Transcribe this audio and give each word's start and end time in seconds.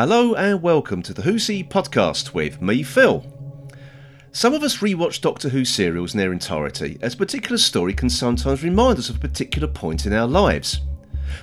Hello 0.00 0.32
and 0.32 0.62
welcome 0.62 1.02
to 1.02 1.12
the 1.12 1.20
Who's 1.20 1.46
He 1.46 1.62
podcast 1.62 2.32
with 2.32 2.62
me, 2.62 2.82
Phil. 2.82 3.22
Some 4.32 4.54
of 4.54 4.62
us 4.62 4.78
rewatch 4.78 5.20
Doctor 5.20 5.50
Who 5.50 5.62
serials 5.62 6.14
in 6.14 6.18
their 6.18 6.32
entirety, 6.32 6.96
as 7.02 7.12
a 7.12 7.18
particular 7.18 7.58
story 7.58 7.92
can 7.92 8.08
sometimes 8.08 8.64
remind 8.64 8.98
us 8.98 9.10
of 9.10 9.16
a 9.16 9.20
particular 9.20 9.68
point 9.68 10.06
in 10.06 10.14
our 10.14 10.26
lives. 10.26 10.80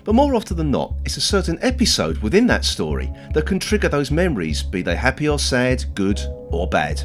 But 0.04 0.16
more 0.16 0.34
often 0.34 0.58
than 0.58 0.72
not, 0.72 0.96
it's 1.06 1.18
a 1.18 1.22
certain 1.22 1.60
episode 1.62 2.18
within 2.24 2.48
that 2.48 2.66
story 2.66 3.14
that 3.36 3.46
can 3.46 3.60
trigger 3.60 3.90
those 3.90 4.10
memories, 4.10 4.64
be 4.64 4.82
they 4.82 4.96
happy 4.96 5.30
or 5.30 5.38
sad, 5.38 5.86
good 5.94 6.20
or 6.50 6.68
bad. 6.68 7.04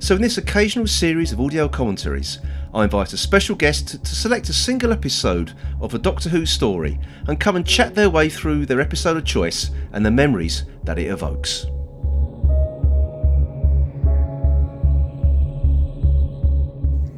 So, 0.00 0.16
in 0.16 0.20
this 0.20 0.38
occasional 0.38 0.88
series 0.88 1.30
of 1.30 1.40
audio 1.40 1.68
commentaries, 1.68 2.40
I 2.72 2.84
invite 2.84 3.12
a 3.12 3.16
special 3.16 3.56
guest 3.56 4.04
to 4.04 4.14
select 4.14 4.48
a 4.48 4.52
single 4.52 4.92
episode 4.92 5.54
of 5.80 5.92
a 5.92 5.98
Doctor 5.98 6.28
Who 6.28 6.46
story 6.46 7.00
and 7.26 7.40
come 7.40 7.56
and 7.56 7.66
chat 7.66 7.96
their 7.96 8.08
way 8.08 8.28
through 8.28 8.66
their 8.66 8.80
episode 8.80 9.16
of 9.16 9.24
choice 9.24 9.72
and 9.92 10.06
the 10.06 10.10
memories 10.12 10.66
that 10.84 10.96
it 10.96 11.10
evokes. 11.10 11.66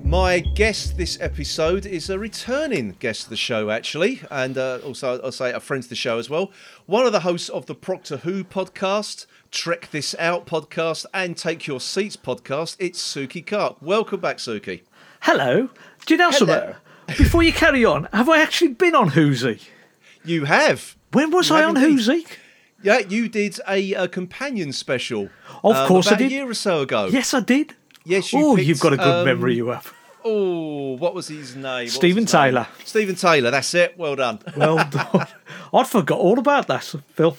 My 0.02 0.40
guest 0.40 0.96
this 0.96 1.18
episode 1.20 1.84
is 1.84 2.08
a 2.08 2.18
returning 2.18 2.96
guest 2.98 3.24
of 3.24 3.30
the 3.30 3.36
show, 3.36 3.68
actually, 3.68 4.20
and 4.30 4.56
uh, 4.56 4.78
also 4.84 5.20
I'll 5.20 5.32
say 5.32 5.52
a 5.52 5.60
friend 5.60 5.82
to 5.82 5.88
the 5.88 5.94
show 5.94 6.18
as 6.18 6.30
well. 6.30 6.50
One 6.86 7.04
of 7.04 7.12
the 7.12 7.20
hosts 7.20 7.50
of 7.50 7.66
the 7.66 7.74
Progtor 7.74 8.20
Who 8.20 8.42
podcast, 8.42 9.26
Trek 9.50 9.90
This 9.90 10.14
Out 10.18 10.46
podcast, 10.46 11.04
and 11.12 11.36
Take 11.36 11.66
Your 11.66 11.80
Seats 11.80 12.16
podcast. 12.16 12.76
It's 12.78 13.02
Suky 13.02 13.44
Khakh. 13.44 13.80
Welcome 13.82 14.20
back, 14.20 14.38
Suky. 14.38 14.82
Hello. 15.22 15.68
Do 16.04 16.14
you 16.14 16.18
know 16.18 16.32
something? 16.32 16.74
Before 17.06 17.44
you 17.44 17.52
carry 17.52 17.84
on, 17.84 18.08
have 18.12 18.28
I 18.28 18.42
actually 18.42 18.72
been 18.72 18.96
on 18.96 19.10
Who's 19.10 19.42
He? 19.42 19.60
You 20.24 20.46
have. 20.46 20.96
When 21.12 21.30
was 21.30 21.48
You 21.48 21.56
I 21.56 21.64
on 21.64 21.76
indeed. 21.76 21.90
Who's 21.90 22.06
He? 22.06 22.26
Yeah, 22.82 22.98
you 22.98 23.28
did 23.28 23.60
a, 23.68 23.94
a 23.94 24.08
companion 24.08 24.72
special. 24.72 25.30
Of 25.62 25.76
um, 25.76 25.86
course 25.86 26.10
I 26.10 26.16
did. 26.16 26.32
a 26.32 26.34
year 26.34 26.50
or 26.50 26.54
so 26.54 26.80
ago. 26.80 27.06
Yes, 27.06 27.34
I 27.34 27.38
did. 27.40 27.76
Yes, 28.04 28.32
you 28.32 28.44
oh, 28.44 28.56
picked, 28.56 28.66
you've 28.66 28.80
got 28.80 28.94
a 28.94 28.96
good 28.96 29.06
um, 29.06 29.24
memory, 29.24 29.54
you 29.54 29.68
have. 29.68 29.94
Oh, 30.24 30.96
what 30.96 31.14
was 31.14 31.28
his 31.28 31.54
name? 31.54 31.84
What 31.84 31.90
Steven 31.90 32.24
his 32.24 32.34
name? 32.34 32.42
Taylor. 32.42 32.66
Steven 32.84 33.14
Taylor. 33.14 33.50
That's 33.52 33.72
it. 33.74 33.96
Well 33.96 34.16
done. 34.16 34.40
Well 34.56 34.76
done. 34.90 35.28
I'd 35.72 35.86
forgot 35.86 36.18
all 36.18 36.40
about 36.40 36.66
that, 36.66 36.82
Phil. 36.82 37.36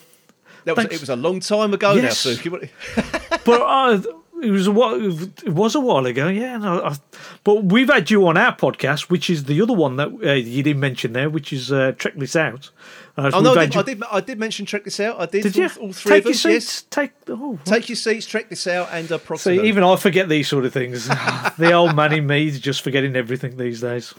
That 0.64 0.78
was, 0.78 0.86
it 0.86 1.00
was 1.02 1.09
a 1.09 1.17
long 1.17 1.42
time 1.42 1.73
ago 1.73 1.95
Yes. 1.95 2.26
now, 2.26 2.31
Suky. 2.31 2.70
But 3.44 3.61
uh, 3.61 4.02
it 4.44 4.52
was 4.52 4.67
a 4.67 4.72
while, 4.72 4.95
it 4.95 5.49
was 5.49 5.75
a 5.75 5.80
while 5.80 6.05
ago, 6.05 6.27
yeah. 6.27 6.58
No, 6.58 6.83
I, 6.83 6.95
but 7.44 7.63
we've 7.66 7.89
had 7.89 8.11
you 8.11 8.27
on 8.27 8.38
our 8.38 8.55
podcast, 8.55 9.03
which 9.09 9.30
is 9.30 9.45
the 9.45 9.61
other 9.61 9.73
one 9.73 9.95
that 9.95 10.09
uh, 10.23 10.33
you 10.33 10.61
didn't 10.63 10.80
mention 10.80 11.13
there, 11.13 11.30
which 11.30 11.52
is 11.53 11.72
uh, 11.72 11.94
Trek 11.97 12.13
This 12.16 12.36
Out. 12.36 12.69
Uh, 13.17 13.31
Oh 13.33 13.41
no, 13.41 13.53
I 13.53 13.66
did, 13.66 13.75
you- 13.75 13.80
I 13.80 13.83
did. 13.83 14.03
I 14.11 14.19
did 14.21 14.39
mention 14.39 14.66
check 14.66 14.83
this 14.83 14.99
out. 14.99 15.19
I 15.19 15.25
did. 15.25 15.44
Did 15.44 15.55
all, 15.58 15.64
you? 15.64 15.69
all 15.88 15.94
three 15.94 16.09
Take 16.11 16.17
of 16.19 16.23
them. 16.23 16.52
your 16.52 16.59
seats. 16.59 16.73
Yes. 16.75 16.86
Take. 16.89 17.11
Oh, 17.30 17.59
Take 17.66 17.89
your 17.89 17.95
seats. 17.95 18.25
Check 18.25 18.49
this 18.49 18.67
out, 18.67 18.89
and 18.91 19.11
uh, 19.11 19.19
See, 19.38 19.61
even 19.61 19.83
I 19.83 19.95
forget 19.95 20.30
these 20.30 20.47
sort 20.47 20.66
of 20.66 20.73
things. 20.73 21.08
the 21.58 21.71
old 21.73 21.95
man 21.95 22.14
in 22.14 22.27
me 22.27 22.47
is 22.47 22.59
just 22.59 22.81
forgetting 22.81 23.16
everything 23.16 23.58
these 23.58 23.81
days. 23.81 24.14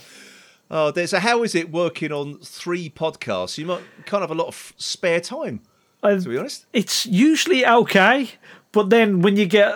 Oh, 0.70 0.92
so 1.06 1.18
how 1.18 1.42
is 1.42 1.54
it 1.54 1.70
working 1.70 2.10
on 2.10 2.38
three 2.38 2.88
podcasts? 2.88 3.58
You 3.58 3.66
might 3.66 3.82
kind 4.06 4.24
of 4.24 4.30
have 4.30 4.36
a 4.36 4.40
lot 4.40 4.48
of 4.48 4.72
spare 4.76 5.20
time, 5.20 5.60
Uh, 6.02 6.18
to 6.18 6.28
be 6.28 6.38
honest. 6.38 6.66
it's 6.72 7.04
usually 7.06 7.66
okay, 7.66 8.30
but 8.72 8.90
then 8.90 9.20
when 9.20 9.36
you 9.36 9.44
get 9.46 9.74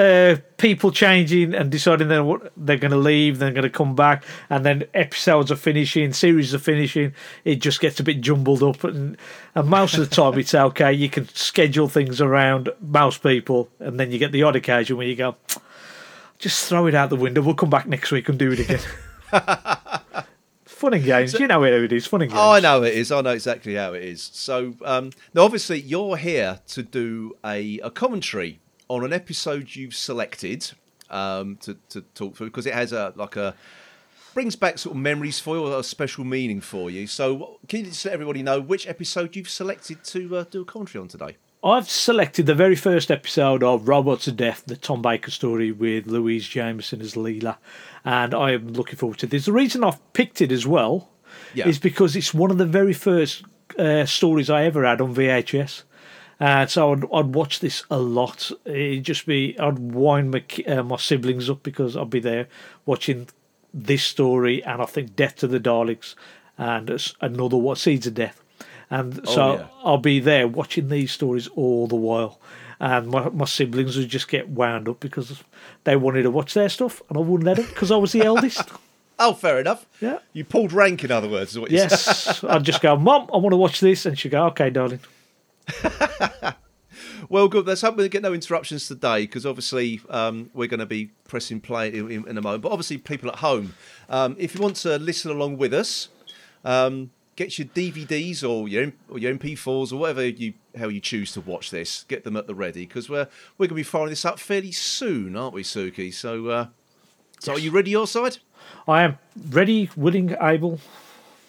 uh, 0.00 0.36
people 0.56 0.90
changing 0.90 1.54
and 1.54 1.70
deciding 1.70 2.08
what 2.24 2.52
they're 2.56 2.78
going 2.78 2.90
to 2.90 2.96
leave, 2.96 3.38
they're 3.38 3.52
going 3.52 3.64
to 3.64 3.70
come 3.70 3.94
back, 3.94 4.24
and 4.48 4.64
then 4.64 4.84
episodes 4.94 5.52
are 5.52 5.56
finishing, 5.56 6.12
series 6.14 6.54
are 6.54 6.58
finishing, 6.58 7.12
it 7.44 7.56
just 7.56 7.80
gets 7.80 8.00
a 8.00 8.02
bit 8.02 8.22
jumbled 8.22 8.62
up. 8.62 8.82
And, 8.82 9.18
and 9.54 9.68
most 9.68 9.98
of 9.98 10.08
the 10.08 10.14
time, 10.14 10.38
it's 10.38 10.54
okay. 10.54 10.90
You 10.90 11.10
can 11.10 11.28
schedule 11.28 11.86
things 11.86 12.20
around 12.20 12.70
most 12.80 13.22
people, 13.22 13.68
and 13.78 14.00
then 14.00 14.10
you 14.10 14.18
get 14.18 14.32
the 14.32 14.42
odd 14.42 14.56
occasion 14.56 14.96
where 14.96 15.06
you 15.06 15.16
go, 15.16 15.36
just 16.38 16.66
throw 16.66 16.86
it 16.86 16.94
out 16.94 17.10
the 17.10 17.16
window. 17.16 17.42
We'll 17.42 17.54
come 17.54 17.70
back 17.70 17.86
next 17.86 18.10
week 18.10 18.28
and 18.30 18.38
do 18.38 18.52
it 18.52 18.60
again. 18.60 18.80
Fun 20.64 20.94
and 20.94 21.04
games. 21.04 21.34
you 21.34 21.46
know 21.46 21.60
how 21.60 21.64
it 21.64 21.92
is. 21.92 22.06
Fun 22.06 22.22
and 22.22 22.30
games. 22.30 22.40
Oh, 22.40 22.52
I 22.52 22.60
know 22.60 22.82
it 22.84 22.94
is. 22.94 23.12
I 23.12 23.20
know 23.20 23.32
exactly 23.32 23.74
how 23.74 23.92
it 23.92 24.02
is. 24.02 24.30
So 24.32 24.72
um, 24.82 25.10
now, 25.34 25.42
obviously, 25.42 25.78
you're 25.78 26.16
here 26.16 26.60
to 26.68 26.82
do 26.82 27.36
a, 27.44 27.78
a 27.80 27.90
commentary 27.90 28.59
on 28.90 29.04
an 29.04 29.12
episode 29.12 29.74
you've 29.76 29.94
selected 29.94 30.72
um, 31.10 31.56
to, 31.62 31.76
to 31.90 32.00
talk 32.14 32.36
through 32.36 32.48
because 32.48 32.66
it 32.66 32.74
has 32.74 32.92
a 32.92 33.12
like 33.16 33.36
a 33.36 33.54
brings 34.34 34.56
back 34.56 34.78
sort 34.78 34.94
of 34.96 35.00
memories 35.00 35.38
for 35.38 35.56
you 35.56 35.64
or 35.66 35.78
a 35.78 35.82
special 35.82 36.24
meaning 36.24 36.60
for 36.60 36.90
you. 36.90 37.06
So, 37.06 37.58
can 37.68 37.80
you 37.80 37.86
just 37.86 38.04
let 38.04 38.14
everybody 38.14 38.42
know 38.42 38.60
which 38.60 38.86
episode 38.88 39.34
you've 39.36 39.48
selected 39.48 40.04
to 40.04 40.36
uh, 40.38 40.44
do 40.50 40.62
a 40.62 40.64
commentary 40.64 41.02
on 41.02 41.08
today? 41.08 41.36
I've 41.62 41.90
selected 41.90 42.46
the 42.46 42.54
very 42.54 42.74
first 42.76 43.10
episode 43.10 43.62
of 43.62 43.86
Robots 43.86 44.26
of 44.26 44.36
Death, 44.36 44.62
the 44.66 44.76
Tom 44.76 45.02
Baker 45.02 45.30
story 45.30 45.70
with 45.72 46.06
Louise 46.06 46.48
Jameson 46.48 47.00
as 47.00 47.14
Leela, 47.14 47.56
and 48.04 48.34
I 48.34 48.52
am 48.52 48.72
looking 48.72 48.96
forward 48.96 49.18
to 49.18 49.26
this. 49.26 49.44
The 49.44 49.52
reason 49.52 49.84
I've 49.84 50.12
picked 50.14 50.40
it 50.40 50.50
as 50.52 50.66
well 50.66 51.10
Yeah. 51.54 51.68
is 51.68 51.78
because 51.78 52.16
it's 52.16 52.32
one 52.34 52.50
of 52.50 52.58
the 52.58 52.66
very 52.66 52.94
first 52.94 53.44
uh, 53.78 54.04
stories 54.06 54.48
I 54.50 54.64
ever 54.64 54.84
had 54.84 55.00
on 55.00 55.14
VHS. 55.14 55.82
And 56.40 56.70
so 56.70 56.92
I'd, 56.94 57.04
I'd 57.12 57.34
watch 57.34 57.60
this 57.60 57.84
a 57.90 57.98
lot. 57.98 58.50
It'd 58.64 59.04
just 59.04 59.26
be, 59.26 59.58
I'd 59.60 59.78
wind 59.78 60.30
my, 60.30 60.42
uh, 60.66 60.82
my 60.82 60.96
siblings 60.96 61.50
up 61.50 61.62
because 61.62 61.96
I'd 61.98 62.08
be 62.10 62.20
there 62.20 62.48
watching 62.86 63.28
this 63.74 64.02
story 64.02 64.64
and 64.64 64.80
I 64.80 64.86
think 64.86 65.14
Death 65.14 65.36
to 65.36 65.46
the 65.46 65.60
Daleks 65.60 66.14
and 66.56 67.12
another 67.20 67.58
one, 67.58 67.76
Seeds 67.76 68.06
of 68.06 68.14
Death. 68.14 68.42
And 68.88 69.26
so 69.28 69.42
Oh, 69.42 69.54
yeah. 69.54 69.66
I'll 69.84 69.98
be 69.98 70.18
there 70.18 70.48
watching 70.48 70.88
these 70.88 71.12
stories 71.12 71.46
all 71.48 71.86
the 71.86 71.94
while. 71.96 72.40
And 72.80 73.08
my, 73.08 73.28
my 73.28 73.44
siblings 73.44 73.98
would 73.98 74.08
just 74.08 74.28
get 74.28 74.48
wound 74.48 74.88
up 74.88 74.98
because 75.00 75.44
they 75.84 75.94
wanted 75.96 76.22
to 76.22 76.30
watch 76.30 76.54
their 76.54 76.70
stuff 76.70 77.02
and 77.10 77.18
I 77.18 77.20
wouldn't 77.20 77.44
let 77.44 77.58
them 77.58 77.66
because 77.66 77.90
I 77.90 77.96
was 77.96 78.12
the 78.12 78.24
eldest. 78.24 78.62
Oh, 79.22 79.34
fair 79.34 79.60
enough. 79.60 79.84
Yeah. 80.00 80.20
You 80.32 80.46
pulled 80.46 80.72
rank, 80.72 81.04
in 81.04 81.10
other 81.10 81.28
words, 81.28 81.50
is 81.50 81.58
what 81.58 81.70
you 81.70 81.76
said. 81.76 81.90
Yes. 81.90 82.42
I'd 82.42 82.64
just 82.64 82.80
go, 82.80 82.96
Mom, 82.96 83.28
I 83.30 83.36
want 83.36 83.52
to 83.52 83.58
watch 83.58 83.78
this. 83.80 84.06
And 84.06 84.18
she'd 84.18 84.30
go, 84.30 84.46
Okay, 84.46 84.70
darling. 84.70 85.00
Well, 87.30 87.46
good. 87.46 87.66
Let's 87.66 87.82
hope 87.82 87.96
we 87.96 88.08
get 88.08 88.22
no 88.22 88.32
interruptions 88.32 88.88
today 88.88 89.22
because 89.22 89.46
obviously 89.46 90.00
um, 90.08 90.50
we're 90.52 90.66
going 90.66 90.80
to 90.80 90.86
be 90.86 91.12
pressing 91.28 91.60
play 91.60 91.88
in, 91.88 92.10
in, 92.26 92.36
a 92.36 92.42
moment. 92.42 92.62
But 92.62 92.72
obviously, 92.72 92.98
people 92.98 93.28
at 93.30 93.36
home, 93.36 93.74
um, 94.08 94.34
if 94.36 94.54
you 94.54 94.60
want 94.60 94.74
to 94.78 94.98
listen 94.98 95.30
along 95.30 95.58
with 95.58 95.72
us, 95.72 96.08
um, 96.64 97.10
get 97.36 97.56
your 97.56 97.68
DVDs 97.68 98.42
or 98.42 98.68
your 98.68 98.92
or 99.08 99.18
your 99.18 99.32
MP4s 99.34 99.92
or 99.92 99.96
whatever 99.96 100.26
you 100.26 100.54
how 100.76 100.88
you 100.88 100.98
choose 100.98 101.30
to 101.32 101.40
watch 101.40 101.70
this. 101.70 102.04
Get 102.08 102.24
them 102.24 102.36
at 102.36 102.48
the 102.48 102.54
ready 102.54 102.84
because 102.84 103.08
we're 103.08 103.28
we're 103.58 103.68
going 103.68 103.68
to 103.68 103.74
be 103.76 103.82
firing 103.84 104.10
this 104.10 104.24
up 104.24 104.40
fairly 104.40 104.72
soon, 104.72 105.36
aren't 105.36 105.54
we, 105.54 105.62
Suky? 105.62 106.12
So, 106.12 106.48
uh, 106.48 106.66
so 107.38 107.52
are 107.52 107.58
you 107.60 107.70
ready? 107.70 107.92
Your 107.92 108.08
side? 108.08 108.38
I 108.88 109.02
am 109.02 109.18
ready, 109.50 109.88
willing, 109.96 110.34
able. 110.40 110.80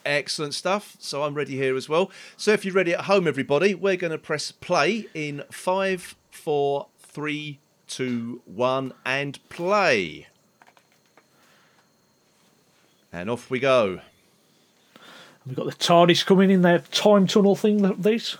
Excellent 0.05 0.53
stuff. 0.53 0.97
So 0.99 1.23
I'm 1.23 1.33
ready 1.33 1.57
here 1.57 1.75
as 1.75 1.87
well. 1.87 2.11
So 2.37 2.51
if 2.51 2.65
you're 2.65 2.73
ready 2.73 2.93
at 2.93 3.01
home, 3.01 3.27
everybody, 3.27 3.75
we're 3.75 3.97
going 3.97 4.11
to 4.11 4.17
press 4.17 4.51
play 4.51 5.07
in 5.13 5.43
five, 5.51 6.15
four, 6.29 6.87
three, 6.99 7.59
two, 7.87 8.41
one, 8.45 8.93
and 9.05 9.37
play. 9.49 10.27
And 13.13 13.29
off 13.29 13.49
we 13.49 13.59
go. 13.59 14.01
We've 15.45 15.55
got 15.55 15.65
the 15.65 15.71
TARDIS 15.71 16.25
coming 16.25 16.51
in 16.51 16.61
their 16.61 16.79
time 16.79 17.27
tunnel 17.27 17.55
thing, 17.55 17.95
these. 17.99 18.37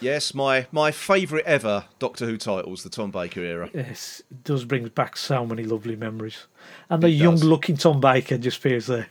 Yes, 0.00 0.34
my 0.34 0.66
my 0.70 0.90
favourite 0.90 1.46
ever 1.46 1.84
Doctor 1.98 2.26
Who 2.26 2.36
titles, 2.36 2.82
the 2.82 2.90
Tom 2.90 3.10
Baker 3.10 3.40
era. 3.40 3.70
Yes, 3.72 4.22
it 4.30 4.44
does 4.44 4.64
bring 4.64 4.86
back 4.88 5.16
so 5.16 5.46
many 5.46 5.64
lovely 5.64 5.96
memories. 5.96 6.46
And 6.90 7.02
the 7.02 7.08
young 7.10 7.36
looking 7.36 7.76
Tom 7.76 8.00
Baker 8.00 8.36
just 8.36 8.58
appears 8.58 8.86
there. 8.86 9.08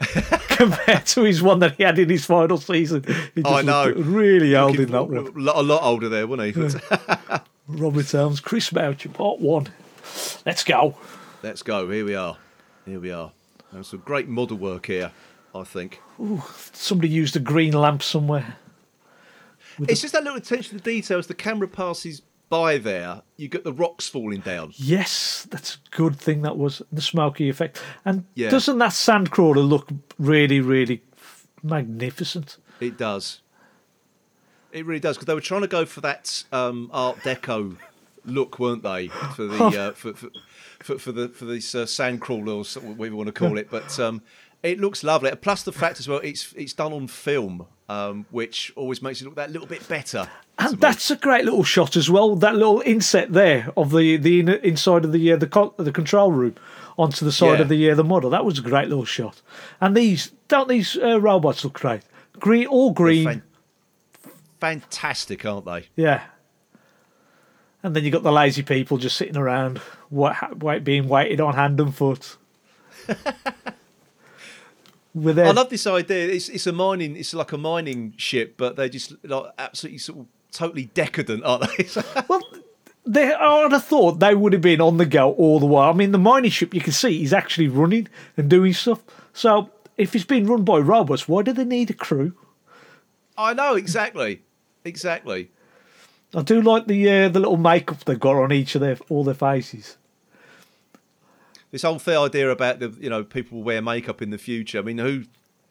Compared 0.48 1.06
to 1.06 1.22
his 1.22 1.42
one 1.42 1.60
that 1.60 1.76
he 1.76 1.82
had 1.82 1.98
in 1.98 2.08
his 2.08 2.24
final 2.24 2.58
season. 2.58 3.04
I 3.44 3.62
know. 3.62 3.92
really 3.92 4.54
old 4.56 4.72
Looking 4.72 4.86
in 4.86 4.92
that 4.92 5.04
one. 5.04 5.48
a 5.48 5.62
lot, 5.62 5.82
older 5.82 6.08
there, 6.08 6.26
wasn't 6.26 6.56
he? 6.56 6.78
Robert 7.68 8.10
Holmes, 8.10 8.40
Chris 8.40 8.70
Boucher, 8.70 9.08
part 9.08 9.40
one. 9.40 9.68
Let's 10.44 10.64
go. 10.64 10.96
Let's 11.42 11.62
go. 11.62 11.88
Here 11.90 12.04
we 12.04 12.14
are. 12.14 12.36
Here 12.84 13.00
we 13.00 13.10
are. 13.10 13.32
There's 13.72 13.88
some 13.88 14.02
great 14.04 14.28
model 14.28 14.56
work 14.56 14.86
here, 14.86 15.12
I 15.54 15.64
think. 15.64 16.00
Somebody 16.72 17.08
used 17.08 17.36
a 17.36 17.40
green 17.40 17.72
lamp 17.72 18.02
somewhere. 18.02 18.56
It's 19.80 20.00
just 20.02 20.12
that 20.12 20.22
little 20.22 20.38
attention 20.38 20.78
to 20.78 20.84
detail 20.84 21.18
as 21.18 21.26
the 21.26 21.34
camera 21.34 21.66
passes 21.66 22.22
by 22.48 22.78
there, 22.78 23.22
you 23.36 23.48
get 23.48 23.64
the 23.64 23.72
rocks 23.72 24.06
falling 24.08 24.40
down. 24.40 24.72
Yes, 24.76 25.46
that's 25.50 25.74
a 25.76 25.96
good 25.96 26.16
thing 26.16 26.42
that 26.42 26.56
was 26.56 26.82
the 26.92 27.02
smoky 27.02 27.48
effect. 27.48 27.80
And 28.04 28.24
Yeah. 28.34 28.50
doesn't 28.50 28.78
that 28.78 28.90
sandcrawler 28.90 29.66
look 29.68 29.88
really, 30.18 30.60
really 30.60 31.02
magnificent? 31.62 32.58
It 32.80 32.96
does. 32.96 33.40
It 34.72 34.84
really 34.86 35.00
does 35.00 35.16
because 35.16 35.26
they 35.26 35.34
were 35.34 35.40
trying 35.40 35.62
to 35.62 35.68
go 35.68 35.84
for 35.86 36.00
that 36.02 36.44
um, 36.52 36.90
Art 36.92 37.18
Deco 37.18 37.76
look, 38.24 38.58
weren't 38.58 38.82
they, 38.82 39.08
for 39.08 39.44
the 39.46 39.64
uh, 39.64 39.92
for, 39.92 40.14
for, 40.14 40.28
for 40.80 40.98
for 40.98 41.12
the 41.12 41.28
for 41.28 41.44
these 41.44 41.74
uh, 41.74 41.86
sand 41.86 42.20
crawlers, 42.20 42.74
whatever 42.76 43.06
you 43.06 43.16
want 43.16 43.28
to 43.28 43.32
call 43.32 43.56
it. 43.58 43.70
But 43.70 43.98
um, 44.00 44.22
it 44.64 44.80
looks 44.80 45.04
lovely. 45.04 45.30
Plus 45.36 45.62
the 45.62 45.70
fact 45.72 46.00
as 46.00 46.08
well, 46.08 46.18
it's 46.24 46.52
it's 46.56 46.72
done 46.72 46.92
on 46.92 47.06
film, 47.06 47.66
um, 47.88 48.26
which 48.30 48.72
always 48.74 49.00
makes 49.02 49.20
it 49.20 49.24
look 49.26 49.36
that 49.36 49.50
little 49.52 49.68
bit 49.68 49.86
better. 49.88 50.28
And 50.58 50.72
me. 50.72 50.78
that's 50.80 51.10
a 51.10 51.16
great 51.16 51.44
little 51.44 51.62
shot 51.64 51.96
as 51.96 52.08
well. 52.10 52.34
That 52.34 52.54
little 52.56 52.80
inset 52.80 53.32
there 53.32 53.70
of 53.76 53.90
the 53.92 54.16
the 54.16 54.40
inside 54.66 55.04
of 55.04 55.12
the 55.12 55.32
uh, 55.32 55.36
the 55.36 55.72
the 55.76 55.92
control 55.92 56.32
room 56.32 56.56
onto 56.96 57.24
the 57.24 57.32
side 57.32 57.56
Yeah. 57.58 57.62
of 57.62 57.68
the 57.68 57.90
uh, 57.90 57.94
the 57.94 58.04
model. 58.04 58.30
That 58.30 58.44
was 58.44 58.58
a 58.58 58.62
great 58.62 58.88
little 58.88 59.04
shot. 59.04 59.42
And 59.80 59.96
these 59.96 60.32
don't 60.48 60.68
these 60.68 60.96
uh, 60.96 61.20
robots 61.20 61.62
look 61.62 61.74
great? 61.74 62.02
Green, 62.40 62.66
all 62.66 62.90
green. 62.92 63.24
Fan- 63.26 63.42
fantastic, 64.60 65.44
aren't 65.44 65.66
they? 65.66 65.86
Yeah. 65.94 66.22
And 67.82 67.94
then 67.94 68.02
you've 68.02 68.14
got 68.14 68.22
the 68.22 68.32
lazy 68.32 68.62
people 68.62 68.96
just 68.96 69.16
sitting 69.18 69.36
around, 69.36 69.78
wait, 70.10 70.84
being 70.84 71.06
waited 71.06 71.38
on 71.38 71.52
hand 71.54 71.78
and 71.80 71.94
foot. 71.94 72.38
I 75.48 75.52
love 75.52 75.70
this 75.70 75.86
idea. 75.86 76.28
It's 76.28 76.48
it's 76.48 76.66
a 76.66 76.72
mining. 76.72 77.16
It's 77.16 77.34
like 77.34 77.52
a 77.52 77.58
mining 77.58 78.14
ship, 78.16 78.54
but 78.56 78.76
they're 78.76 78.88
just 78.88 79.14
like 79.24 79.52
absolutely 79.58 79.98
sort 79.98 80.20
of 80.20 80.26
totally 80.50 80.86
decadent, 80.86 81.44
aren't 81.44 81.76
they? 81.76 81.86
well, 82.28 82.42
they, 83.06 83.32
I'd 83.32 83.72
have 83.72 83.84
thought 83.84 84.20
they 84.20 84.34
would 84.34 84.52
have 84.52 84.62
been 84.62 84.80
on 84.80 84.96
the 84.96 85.06
go 85.06 85.32
all 85.34 85.60
the 85.60 85.66
while. 85.66 85.90
I 85.90 85.92
mean, 85.92 86.12
the 86.12 86.18
mining 86.18 86.50
ship 86.50 86.74
you 86.74 86.80
can 86.80 86.92
see 86.92 87.22
is 87.22 87.32
actually 87.32 87.68
running 87.68 88.08
and 88.36 88.48
doing 88.48 88.72
stuff. 88.72 89.02
So 89.32 89.70
if 89.96 90.14
it's 90.14 90.24
being 90.24 90.46
run 90.46 90.64
by 90.64 90.78
robots, 90.78 91.28
why 91.28 91.42
do 91.42 91.52
they 91.52 91.64
need 91.64 91.90
a 91.90 91.94
crew? 91.94 92.34
I 93.36 93.52
know 93.54 93.74
exactly, 93.74 94.42
exactly. 94.84 95.50
I 96.34 96.42
do 96.42 96.60
like 96.60 96.86
the 96.86 97.08
uh, 97.08 97.28
the 97.28 97.40
little 97.40 97.56
makeup 97.56 98.04
they've 98.04 98.18
got 98.18 98.36
on 98.36 98.52
each 98.52 98.74
of 98.74 98.80
their 98.80 98.98
all 99.08 99.22
their 99.22 99.34
faces. 99.34 99.96
This 101.74 101.82
whole 101.82 101.98
thing 101.98 102.16
idea 102.16 102.48
about 102.52 102.78
the 102.78 102.94
you 103.00 103.10
know 103.10 103.24
people 103.24 103.58
will 103.58 103.64
wear 103.64 103.82
makeup 103.82 104.22
in 104.22 104.30
the 104.30 104.38
future. 104.38 104.78
I 104.78 104.82
mean, 104.82 104.98
who 104.98 105.24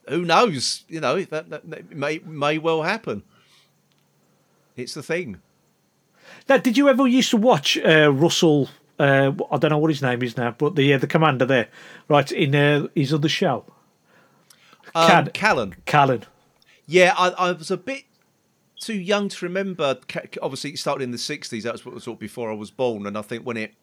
who 0.09 0.25
knows? 0.25 0.83
You 0.89 0.99
know 0.99 1.21
that, 1.21 1.49
that, 1.49 1.69
that 1.69 1.95
may 1.95 2.19
may 2.25 2.57
well 2.57 2.81
happen. 2.81 3.23
It's 4.75 4.93
the 4.95 5.01
thing. 5.01 5.39
Now, 6.49 6.57
did 6.57 6.77
you 6.77 6.89
ever 6.89 7.07
used 7.07 7.29
to 7.29 7.37
watch 7.37 7.77
uh, 7.77 8.11
Russell? 8.11 8.67
Uh, 8.99 9.31
I 9.49 9.55
don't 9.57 9.69
know 9.69 9.77
what 9.77 9.91
his 9.91 10.01
name 10.01 10.21
is 10.23 10.35
now, 10.35 10.51
but 10.51 10.75
the 10.75 10.93
uh, 10.93 10.97
the 10.97 11.07
commander 11.07 11.45
there, 11.45 11.69
right 12.09 12.29
in 12.33 12.53
uh, 12.53 12.87
his 12.93 13.13
other 13.13 13.29
show, 13.29 13.63
Um, 14.93 15.07
Cad- 15.07 15.33
Callan. 15.33 15.75
Callan. 15.85 16.25
Yeah, 16.85 17.13
I, 17.17 17.29
I 17.29 17.51
was 17.53 17.71
a 17.71 17.77
bit 17.77 18.03
too 18.77 18.99
young 18.99 19.29
to 19.29 19.45
remember. 19.45 19.97
Obviously, 20.41 20.71
it 20.71 20.79
started 20.79 21.05
in 21.05 21.11
the 21.11 21.17
'60s. 21.17 21.63
That 21.63 21.71
was 21.71 21.85
what 21.85 21.95
was 21.95 22.03
sort 22.03 22.17
of 22.17 22.19
before 22.19 22.51
I 22.51 22.55
was 22.55 22.71
born, 22.71 23.07
and 23.07 23.17
I 23.17 23.21
think 23.21 23.45
when 23.45 23.55
it 23.55 23.73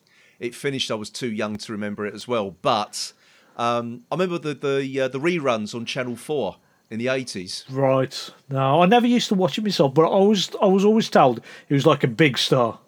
it 0.40 0.54
finished, 0.54 0.90
I 0.90 0.94
was 0.94 1.10
too 1.10 1.30
young 1.30 1.56
to 1.56 1.72
remember 1.72 2.06
it 2.06 2.14
as 2.14 2.26
well. 2.26 2.56
But 2.62 3.12
um, 3.56 4.02
I 4.10 4.14
remember 4.16 4.38
the 4.38 4.54
the 4.54 5.00
uh, 5.02 5.08
the 5.08 5.20
reruns 5.20 5.74
on 5.74 5.84
Channel 5.84 6.16
Four 6.16 6.56
in 6.90 6.98
the 6.98 7.06
'80s. 7.06 7.64
Right. 7.70 8.30
No, 8.48 8.82
I 8.82 8.86
never 8.86 9.06
used 9.06 9.28
to 9.28 9.34
watch 9.34 9.58
it 9.58 9.62
myself, 9.62 9.94
but 9.94 10.10
I 10.10 10.18
was 10.24 10.50
I 10.60 10.66
was 10.66 10.84
always 10.84 11.08
told 11.08 11.40
he 11.68 11.74
was 11.74 11.86
like 11.86 12.02
a 12.02 12.08
big 12.08 12.38
star, 12.38 12.80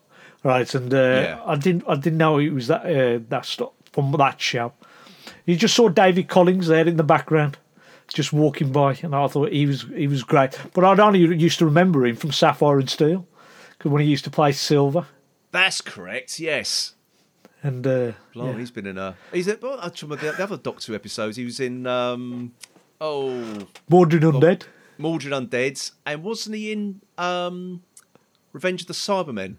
right? 0.43 0.75
And 0.75 0.93
uh, 0.93 0.97
Yeah. 0.97 1.43
I 1.45 1.55
didn't 1.57 1.85
I 1.87 1.95
didn't 1.95 2.19
know 2.19 2.39
he 2.39 2.49
was 2.51 2.67
that 2.69 2.85
uh, 2.87 3.21
that 3.29 3.45
star 3.47 3.71
from 3.93 4.11
that 4.13 4.41
show. 4.41 4.73
You 5.45 5.57
just 5.57 5.75
saw 5.75 5.89
David 5.89 6.29
Collings 6.29 6.69
there 6.69 6.87
in 6.89 6.97
the 6.97 7.03
background, 7.05 7.59
just 8.09 8.33
walking 8.33 8.73
by, 8.73 8.95
and 9.03 9.15
I 9.15 9.27
thought 9.27 9.53
he 9.53 9.67
was 9.67 9.83
he 9.95 10.07
was 10.07 10.23
great. 10.23 10.59
But 10.73 10.85
I'd 10.85 11.01
only 11.01 11.21
used 11.21 11.59
to 11.59 11.67
remember 11.67 12.07
him 12.07 12.17
from 12.17 12.33
Sapphire 12.33 12.79
and 12.79 12.89
Steel, 12.89 13.27
because 13.77 13.91
when 13.91 14.03
he 14.03 14.09
used 14.09 14.25
to 14.25 14.31
play 14.31 14.53
Silver, 14.53 15.07
That's 15.51 15.81
correct. 15.83 16.41
Yes. 16.41 16.95
And 17.63 17.87
uh, 17.87 18.13
Blimey, 18.33 18.53
yeah. 18.53 18.59
he's 18.59 18.71
been 18.71 18.87
in 18.87 18.99
a. 18.99 19.15
He's 19.33 19.47
in, 19.47 19.59
well, 19.63 19.79
the, 19.79 20.17
the 20.17 20.43
other 20.43 20.57
Doctor 20.57 20.95
episodes. 20.95 21.37
He 21.37 21.45
was 21.45 21.61
in. 21.61 21.87
Um, 21.87 22.55
oh, 23.01 23.31
Mawdryn 23.89 24.23
Undead. 24.23 24.65
Mawdryn 24.99 25.49
Undead, 25.49 25.93
and 26.05 26.23
wasn't 26.23 26.57
he 26.57 26.73
in 26.73 27.01
um, 27.19 27.83
Revenge 28.53 28.83
of 28.83 28.87
the 28.89 28.95
Cybermen? 28.95 29.57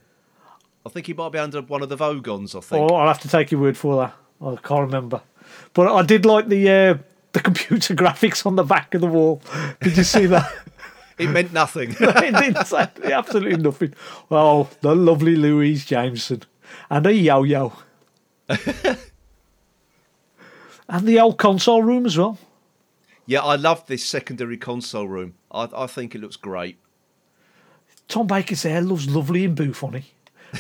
I 0.86 0.90
think 0.90 1.08
he 1.08 1.14
might 1.14 1.32
be 1.32 1.40
under 1.40 1.62
one 1.62 1.82
of 1.82 1.90
the 1.90 1.96
Vogans. 1.96 2.56
I 2.56 2.60
think. 2.60 2.92
Oh, 2.92 2.96
I'll 2.96 3.08
have 3.08 3.22
to 3.22 3.30
take 3.30 3.52
your 3.52 3.62
word 3.62 3.78
for 3.78 3.96
that. 3.98 4.14
I 4.46 4.56
can't 4.58 4.82
remember, 4.82 5.22
but 5.74 5.90
I 5.90 6.02
did 6.02 6.26
like 6.26 6.50
the 6.50 6.70
uh, 6.70 6.98
the 7.32 7.40
computer 7.40 7.96
graphics 7.96 8.46
on 8.46 8.58
the 8.58 8.64
back 8.64 8.94
of 8.94 9.02
the 9.02 9.08
wall. 9.08 9.42
Did 9.82 9.98
you 9.98 10.04
see 10.04 10.26
that? 10.28 10.52
It 11.16 11.28
meant 11.28 11.54
nothing. 11.54 11.92
it 12.00 12.36
didn't 12.36 12.66
say 12.66 12.88
absolutely 13.04 13.62
nothing. 13.62 13.94
Well, 14.30 14.70
the 14.82 14.96
lovely 14.96 15.36
Louise 15.36 15.86
Jameson 15.86 16.42
and 16.90 17.06
a 17.06 17.14
yo-yo, 17.14 17.74
and 20.90 21.08
the 21.08 21.20
old 21.20 21.38
console 21.38 21.82
room 21.84 22.06
as 22.06 22.18
well. 22.18 22.38
yeah, 23.26 23.42
I 23.42 23.56
love 23.56 23.86
this 23.88 24.04
secondary 24.06 24.58
console 24.58 25.08
room. 25.08 25.36
I, 25.52 25.70
I 25.76 25.88
think 25.88 26.14
it 26.16 26.22
looks 26.22 26.36
great. 26.36 26.78
Tom 28.08 28.28
Baker's 28.28 28.64
hair 28.64 28.82
looks 28.82 29.08
lovely 29.08 29.46
in 29.46 29.56
Buffony. 29.56 30.04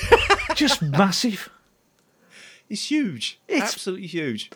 Just 0.56 0.81
massive. 0.81 1.50
It's 2.69 2.89
huge. 2.89 3.39
It's- 3.47 3.74
Absolutely 3.74 4.07
huge. 4.07 4.50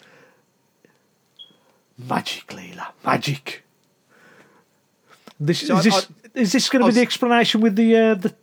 Magic, 1.98 2.48
Leela. 2.48 2.88
Magic. 3.04 3.64
This 5.40 5.68
So 5.68 5.78
is 5.78 5.88
I- 5.88 5.90
this 5.90 6.08
is 6.36 6.52
this 6.52 6.70
going 6.70 6.84
to 6.84 6.90
be 6.90 6.96
the 6.96 7.02
explanation 7.02 7.62
with 7.62 7.76
the 7.76 7.96
uh, 7.96 8.14
the 8.16 8.36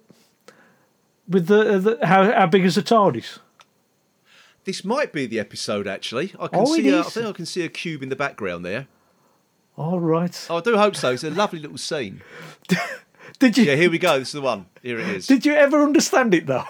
with 1.29 1.47
the, 1.47 1.75
uh, 1.75 1.79
the 1.79 2.07
how 2.07 2.31
how 2.33 2.47
big 2.47 2.65
is 2.65 2.75
the 2.75 2.83
TARDIS? 2.83 3.39
This 4.65 4.85
might 4.85 5.13
be 5.13 5.27
the 5.27 5.39
episode. 5.39 5.87
Actually, 5.87 6.33
I 6.39 6.49
can 6.49 6.61
Oh, 6.61 6.65
see. 6.75 6.89
A, 6.89 7.01
I 7.01 7.03
think 7.03 7.27
I 7.27 7.33
can 7.33 7.47
see 7.47 7.65
a 7.65 7.69
cube 7.69 8.03
in 8.03 8.09
the 8.09 8.17
background 8.17 8.65
there. 8.65 8.87
All 9.77 10.01
right. 10.01 10.47
Oh, 10.49 10.57
I 10.59 10.61
do 10.61 10.77
hope 10.77 10.97
so. 10.97 11.13
It's 11.13 11.25
a 11.25 11.31
lovely 11.31 11.59
little 11.59 11.79
scene. 11.79 12.23
Did 13.39 13.59
you 13.59 13.65
Yeah, 13.65 13.75
here 13.77 13.91
we 13.91 13.99
go. 13.99 14.19
This 14.19 14.29
is 14.29 14.35
the 14.35 14.41
one. 14.43 14.67
Here 14.83 14.99
it 14.99 15.09
is. 15.09 15.27
did 15.27 15.45
you 15.45 15.55
ever 15.55 15.83
understand 15.83 16.35
it 16.35 16.47
though? 16.47 16.65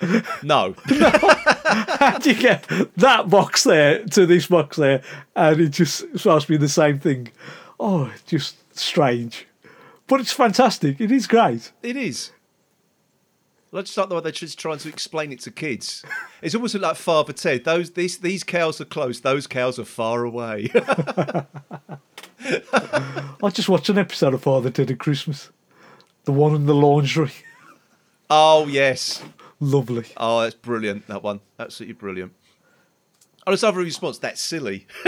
No. 0.42 0.74
How 0.86 2.18
do 2.18 2.30
you 2.32 2.40
get 2.40 2.64
that 2.96 3.30
box 3.30 3.62
there 3.62 4.04
to 4.06 4.26
this 4.26 4.48
box 4.48 4.76
there, 4.76 5.00
and 5.36 5.60
it 5.60 5.68
just 5.68 5.98
supposed 6.18 6.46
to 6.48 6.52
be 6.52 6.56
the 6.56 6.68
same 6.68 6.98
thing? 6.98 7.30
Oh, 7.78 8.12
just 8.26 8.56
strange, 8.76 9.46
but 10.08 10.18
it's 10.18 10.32
fantastic. 10.32 11.00
It 11.00 11.12
is 11.12 11.28
great. 11.28 11.70
It 11.84 11.96
is. 11.96 12.32
I 13.74 13.80
just 13.80 13.96
like 13.96 14.10
the 14.10 14.16
way 14.16 14.20
they're 14.20 14.32
just 14.32 14.58
trying 14.58 14.78
to 14.78 14.88
explain 14.88 15.32
it 15.32 15.40
to 15.40 15.50
kids. 15.50 16.04
It's 16.42 16.54
almost 16.54 16.74
like 16.74 16.96
Father 16.96 17.32
Ted. 17.32 17.64
Those 17.64 17.92
these 17.92 18.18
these 18.18 18.44
cows 18.44 18.80
are 18.80 18.84
close. 18.84 19.20
Those 19.20 19.46
cows 19.46 19.78
are 19.78 19.84
far 19.84 20.24
away. 20.24 20.70
I 20.74 21.46
just 23.50 23.70
watched 23.70 23.88
an 23.88 23.98
episode 23.98 24.34
of 24.34 24.42
Father 24.42 24.70
Ted 24.70 24.90
at 24.90 24.98
Christmas, 24.98 25.50
the 26.24 26.32
one 26.32 26.54
in 26.54 26.66
the 26.66 26.74
laundry. 26.74 27.32
oh 28.28 28.66
yes. 28.66 29.22
Lovely. 29.58 30.04
Oh, 30.16 30.42
that's 30.42 30.56
brilliant. 30.56 31.06
That 31.06 31.22
one. 31.22 31.38
Absolutely 31.56 31.94
brilliant. 31.94 32.32
Oh, 33.46 33.52
there's 33.52 33.62
other 33.62 33.78
response. 33.78 34.18
That's 34.18 34.40
silly. 34.40 34.88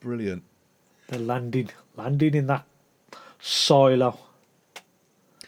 brilliant. 0.00 0.42
The 1.08 1.18
landing, 1.18 1.68
landing 1.96 2.34
in 2.34 2.46
that 2.46 2.64
silo. 3.46 4.18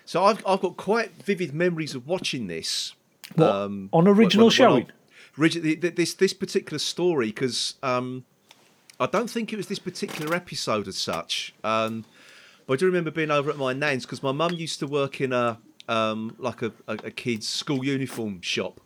So 0.05 0.25
I've 0.25 0.45
I've 0.47 0.61
got 0.61 0.77
quite 0.77 1.23
vivid 1.23 1.53
memories 1.53 1.95
of 1.95 2.07
watching 2.07 2.47
this. 2.47 2.95
Um, 3.37 3.91
on 3.93 4.09
original 4.09 4.47
when- 4.47 4.53
showing? 4.53 4.87
Origi- 5.37 5.61
the- 5.61 5.75
the- 5.75 5.91
this 5.91 6.15
this 6.15 6.33
particular 6.33 6.79
story 6.79 7.27
because 7.27 7.75
um, 7.83 8.25
I 8.99 9.07
don't 9.07 9.29
think 9.29 9.53
it 9.53 9.57
was 9.57 9.67
this 9.67 9.79
particular 9.79 10.35
episode 10.35 10.89
as 10.89 10.97
such. 10.97 11.55
Um, 11.63 12.05
but 12.67 12.75
I 12.75 12.77
do 12.77 12.87
remember 12.87 13.11
being 13.11 13.31
over 13.31 13.51
at 13.51 13.57
my 13.57 13.73
nan's 13.73 14.05
because 14.05 14.23
my 14.23 14.33
mum 14.33 14.53
used 14.55 14.79
to 14.81 14.87
work 14.87 15.21
in 15.21 15.33
a 15.33 15.59
um, 15.89 16.35
like 16.39 16.63
a, 16.63 16.73
a, 16.87 16.93
a 17.05 17.11
kid's 17.11 17.49
school 17.49 17.85
uniform 17.85 18.41
shop 18.43 18.81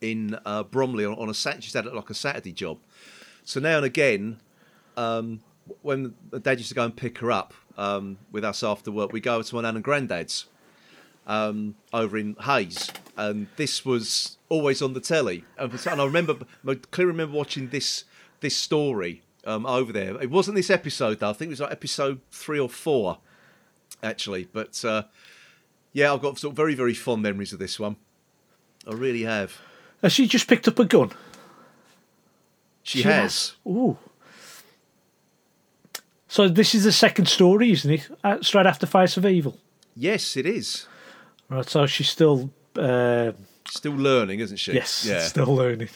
in 0.00 0.38
uh, 0.46 0.62
Bromley 0.62 1.04
on, 1.04 1.14
on 1.14 1.28
a 1.28 1.34
Saturday. 1.34 1.62
She's 1.62 1.74
had 1.74 1.86
like 1.86 2.10
a 2.10 2.14
Saturday 2.14 2.52
job. 2.52 2.78
So 3.44 3.60
now 3.60 3.76
and 3.78 3.86
again, 3.86 4.40
um, 4.96 5.40
when 5.82 6.14
the 6.30 6.38
dad 6.40 6.58
used 6.58 6.68
to 6.68 6.74
go 6.74 6.84
and 6.84 6.94
pick 6.96 7.18
her 7.18 7.32
up 7.32 7.52
um, 7.78 8.18
with 8.30 8.44
us 8.44 8.62
after 8.62 8.90
work, 8.90 9.12
we 9.12 9.20
go 9.20 9.40
to 9.40 9.54
my 9.54 9.62
nan 9.62 9.76
and 9.76 9.84
granddad's 9.84 10.46
um, 11.26 11.76
over 11.92 12.18
in 12.18 12.36
Hayes, 12.42 12.90
and 13.16 13.46
this 13.56 13.84
was 13.84 14.36
always 14.48 14.82
on 14.82 14.92
the 14.94 15.00
telly. 15.00 15.44
And, 15.56 15.72
and 15.72 16.00
I 16.00 16.04
remember, 16.04 16.38
I 16.66 16.74
clearly 16.90 17.12
remember 17.12 17.36
watching 17.36 17.68
this 17.68 18.04
this 18.40 18.56
story 18.56 19.22
um, 19.44 19.64
over 19.64 19.92
there. 19.92 20.20
It 20.20 20.30
wasn't 20.30 20.56
this 20.56 20.70
episode 20.70 21.20
though. 21.20 21.30
I 21.30 21.32
think 21.32 21.48
it 21.48 21.52
was 21.52 21.60
like 21.60 21.72
episode 21.72 22.20
three 22.32 22.58
or 22.58 22.68
four, 22.68 23.18
actually. 24.02 24.48
But 24.52 24.84
uh, 24.84 25.04
yeah, 25.92 26.12
I've 26.12 26.22
got 26.22 26.38
sort 26.38 26.52
of 26.52 26.56
very 26.56 26.74
very 26.74 26.94
fond 26.94 27.22
memories 27.22 27.52
of 27.52 27.58
this 27.58 27.78
one. 27.78 27.96
I 28.86 28.92
really 28.92 29.22
have. 29.22 29.58
Has 30.02 30.12
she 30.12 30.26
just 30.26 30.48
picked 30.48 30.66
up 30.68 30.78
a 30.78 30.84
gun? 30.84 31.12
She, 32.82 33.02
has. 33.02 33.54
Ooh. 33.66 33.98
So 36.28 36.48
this 36.48 36.74
is 36.74 36.84
the 36.84 36.92
second 36.92 37.26
story, 37.26 37.72
isn't 37.72 37.90
it? 37.90 38.08
Uh, 38.22 38.38
straight 38.42 38.66
after 38.66 38.86
Face 38.86 39.16
of 39.16 39.24
Evil. 39.26 39.56
Yes, 39.96 40.36
it 40.36 40.46
is. 40.46 40.86
Right, 41.48 41.68
so 41.68 41.86
she's 41.86 42.10
still 42.10 42.50
uh, 42.76 43.32
Still 43.70 43.92
learning, 43.94 44.40
isn't 44.40 44.58
she? 44.58 44.72
yes, 44.74 45.04
Yeah. 45.06 45.20
still 45.22 45.54
learning. 45.54 45.88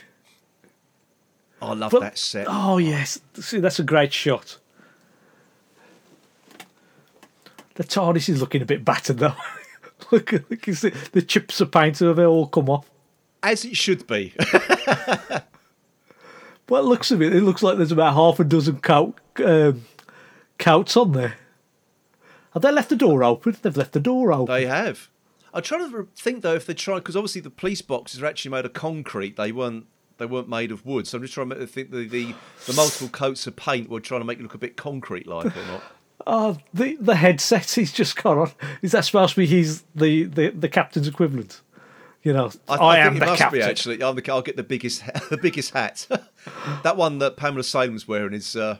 I 1.61 1.75
love 1.75 1.93
But- 1.93 2.01
that 2.01 2.19
set. 2.19 2.47
Oh 2.49 2.79
yes, 2.79 3.21
see 3.35 3.61
that's 3.61 3.79
a 3.79 3.85
great 3.85 4.13
shot. 4.13 4.59
The 7.75 7.85
TARDIS 7.85 8.29
is 8.29 8.41
looking 8.41 8.63
a 8.63 8.67
bit 8.67 8.85
battered 8.85 9.19
though. 9.19 9.35
look, 10.11 10.33
look, 10.33 10.67
you 10.67 10.75
see, 10.75 10.91
the 11.13 11.23
chips 11.23 11.61
of 11.61 11.71
paint 11.71 11.99
have 12.01 12.19
all 12.19 12.47
come 12.47 12.69
off. 12.69 12.91
As 13.43 13.65
it 13.65 13.77
should 13.77 14.07
be. 14.07 14.35
But 16.67 16.77
it 16.85 16.85
looks 16.87 17.11
of 17.11 17.21
it, 17.21 17.35
it 17.35 17.43
looks 17.43 17.63
like 17.63 17.77
there's 17.77 17.93
about 17.93 18.15
half 18.15 18.41
a 18.41 18.45
dozen 18.45 18.79
coat, 18.81 19.19
um, 19.45 19.85
coats 20.63 20.97
on 20.97 21.13
there. 21.13 21.35
Have 22.53 22.63
they 22.63 22.71
left 22.73 22.89
the 22.91 22.97
door 22.97 23.25
open? 23.25 23.57
They've 23.61 23.77
left 23.77 23.93
the 23.93 24.01
door 24.01 24.33
open. 24.33 24.55
they 24.55 24.67
have. 24.67 25.09
I'm 25.55 25.63
trying 25.63 25.91
to 25.91 26.09
think 26.17 26.43
though 26.43 26.55
if 26.55 26.67
they 26.67 26.75
tried 26.75 27.01
because 27.01 27.17
obviously 27.17 27.41
the 27.41 27.51
police 27.51 27.83
boxes 27.83 28.23
are 28.23 28.27
actually 28.27 28.53
made 28.53 28.65
of 28.65 28.73
concrete. 28.73 29.37
They 29.37 29.53
weren't. 29.53 29.87
They 30.19 30.27
weren't 30.27 30.49
made 30.49 30.71
of 30.71 30.87
wood. 30.87 31.07
So 31.07 31.19
I'm 31.19 31.23
just 31.23 31.35
trying 31.35 31.49
to 31.51 31.67
think 31.67 31.91
the, 31.91 32.07
the 32.07 32.35
the 32.67 32.73
multiple 32.75 33.09
coats 33.09 33.47
of 33.47 33.57
paint 33.57 33.91
were 33.91 34.01
trying 34.01 34.21
to 34.21 34.25
make 34.25 34.39
it 34.39 34.43
look 34.43 34.55
a 34.55 34.59
bit 34.59 34.77
concrete 34.77 35.27
like 35.27 35.47
or 35.57 35.67
not. 35.67 35.83
Oh, 36.25 36.57
the 36.73 36.95
the 37.01 37.17
headset 37.17 37.69
he's 37.75 37.91
just 37.93 38.15
got 38.23 38.39
on. 38.39 38.53
Is 38.81 38.93
that 38.93 39.05
supposed 39.05 39.35
to 39.35 39.41
be 39.41 39.47
he's 39.47 39.83
the, 39.93 40.23
the, 40.23 40.51
the 40.51 40.69
captain's 40.69 41.09
equivalent? 41.09 41.61
You 42.23 42.33
know, 42.33 42.53
I, 42.69 42.77
I, 42.77 42.97
I 42.97 42.99
am 42.99 43.19
the 43.19 43.35
captain. 43.35 43.59
be 43.59 43.63
actually. 43.65 44.01
I'm 44.01 44.15
the, 44.15 44.31
I'll 44.33 44.41
get 44.41 44.55
the 44.57 44.63
biggest 44.63 45.03
the 45.31 45.37
biggest 45.37 45.73
hat. 45.73 46.07
that 46.85 46.97
one 46.97 47.19
that 47.19 47.37
Pamela 47.37 47.65
Salem's 47.65 48.07
wearing 48.07 48.35
is. 48.35 48.55
Uh, 48.55 48.79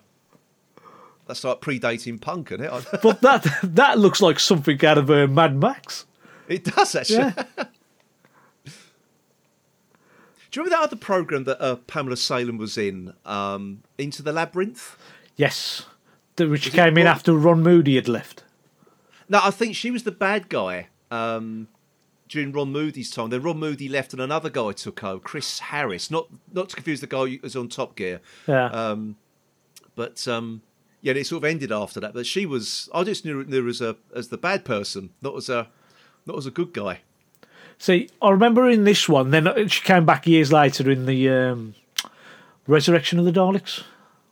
that's 1.27 1.45
like 1.45 1.61
predating 1.61 2.21
punk, 2.21 2.53
isn't 2.53 2.65
it? 2.65 2.87
But 3.03 3.21
that 3.23 3.47
that 3.63 3.99
looks 3.99 4.21
like 4.21 4.39
something 4.41 4.85
out 4.85 4.99
of 4.99 5.11
uh, 5.11 5.27
Mad 5.27 5.57
Max. 5.57 6.07
it 6.49 6.65
does 6.65 6.95
actually. 6.95 7.19
Yeah. 7.19 7.45
Do 10.51 10.61
you 10.61 10.65
remember 10.65 10.77
that 10.77 10.85
other 10.85 10.97
program 10.97 11.45
that 11.45 11.63
uh, 11.63 11.77
Pamela 11.77 12.17
Salem 12.17 12.59
was 12.59 12.77
in, 12.77 13.15
um, 13.25 13.83
Into 13.97 14.23
the 14.23 14.33
Labyrinth? 14.35 14.99
Yes. 15.37 15.87
The, 16.37 16.47
which 16.47 16.67
it 16.67 16.75
came 16.75 16.99
in 16.99 17.07
after 17.07 17.33
Ron 17.33 17.63
Moody 17.63 17.95
had 17.95 18.07
left. 18.07 18.45
No, 19.31 19.41
I 19.43 19.51
think 19.51 19.75
she 19.75 19.91
was 19.91 20.03
the 20.03 20.13
bad 20.13 20.51
guy 20.51 20.89
um, 21.11 21.69
during 22.29 22.53
Ron 22.53 22.71
Moody's 22.71 23.11
time. 23.11 23.31
Then 23.31 23.41
Ron 23.43 23.59
Moody 23.61 23.89
left, 23.89 24.13
and 24.13 24.21
another 24.21 24.51
guy 24.51 24.73
took 24.73 25.03
over, 25.03 25.21
Chris 25.21 25.59
Harris. 25.61 26.11
Not 26.11 26.27
not 26.53 26.69
to 26.69 26.77
confuse 26.77 27.01
the 27.01 27.07
guy 27.07 27.27
who 27.27 27.39
was 27.43 27.57
on 27.57 27.69
Top 27.69 27.97
Gear, 27.97 28.21
Yeah. 28.47 28.67
um, 28.67 29.17
but 29.95 30.29
um, 30.29 30.61
yeah, 31.03 31.13
it 31.13 31.27
sort 31.27 31.45
of 31.45 31.51
ended 31.51 31.71
after 31.73 32.01
that. 32.01 32.15
But 32.15 32.25
she 32.27 32.47
was, 32.47 32.89
I 32.95 33.05
just 33.05 33.25
knew, 33.25 33.45
knew 33.45 33.63
her 33.65 33.69
as 33.69 33.81
a 33.83 33.97
as 34.15 34.29
the 34.29 34.39
bad 34.39 34.65
person, 34.65 35.11
not 35.21 35.37
as 35.37 35.49
a 35.51 35.69
not 36.27 36.39
as 36.39 36.47
a 36.47 36.51
good 36.51 36.73
guy. 36.73 37.01
See, 37.79 38.09
I 38.23 38.31
remember 38.31 38.71
in 38.71 38.85
this 38.85 39.09
one, 39.09 39.31
then 39.31 39.69
she 39.69 39.83
came 39.83 40.07
back 40.07 40.27
years 40.27 40.53
later 40.53 40.89
in 40.89 41.05
the 41.07 41.29
um, 41.29 41.75
Resurrection 42.69 43.19
of 43.19 43.25
the 43.25 43.33
Daleks. 43.33 43.83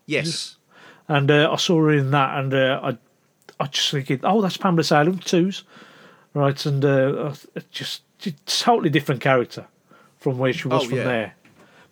Yes, 0.06 0.56
And 1.08 1.30
uh, 1.30 1.50
I 1.52 1.56
saw 1.56 1.76
her 1.82 1.90
in 1.92 2.10
that, 2.12 2.38
and 2.38 2.54
uh, 2.54 2.80
I, 2.82 2.98
I 3.62 3.66
just 3.66 3.90
thinking, 3.90 4.20
oh, 4.22 4.40
that's 4.40 4.56
Pamela 4.56 4.84
Salem, 4.84 5.18
twos. 5.18 5.64
Right, 6.34 6.64
and 6.66 6.84
uh, 6.84 7.34
just, 7.72 8.02
just 8.18 8.60
totally 8.60 8.90
different 8.90 9.20
character 9.20 9.66
from 10.18 10.38
where 10.38 10.52
she 10.52 10.68
was 10.68 10.84
Oh, 10.84 10.88
from 10.88 10.98
yeah. 10.98 11.04
there. 11.04 11.34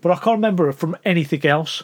But 0.00 0.12
I 0.12 0.14
can't 0.16 0.36
remember 0.36 0.66
her 0.66 0.72
from 0.72 0.96
anything 1.04 1.44
else. 1.44 1.82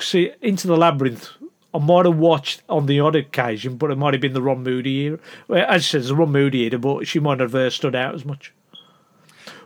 See, 0.00 0.32
Into 0.40 0.66
the 0.66 0.76
Labyrinth, 0.78 1.28
I 1.74 1.78
might 1.78 2.04
have 2.04 2.18
watched 2.18 2.62
on 2.68 2.86
the 2.86 3.00
odd 3.00 3.16
occasion, 3.16 3.76
but 3.76 3.90
it 3.90 3.96
might 3.96 4.12
have 4.14 4.20
been 4.20 4.34
the 4.34 4.42
Ron 4.42 4.62
Moody 4.62 5.00
era. 5.06 5.18
Well, 5.48 5.64
as 5.66 5.76
I 5.76 5.78
said, 5.78 5.98
it's 6.00 6.08
the 6.08 6.16
Ron 6.16 6.30
Moody 6.32 6.64
era, 6.66 6.78
but 6.78 7.06
she 7.06 7.18
might 7.18 7.40
have 7.40 7.54
uh, 7.54 7.70
stood 7.70 7.94
out 7.94 8.14
as 8.14 8.24
much. 8.26 8.52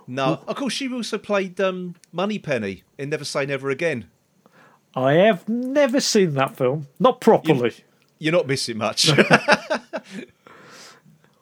no. 0.07 0.41
Of 0.47 0.55
course, 0.57 0.73
she 0.75 0.93
also 0.93 1.19
played 1.19 1.61
um, 1.61 1.97
Moneypenny 2.13 2.85
in 2.97 3.11
Never 3.11 3.25
Say 3.25 3.45
Never 3.47 3.71
Again. 3.71 4.07
I 4.95 5.15
have 5.15 5.49
never 5.49 6.01
seen 6.01 6.35
that 6.35 6.57
film, 6.57 6.87
not 7.01 7.21
properly. 7.21 7.73
You're 8.19 8.33
not 8.33 8.47
missing 8.47 8.79
much. 8.79 9.11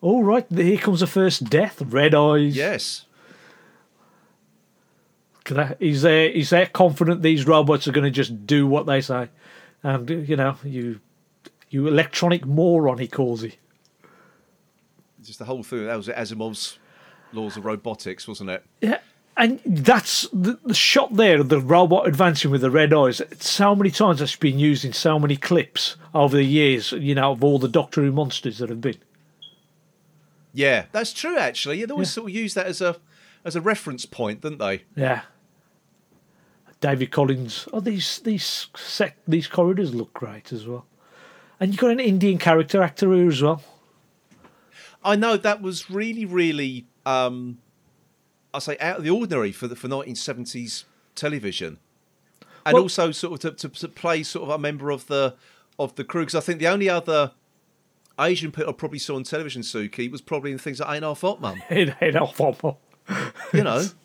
All 0.00 0.22
right, 0.24 0.44
here 0.50 0.76
comes 0.78 1.00
the 1.00 1.06
first 1.06 1.44
death. 1.44 1.80
Red 1.82 2.14
eyes. 2.14 2.56
yes. 2.56 3.06
Can 5.44 5.58
I- 5.60 5.76
He's 5.78 6.02
there. 6.02 6.30
He's 6.30 6.50
there 6.50 6.66
confident 6.66 7.22
these 7.22 7.46
robots 7.46 7.86
are 7.86 7.92
going 7.92 8.04
to 8.04 8.10
just 8.10 8.46
do 8.46 8.66
what 8.66 8.86
they 8.86 9.00
say, 9.00 9.28
and 9.84 10.10
you 10.28 10.34
know 10.36 10.56
you, 10.64 10.98
you 11.70 11.86
electronic 11.86 12.44
moron. 12.44 12.98
He 12.98 13.06
calls 13.06 13.42
he. 13.42 13.54
Just 15.22 15.38
the 15.38 15.44
whole 15.44 15.62
thing. 15.62 15.86
That 15.86 15.96
was 15.96 16.08
Asimov's 16.08 16.78
laws 17.32 17.56
of 17.56 17.64
robotics, 17.64 18.26
wasn't 18.28 18.50
it? 18.50 18.64
Yeah, 18.80 18.98
and 19.36 19.60
that's 19.64 20.28
the, 20.32 20.58
the 20.64 20.74
shot 20.74 21.14
there. 21.14 21.40
of 21.40 21.48
The 21.48 21.60
robot 21.60 22.06
advancing 22.08 22.50
with 22.50 22.60
the 22.62 22.70
red 22.70 22.92
eyes. 22.92 23.22
So 23.38 23.74
many 23.76 23.90
times 23.90 24.18
that's 24.18 24.36
been 24.36 24.58
used 24.58 24.84
in 24.84 24.92
so 24.92 25.18
many 25.18 25.36
clips 25.36 25.96
over 26.14 26.36
the 26.36 26.44
years. 26.44 26.92
You 26.92 27.14
know 27.14 27.32
of 27.32 27.42
all 27.44 27.58
the 27.58 27.68
Doctor 27.68 28.02
Who 28.02 28.12
monsters 28.12 28.58
that 28.58 28.68
have 28.68 28.80
been. 28.80 28.98
Yeah, 30.52 30.86
that's 30.92 31.12
true. 31.12 31.36
Actually, 31.38 31.84
they 31.84 31.90
always 31.92 32.08
Yeah. 32.10 32.12
sort 32.14 32.30
of 32.30 32.36
use 32.36 32.54
that 32.54 32.66
as 32.66 32.80
a 32.80 32.96
as 33.44 33.56
a 33.56 33.60
reference 33.60 34.06
point, 34.06 34.40
didn't 34.40 34.58
they? 34.58 34.82
Yeah. 34.96 35.22
David 36.84 37.10
Collings. 37.10 37.66
Oh, 37.72 37.80
these 37.80 38.18
these 38.18 38.68
sec, 38.76 39.16
these 39.26 39.46
corridors 39.46 39.94
look 39.94 40.12
great 40.12 40.52
as 40.52 40.66
well. 40.66 40.84
And 41.58 41.72
you've 41.72 41.80
got 41.80 41.92
an 41.92 41.98
Indian 41.98 42.36
character 42.36 42.82
actor 42.82 43.10
here 43.14 43.26
as 43.26 43.40
well. 43.40 43.62
I 45.02 45.16
know 45.16 45.38
that 45.38 45.62
was 45.62 45.90
really, 45.90 46.26
really, 46.26 46.86
um, 47.06 47.56
I 48.52 48.58
say, 48.58 48.76
out 48.80 48.98
of 48.98 49.04
the 49.04 49.08
ordinary 49.08 49.50
for 49.50 49.66
the 49.66 49.74
for 49.74 49.88
1970s 49.88 50.84
television, 51.14 51.78
and 52.66 52.74
Well- 52.74 52.82
also 52.82 53.12
sort 53.12 53.42
of 53.42 53.56
to, 53.58 53.68
to, 53.68 53.80
to 53.80 53.88
play 53.88 54.22
sort 54.22 54.42
of 54.46 54.54
a 54.54 54.58
member 54.58 54.90
of 54.90 55.06
the 55.06 55.36
of 55.78 55.94
the 55.94 56.04
crew. 56.04 56.22
Because 56.22 56.34
I 56.34 56.40
think 56.40 56.58
the 56.58 56.68
only 56.68 56.90
other 56.90 57.32
Asian 58.20 58.52
people 58.52 58.68
I 58.68 58.72
probably 58.74 58.98
saw 58.98 59.16
on 59.16 59.22
television, 59.24 59.62
Suky, 59.62 60.10
was 60.10 60.20
probably 60.20 60.52
in 60.52 60.58
things 60.58 60.80
like 60.80 60.96
Ain't 60.96 61.04
Half 61.04 61.22
Hot 61.22 61.40
Mum. 61.40 61.62
in, 61.70 61.94
in 62.02 62.14
Alpha. 62.14 62.76
You 63.54 63.62
know, 63.64 63.86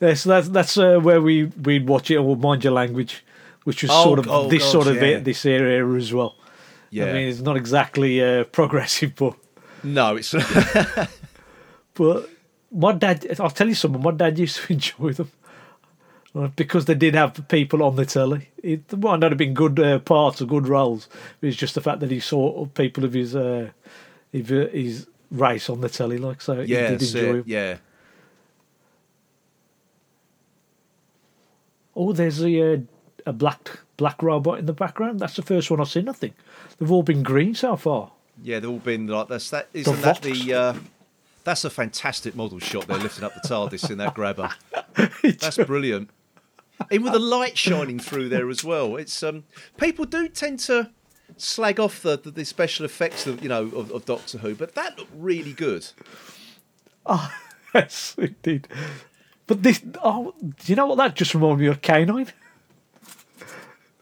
Yeah, 0.00 0.14
so 0.14 0.28
that's 0.30 0.48
that's 0.48 0.76
uh, 0.76 0.98
where 1.00 1.20
we 1.22 1.44
we'd 1.44 1.88
watch 1.88 2.10
it 2.10 2.16
or 2.16 2.36
mind 2.36 2.64
your 2.64 2.72
language, 2.72 3.24
which 3.64 3.82
was 3.82 3.90
Oh, 3.92 4.04
sort 4.04 4.18
of 4.18 4.28
oh 4.28 4.48
this 4.48 4.62
God, 4.62 4.72
sort 4.72 4.86
of 4.88 4.96
yeah. 4.96 5.02
it, 5.18 5.24
this 5.24 5.46
area 5.46 5.86
as 5.94 6.12
well. 6.12 6.34
yeah. 6.90 7.06
I 7.06 7.12
mean, 7.12 7.28
it's 7.28 7.40
not 7.40 7.56
exactly 7.56 8.22
uh, 8.22 8.44
progressive, 8.52 9.14
but 9.16 9.34
no, 9.82 10.16
it's 10.16 10.34
but 11.94 12.28
my 12.72 12.92
dad. 12.92 13.24
I'll 13.40 13.50
tell 13.50 13.68
you 13.68 13.74
something. 13.74 14.02
My 14.02 14.10
dad 14.10 14.38
used 14.38 14.56
to 14.58 14.72
enjoy 14.72 15.12
them. 15.12 15.30
Because 16.56 16.86
they 16.86 16.96
did 16.96 17.14
have 17.14 17.46
people 17.46 17.80
on 17.84 17.94
the 17.94 18.04
telly. 18.04 18.48
It 18.60 18.92
might 18.98 19.20
not 19.20 19.30
have 19.30 19.38
been 19.38 19.54
good 19.54 19.78
uh, 19.78 20.00
parts 20.00 20.42
or 20.42 20.46
good 20.46 20.66
roles. 20.66 21.08
It 21.40 21.46
was 21.46 21.54
just 21.56 21.76
the 21.76 21.80
fact 21.80 22.00
that 22.00 22.10
he 22.10 22.18
saw 22.18 22.66
people 22.66 23.04
of 23.04 23.12
his 23.12 23.36
uh, 23.36 23.70
his, 24.32 24.48
his 24.48 25.06
race 25.30 25.70
on 25.70 25.80
the 25.80 25.88
telly, 25.88 26.18
like 26.18 26.40
so. 26.42 26.54
yeah, 26.62 26.90
he 26.90 26.96
did 26.96 27.02
enjoy 27.02 27.18
it, 27.20 27.28
'em. 27.38 27.44
yeah. 27.46 27.76
Oh, 31.96 32.12
there's 32.12 32.42
a 32.42 32.74
uh, 32.74 32.78
a 33.26 33.32
black 33.32 33.80
black 33.96 34.22
robot 34.22 34.58
in 34.58 34.66
the 34.66 34.72
background. 34.72 35.20
That's 35.20 35.36
the 35.36 35.42
first 35.42 35.70
one 35.70 35.80
I've 35.80 35.88
seen. 35.88 36.08
I 36.08 36.12
think 36.12 36.34
they've 36.78 36.90
all 36.90 37.02
been 37.02 37.22
green 37.22 37.54
so 37.54 37.76
far. 37.76 38.12
Yeah, 38.42 38.58
they've 38.60 38.70
all 38.70 38.78
been 38.78 39.06
like 39.06 39.28
that's 39.28 39.50
that. 39.50 39.68
Isn't 39.72 40.02
that 40.02 40.22
the? 40.22 40.54
Uh, 40.54 40.74
that's 41.44 41.64
a 41.64 41.70
fantastic 41.70 42.34
model 42.34 42.58
shot. 42.58 42.86
They're 42.86 42.96
lifting 42.96 43.22
up 43.22 43.34
the 43.34 43.46
TARDIS 43.46 43.90
in 43.90 43.98
that 43.98 44.14
grabber. 44.14 44.50
That's 45.22 45.58
brilliant. 45.58 46.08
In 46.90 47.02
with 47.02 47.12
the 47.12 47.18
light 47.18 47.58
shining 47.58 47.98
through 47.98 48.30
there 48.30 48.48
as 48.48 48.64
well. 48.64 48.96
It's 48.96 49.22
um, 49.22 49.44
people 49.76 50.06
do 50.06 50.26
tend 50.26 50.60
to 50.60 50.90
slag 51.36 51.78
off 51.78 52.00
the, 52.00 52.18
the, 52.18 52.30
the 52.30 52.44
special 52.44 52.86
effects 52.86 53.26
of 53.26 53.42
you 53.42 53.50
know 53.50 53.64
of, 53.64 53.90
of 53.92 54.06
Doctor 54.06 54.38
Who, 54.38 54.54
but 54.54 54.74
that 54.74 54.98
looked 54.98 55.12
really 55.14 55.52
good. 55.52 55.86
yes, 57.74 58.14
it 58.18 58.40
did. 58.42 58.66
But 59.46 59.62
this, 59.62 59.82
oh, 60.02 60.34
do 60.40 60.54
you 60.64 60.76
know 60.76 60.86
what 60.86 60.96
that 60.96 61.14
just 61.14 61.34
reminded 61.34 61.60
me 61.60 61.66
of? 61.66 61.82
K9. 61.82 62.32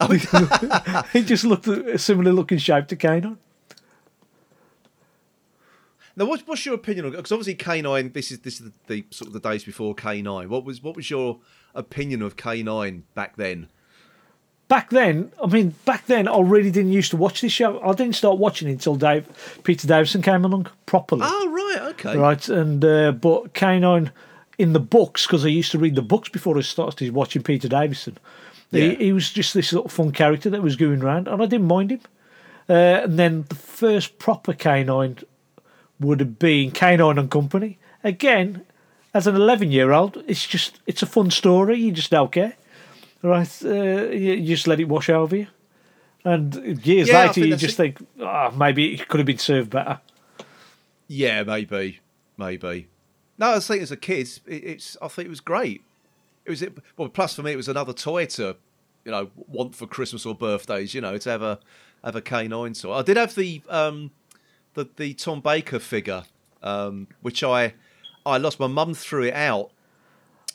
he 1.13 1.23
just 1.23 1.45
looked 1.45 1.67
a 1.67 1.99
similar 1.99 2.33
looking 2.33 2.59
shape 2.59 2.89
to 2.89 2.97
K9. 2.97 3.37
Now, 6.15 6.27
what's, 6.27 6.47
what's 6.47 6.67
your 6.67 6.75
opinion 6.75 7.07
on? 7.07 7.13
Because 7.13 7.33
obviously, 7.33 7.55
K9. 7.55 8.13
This 8.13 8.31
is 8.31 8.41
this 8.41 8.61
is 8.61 8.67
the, 8.67 8.73
the 8.87 9.07
sort 9.11 9.29
of 9.29 9.33
the 9.33 9.41
days 9.41 9.65
before 9.65 9.95
K9. 9.95 10.49
What 10.49 10.65
was 10.65 10.83
what 10.83 10.95
was 10.95 11.11
your 11.11 11.39
opinion 11.75 12.23
of 12.23 12.37
K9 12.37 13.03
back 13.15 13.37
then? 13.37 13.69
Back 14.69 14.91
then, 14.91 15.33
I 15.43 15.47
mean, 15.49 15.75
back 15.85 16.07
then, 16.07 16.29
I 16.29 16.41
really 16.41 16.71
didn't 16.71 16.93
used 16.93 17.11
to 17.11 17.17
watch 17.17 17.41
this 17.41 17.53
show. 17.53 17.83
I 17.83 17.93
didn't 17.93 18.15
start 18.15 18.39
watching 18.39 18.69
it 18.69 18.73
until 18.73 18.97
Dave 18.97 19.27
Peter 19.65 19.87
Davison 19.87 20.23
came 20.23 20.45
along 20.45 20.69
properly. 20.87 21.23
Oh 21.25 21.51
right, 21.51 21.91
okay. 21.91 22.17
Right, 22.17 22.49
and 22.49 22.85
uh, 22.85 23.13
but 23.13 23.55
K9 23.55 24.11
in 24.59 24.73
the 24.73 24.81
books 24.81 25.27
because 25.27 25.45
I 25.45 25.49
used 25.49 25.73
to 25.73 25.79
read 25.79 25.95
the 25.95 26.03
books 26.03 26.29
before 26.29 26.57
I 26.59 26.63
started 26.63 27.13
watching 27.15 27.43
Peter 27.43 27.69
Davison. 27.69 28.19
Yeah. 28.71 28.91
He, 28.91 28.95
he 28.97 29.13
was 29.13 29.31
just 29.33 29.55
this 29.55 29.73
little 29.73 29.89
fun 29.89 30.13
character 30.13 30.51
that 30.51 30.63
was 30.63 30.77
going 30.77 31.03
around, 31.03 31.29
and 31.29 31.43
I 31.43 31.47
didn't 31.47 31.67
mind 31.69 31.91
him. 31.91 32.01
Uh, 32.69 32.73
and 33.05 33.19
then 33.19 33.45
the 33.49 33.55
first 33.55 34.19
proper 34.19 34.53
K9 34.53 35.25
would 36.01 36.21
have 36.21 36.39
been 36.39 36.71
K9 36.71 37.19
and 37.19 37.31
Company. 37.31 37.79
Again, 38.05 38.65
as 39.15 39.27
an 39.27 39.35
11 39.37 39.71
year 39.73 39.93
old, 39.93 40.23
it's 40.27 40.47
just 40.47 40.81
it's 40.87 41.03
a 41.03 41.07
fun 41.07 41.31
story. 41.31 41.79
You 41.79 41.93
just 41.93 42.11
don't 42.11 42.33
care, 42.33 42.55
right? 43.23 43.51
Uh, 43.65 44.09
you, 44.11 44.33
you 44.35 44.55
just 44.57 44.67
let 44.67 44.81
it 44.81 44.89
wash 44.89 45.11
over 45.11 45.37
you, 45.37 45.47
and 46.25 46.55
years 46.87 47.09
Yeah, 47.09 47.27
later 47.27 47.41
you 47.45 47.57
just 47.57 47.75
it. 47.75 47.97
think, 47.97 48.07
oh, 48.21 48.51
maybe 48.53 48.95
it 48.95 49.09
could 49.09 49.19
have 49.21 49.27
been 49.27 49.39
served 49.39 49.71
better. 49.71 50.01
Yeah, 51.09 51.43
maybe, 51.43 52.01
maybe. 52.39 52.89
No, 53.43 53.49
I 53.49 53.55
was 53.57 53.67
thinking 53.67 53.83
as 53.83 53.91
a 53.91 53.97
kid, 53.97 54.29
it, 54.47 54.65
it's. 54.65 54.97
I 55.03 55.09
think 55.09 55.27
it 55.27 55.31
was 55.31 55.41
great. 55.41 55.83
It 56.45 56.51
was 56.51 56.63
it. 56.63 56.79
Well, 56.97 57.09
plus 57.09 57.35
for 57.35 57.43
me, 57.43 57.51
it 57.51 57.57
was 57.57 57.67
another 57.67 57.93
toy 57.93 58.27
to, 58.27 58.55
you 59.05 59.11
know, 59.11 59.33
want 59.49 59.75
for 59.75 59.89
Christmas 59.89 60.25
or 60.25 60.33
birthdays. 60.33 60.95
You 60.95 61.01
know, 61.01 61.19
to 61.19 61.29
have 61.29 61.43
a 61.43 61.59
have 62.05 62.15
a 62.15 62.23
K9 62.23 62.81
toy. 62.81 62.93
I 62.93 63.03
did 63.03 63.17
have 63.17 63.35
the 63.35 63.61
um, 63.69 64.13
the 64.75 64.89
the 64.95 65.13
Tom 65.15 65.41
Baker 65.41 65.81
figure, 65.81 66.23
um, 66.63 67.09
which 67.21 67.43
I 67.43 67.75
I 68.25 68.39
lost. 68.39 68.61
My 68.61 68.69
mum 68.69 68.95
threw 68.95 69.25
it 69.25 69.35
out 69.35 69.73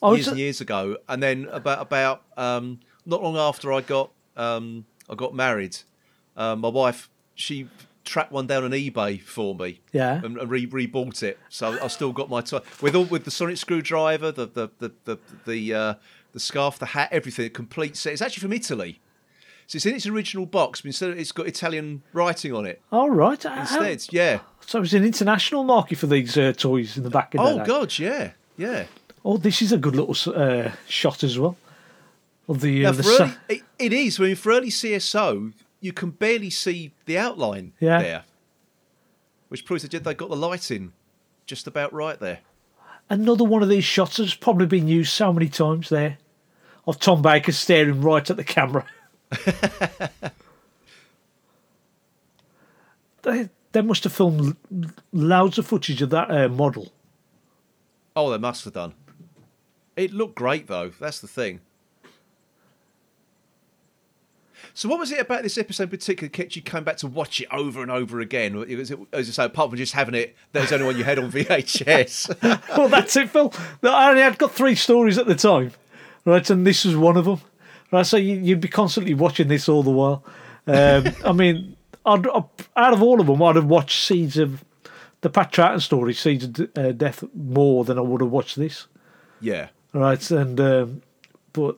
Oh, 0.02 0.14
years 0.14 0.30
and 0.30 0.38
years 0.38 0.62
ago, 0.62 0.96
and 1.10 1.22
then 1.22 1.50
about 1.52 1.82
about 1.82 2.22
um, 2.38 2.80
not 3.06 3.22
long 3.22 3.36
after 3.36 3.74
I 3.74 3.82
got 3.82 4.12
um, 4.38 4.86
I 5.10 5.16
got 5.16 5.36
married, 5.36 5.76
uh, 6.38 6.56
my 6.56 6.70
wife 6.70 7.10
she 7.36 7.68
tracked 8.08 8.32
one 8.32 8.48
down 8.48 8.64
on 8.64 8.72
eBay 8.72 9.22
for 9.22 9.54
me, 9.54 9.82
Yeah. 9.94 10.22
and, 10.24 10.38
and 10.38 10.50
re 10.50 10.66
rebought 10.66 11.22
it. 11.24 11.38
So 11.50 11.78
I 11.82 11.88
still 11.88 12.12
got 12.14 12.30
my 12.30 12.42
toy 12.42 12.62
with 12.82 12.96
all 12.96 13.06
with 13.06 13.26
the 13.26 13.32
sonic 13.32 13.58
screwdriver, 13.58 14.32
the 14.32 14.48
the 14.48 14.70
the 14.80 14.92
the 15.06 15.18
the, 15.46 15.74
uh, 15.74 15.94
the 16.34 16.40
scarf, 16.40 16.80
the 16.80 16.88
hat, 16.88 17.10
everything, 17.12 17.50
complete 17.52 17.96
set. 17.96 18.14
It's 18.14 18.22
actually 18.22 18.42
from 18.42 18.54
Italy. 18.54 19.00
So 19.68 19.76
it's 19.76 19.86
in 19.86 19.96
its 19.96 20.08
original 20.08 20.46
box, 20.46 20.80
but 20.82 20.88
instead 20.88 21.18
it's 21.18 21.34
got 21.34 21.46
Italian 21.46 22.02
writing 22.14 22.54
on 22.54 22.66
it 22.66 22.82
All 22.92 23.10
right. 23.10 23.42
How- 23.44 23.82
instead. 23.84 24.14
Yeah. 24.14 24.40
So 24.66 24.82
it's 24.82 24.94
an 24.94 25.04
international 25.04 25.64
market 25.66 25.98
for 25.98 26.08
these 26.08 26.38
uh, 26.38 26.54
toys 26.56 26.96
in 26.98 27.04
the 27.04 27.10
back 27.10 27.34
of 27.36 27.42
Oh 27.42 27.54
the 27.54 27.60
day. 27.60 27.66
God, 27.66 28.00
yeah, 28.00 28.32
yeah. 28.58 28.86
Oh, 29.26 29.36
this 29.38 29.62
is 29.62 29.72
a 29.74 29.78
good 29.78 29.94
little 29.96 30.16
uh, 30.34 30.72
shot 30.88 31.22
as 31.24 31.38
well. 31.38 31.58
Of 32.48 32.62
the, 32.62 32.86
uh, 32.86 32.94
the 32.94 33.18
early, 33.20 33.34
it, 33.50 33.62
it 33.78 33.92
is. 33.94 34.20
I 34.20 34.24
mean, 34.24 34.36
for 34.38 34.54
early 34.54 34.70
CSO, 34.70 35.52
you 35.80 35.94
can 35.94 36.10
barely 36.12 36.50
see 36.50 36.94
the 37.06 37.18
outline 37.18 37.74
Yeah. 37.80 38.02
there, 38.02 38.24
which 39.50 39.66
proves 39.66 39.84
they 39.84 39.90
did. 39.90 40.04
They 40.04 40.14
got 40.14 40.30
the 40.30 40.36
lighting 40.36 40.94
just 41.46 41.68
about 41.68 41.94
right 41.94 42.20
there. 42.20 42.40
another 43.10 43.44
one 43.44 43.64
of 43.64 43.70
these 43.70 43.86
shots 43.86 44.18
has 44.18 44.34
probably 44.36 44.66
been 44.66 44.88
used 44.88 45.12
so 45.14 45.32
many 45.32 45.48
times 45.50 45.88
there 45.90 46.18
of 46.86 47.00
Tom 47.00 47.22
Baker 47.22 47.52
staring 47.52 48.02
right 48.02 48.30
at 48.30 48.36
the 48.38 48.44
camera. 48.44 48.86
they, 53.24 53.50
they 53.72 53.82
must 53.82 54.04
have 54.04 54.14
filmed 54.14 54.56
loads 55.12 55.58
of 55.58 55.66
footage 55.68 56.02
of 56.02 56.10
that 56.12 56.30
uh, 56.32 56.48
model. 56.50 56.92
Oh, 58.16 58.30
they 58.32 58.38
must 58.38 58.64
have 58.66 58.74
done. 58.74 58.94
It 59.96 60.12
looked 60.14 60.36
great, 60.36 60.68
though. 60.68 60.90
That's 61.00 61.20
the 61.20 61.28
thing. 61.28 61.62
So, 64.78 64.88
what 64.90 65.00
was 65.00 65.12
it 65.12 65.20
about 65.20 65.42
this 65.42 65.58
episode 65.58 65.86
in 65.86 65.90
particular 65.90 66.28
that 66.28 66.34
kept 66.34 66.56
you 66.56 66.62
coming 66.62 66.84
back 66.84 66.98
to 66.98 67.08
watch 67.08 67.42
it 67.42 67.48
over 67.50 67.82
and 67.82 67.90
over 67.90 68.20
again? 68.20 68.56
Was 68.56 68.92
it, 68.92 69.00
as 69.12 69.28
I 69.28 69.32
say, 69.32 69.46
apart 69.46 69.72
from 69.72 69.78
just 69.80 69.94
having 69.94 70.14
it, 70.14 70.36
that 70.52 70.62
was 70.62 70.72
only 70.72 70.86
one 70.86 70.96
you 70.96 71.04
had 71.04 71.18
on 71.18 71.32
VHS. 71.32 72.68
well, 72.78 72.88
that's 72.88 73.16
it, 73.16 73.32
Phil. 73.32 73.52
I 73.82 74.12
only 74.12 74.22
had 74.22 74.38
got 74.38 74.52
three 74.52 74.76
stories 74.76 75.18
at 75.18 75.26
the 75.26 75.34
time, 75.34 75.72
right? 76.26 76.48
And 76.48 76.64
this 76.64 76.86
was 76.86 76.96
one 76.96 77.18
of 77.18 77.26
them. 77.26 77.42
Right, 77.92 78.06
so 78.06 78.18
you, 78.18 78.36
you'd 78.36 78.62
be 78.62 78.68
constantly 78.68 79.16
watching 79.16 79.48
this 79.48 79.68
all 79.68 79.82
the 79.82 79.90
while. 79.90 80.24
Um, 80.68 81.08
I 81.26 81.32
mean, 81.32 81.76
I'd, 82.06 82.28
out 82.28 82.94
of 82.94 83.02
all 83.02 83.20
of 83.20 83.26
them, 83.26 83.42
I'd 83.42 83.56
have 83.56 83.66
watched 83.66 84.04
Seeds 84.04 84.38
of 84.38 84.64
the 85.22 85.32
Pat 85.32 85.52
Troughton 85.52 85.82
story, 85.82 86.14
Seeds 86.14 86.44
of 86.44 86.70
uh, 86.78 86.92
Death, 86.92 87.24
more 87.34 87.84
than 87.84 87.98
I 87.98 88.02
would 88.02 88.22
have 88.22 88.30
watched 88.30 88.58
this. 88.58 88.86
yeah. 89.42 89.70
Right, 89.92 90.30
and 90.30 90.60
um, 90.60 91.02
but 91.54 91.78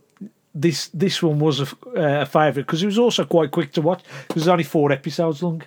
this 0.61 0.89
this 0.93 1.23
one 1.23 1.39
was 1.39 1.61
a, 1.61 1.63
uh, 1.95 2.21
a 2.21 2.25
favourite 2.25 2.65
because 2.65 2.83
it 2.83 2.87
was 2.87 2.99
also 2.99 3.25
quite 3.25 3.51
quick 3.51 3.71
to 3.73 3.81
watch. 3.81 4.03
It 4.29 4.35
was 4.35 4.47
only 4.47 4.63
four 4.63 4.91
episodes 4.91 5.41
long. 5.41 5.63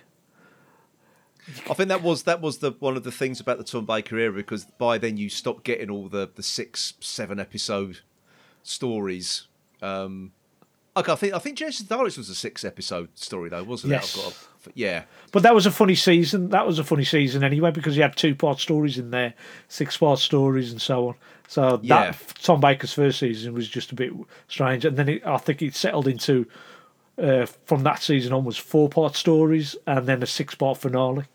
I 1.69 1.73
think 1.73 1.89
that 1.89 2.01
was 2.01 2.23
that 2.23 2.41
was 2.41 2.59
the 2.59 2.71
one 2.79 2.95
of 2.95 3.03
the 3.03 3.11
things 3.11 3.39
about 3.39 3.57
the 3.57 3.63
Tom 3.63 3.85
Baker 3.85 4.17
era 4.17 4.33
because 4.33 4.65
by 4.77 4.97
then 4.97 5.17
you 5.17 5.29
stopped 5.29 5.63
getting 5.63 5.89
all 5.89 6.07
the 6.07 6.29
the 6.33 6.43
six 6.43 6.93
seven 6.99 7.39
episode 7.39 7.99
stories. 8.61 9.47
Um, 9.81 10.31
okay, 10.97 11.11
I 11.11 11.15
think 11.15 11.33
I 11.33 11.39
think 11.39 11.57
Jason 11.57 11.87
Dallas 11.87 12.17
was 12.17 12.29
a 12.29 12.35
six 12.35 12.63
episode 12.63 13.09
story 13.17 13.49
though, 13.49 13.63
wasn't 13.63 13.91
Yes. 13.91 14.15
it? 14.15 14.19
I've 14.19 14.25
got 14.25 14.33
a, 14.33 14.71
yeah, 14.75 15.03
But 15.31 15.43
that 15.43 15.53
was 15.53 15.65
a 15.65 15.71
funny 15.71 15.95
season. 15.95 16.49
That 16.49 16.65
was 16.65 16.79
a 16.79 16.83
funny 16.83 17.03
season 17.03 17.43
anyway 17.43 17.71
because 17.71 17.95
you 17.97 18.01
had 18.03 18.15
two 18.15 18.33
part 18.35 18.59
stories 18.59 18.97
in 18.97 19.11
there, 19.11 19.33
six 19.67 19.97
part 19.97 20.19
stories, 20.19 20.71
and 20.71 20.81
so 20.81 21.09
on. 21.09 21.15
So 21.47 21.77
that 21.77 21.83
Yeah. 21.83 22.13
Tom 22.41 22.61
Baker's 22.61 22.93
first 22.93 23.19
season 23.19 23.53
was 23.53 23.67
just 23.67 23.91
a 23.91 23.95
bit 23.95 24.11
strange, 24.47 24.85
and 24.85 24.95
then 24.97 25.09
it, 25.09 25.25
I 25.25 25.37
think 25.37 25.61
it 25.61 25.75
settled 25.75 26.07
into 26.07 26.45
uh, 27.21 27.45
from 27.65 27.83
that 27.83 28.01
season 28.01 28.33
onwards 28.33 28.57
four 28.57 28.89
part 28.89 29.15
stories 29.15 29.75
and 29.85 30.07
then 30.07 30.23
a 30.23 30.25
six 30.25 30.55
part 30.55 30.77
finale 30.79 31.25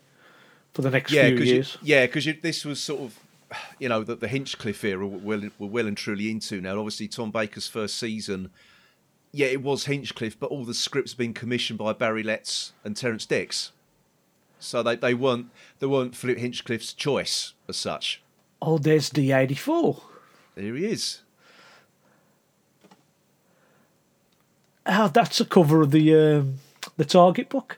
for 0.73 0.81
the 0.81 0.89
next 0.91 1.11
yeah, 1.11 1.27
few 1.29 1.37
years. 1.37 1.77
yeah, 1.81 2.05
because 2.05 2.27
this 2.41 2.65
was 2.65 2.79
sort 2.81 3.01
of 3.01 3.19
you 3.79 3.87
know 3.89 4.03
the, 4.03 4.15
the 4.15 4.27
Hinchcliffe 4.27 4.83
era 4.83 5.07
we're 5.07 5.51
we're 5.57 5.67
well 5.67 5.87
and 5.87 5.95
truly 5.97 6.29
into 6.31 6.59
now. 6.61 6.77
Obviously, 6.77 7.07
Tom 7.07 7.31
Baker's 7.31 7.67
first 7.67 7.97
season, 7.97 8.49
yeah, 9.31 9.47
it 9.47 9.61
was 9.61 9.85
Hinchcliffe, 9.85 10.39
but 10.39 10.49
all 10.49 10.65
the 10.65 10.73
scripts 10.73 11.13
been 11.13 11.33
commissioned 11.33 11.79
by 11.79 11.93
Barry 11.93 12.23
Letts 12.23 12.73
and 12.83 12.95
Terrance 12.95 13.25
Dicks, 13.25 13.71
so 14.59 14.81
they, 14.83 14.95
they 14.95 15.13
weren't 15.13 15.47
they 15.79 15.87
weren't 15.87 16.15
Philip 16.15 16.37
Hinchcliffe's 16.37 16.93
choice 16.93 17.53
as 17.67 17.77
such. 17.77 18.21
Oh, 18.61 18.77
there's 18.77 19.09
D 19.09 19.31
eighty 19.31 19.55
four. 19.55 20.01
There 20.55 20.75
he 20.75 20.85
is. 20.85 21.21
Oh, 24.85 25.07
that's 25.07 25.39
a 25.39 25.45
cover 25.45 25.81
of 25.81 25.91
the 25.91 26.15
um, 26.15 26.55
the 26.97 27.05
Target 27.05 27.49
book. 27.49 27.77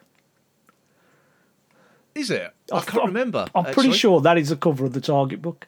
Is 2.15 2.29
it? 2.31 2.53
I 2.71 2.77
I've- 2.77 2.85
can't 2.85 2.97
I'm- 2.99 3.07
remember. 3.07 3.45
I'm 3.53 3.73
pretty 3.73 3.91
sure 3.93 4.21
that 4.21 4.37
is 4.37 4.49
the 4.49 4.55
cover 4.55 4.85
of 4.85 4.93
the 4.93 5.01
Target 5.01 5.41
book. 5.41 5.67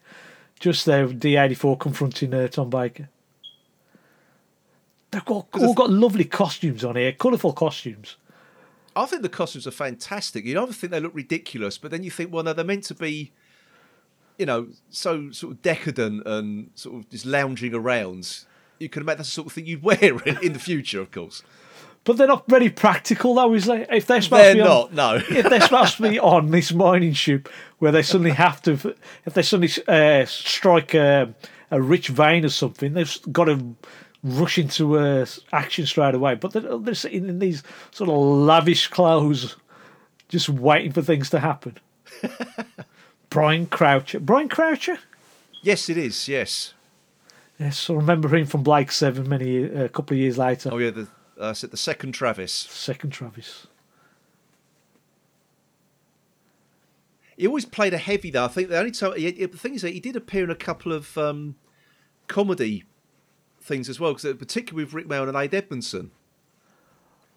Just 0.60 0.86
there, 0.86 1.08
D84 1.08 1.78
confronting 1.80 2.34
uh, 2.34 2.48
Tom 2.48 2.70
Baker. 2.70 3.10
They've 5.14 5.26
got, 5.26 5.48
all 5.54 5.74
got 5.74 5.92
lovely 5.92 6.26
costumes 6.26 6.84
on 6.84 6.96
here, 6.96 7.12
colourful 7.12 7.54
costumes. 7.54 8.18
I 8.96 9.06
think 9.06 9.22
the 9.22 9.30
costumes 9.30 9.68
are 9.68 9.72
fantastic. 9.72 10.46
You 10.46 10.54
don't 10.54 10.74
think 10.74 10.92
they 10.92 11.00
look 11.00 11.16
ridiculous, 11.16 11.78
but 11.78 11.92
then 11.92 12.04
you 12.04 12.12
think, 12.12 12.34
well, 12.34 12.44
no, 12.44 12.54
they're 12.54 12.66
meant 12.66 12.84
to 12.86 12.96
be, 12.96 13.32
you 14.38 14.46
know, 14.46 14.68
so 14.90 15.32
sort 15.32 15.54
of 15.54 15.62
decadent 15.62 16.26
and 16.28 16.70
sort 16.76 16.96
of 16.98 17.10
just 17.10 17.26
lounging 17.26 17.74
around. 17.74 18.46
You 18.80 18.90
can 18.90 19.04
imagine 19.04 19.20
that's 19.20 19.30
the 19.30 19.34
sort 19.34 19.48
of 19.48 19.54
thing 19.54 19.66
you'd 19.66 19.84
wear 19.84 20.20
in, 20.42 20.54
the 20.54 20.60
future, 20.60 21.02
of 21.02 21.12
course. 21.12 21.44
But 22.06 22.18
they're 22.18 22.28
not 22.28 22.48
very 22.48 22.70
practical, 22.70 23.36
though, 23.36 23.54
is 23.54 23.66
they? 23.66 23.86
If 23.90 24.08
they're 24.08 24.22
supposed 24.22 24.44
They're 24.44 24.54
to 24.56 24.60
be 24.60 24.68
not, 24.68 24.90
on, 24.90 24.96
no. 24.96 25.16
if 25.30 25.50
they're 25.50 25.62
supposed 25.62 25.98
to 25.98 26.10
be 26.10 26.20
on 26.20 26.52
this 26.52 26.74
mining 26.74 27.14
ship 27.14 27.50
where 27.80 27.92
they 27.92 28.02
suddenly 28.02 28.32
have 28.32 28.62
to, 28.64 28.96
if 29.26 29.34
they 29.34 29.42
suddenly 29.42 29.72
uh, 29.88 30.26
strike 30.26 30.94
a, 30.94 31.34
a 31.72 31.82
rich 31.82 32.10
vein 32.10 32.44
or 32.44 32.50
something, 32.50 32.94
they've 32.94 33.18
got 33.32 33.46
to 33.46 33.76
rush 34.24 34.58
into 34.58 34.98
uh, 34.98 35.26
action 35.52 35.86
straight 35.86 36.16
away. 36.16 36.36
But 36.36 36.54
they're, 36.54 36.78
they're 36.78 36.96
sitting 36.96 37.28
in 37.28 37.40
these 37.40 37.64
sort 37.92 38.10
of 38.10 38.18
lavish 38.18 38.88
clothes, 38.88 39.56
just 40.30 40.50
waiting 40.50 40.92
for 40.92 41.02
things 41.02 41.30
to 41.32 41.40
happen. 41.40 41.78
Brian 43.30 43.66
Croucher. 43.66 44.20
Brian 44.20 44.50
Croucher? 44.50 45.00
Yes, 45.62 45.90
it 45.90 45.98
is. 45.98 46.28
Yes. 46.28 46.74
Yes, 47.60 47.90
I 47.90 47.94
remember 47.94 48.36
him 48.36 48.46
from 48.46 48.64
Blake 48.64 48.92
Seven 48.92 49.30
many 49.30 49.64
a 49.64 49.90
couple 49.90 50.16
of 50.16 50.20
years 50.20 50.38
later. 50.38 50.70
Oh 50.72 50.78
yeah. 50.78 50.90
The 50.90 51.08
uh, 51.40 51.54
the 51.54 51.78
second 51.78 52.14
Travis. 52.14 52.52
Second 52.52 53.12
Travis. 53.12 53.68
He 57.38 57.48
always 57.48 57.66
played 57.66 57.94
a 57.94 57.98
heavy 57.98 58.32
though. 58.32 58.46
I 58.46 58.48
think 58.48 58.70
the 58.70 58.78
only 58.78 58.92
time 58.92 59.16
he, 59.16 59.32
the 59.32 59.58
thing 59.58 59.76
is 59.76 59.82
that 59.82 59.92
he 59.92 60.00
did 60.00 60.16
appear 60.16 60.44
in 60.44 60.50
a 60.50 60.56
couple 60.56 60.94
of 60.94 61.18
um, 61.18 61.56
comedy 62.28 62.84
things 63.64 63.90
as 63.90 64.00
well, 64.00 64.14
because 64.14 64.36
particularly 64.38 64.84
with 64.86 64.94
Rik 64.94 65.08
Mayall 65.08 65.28
and 65.28 65.38
Ade 65.38 65.54
Edmondson. 65.56 66.12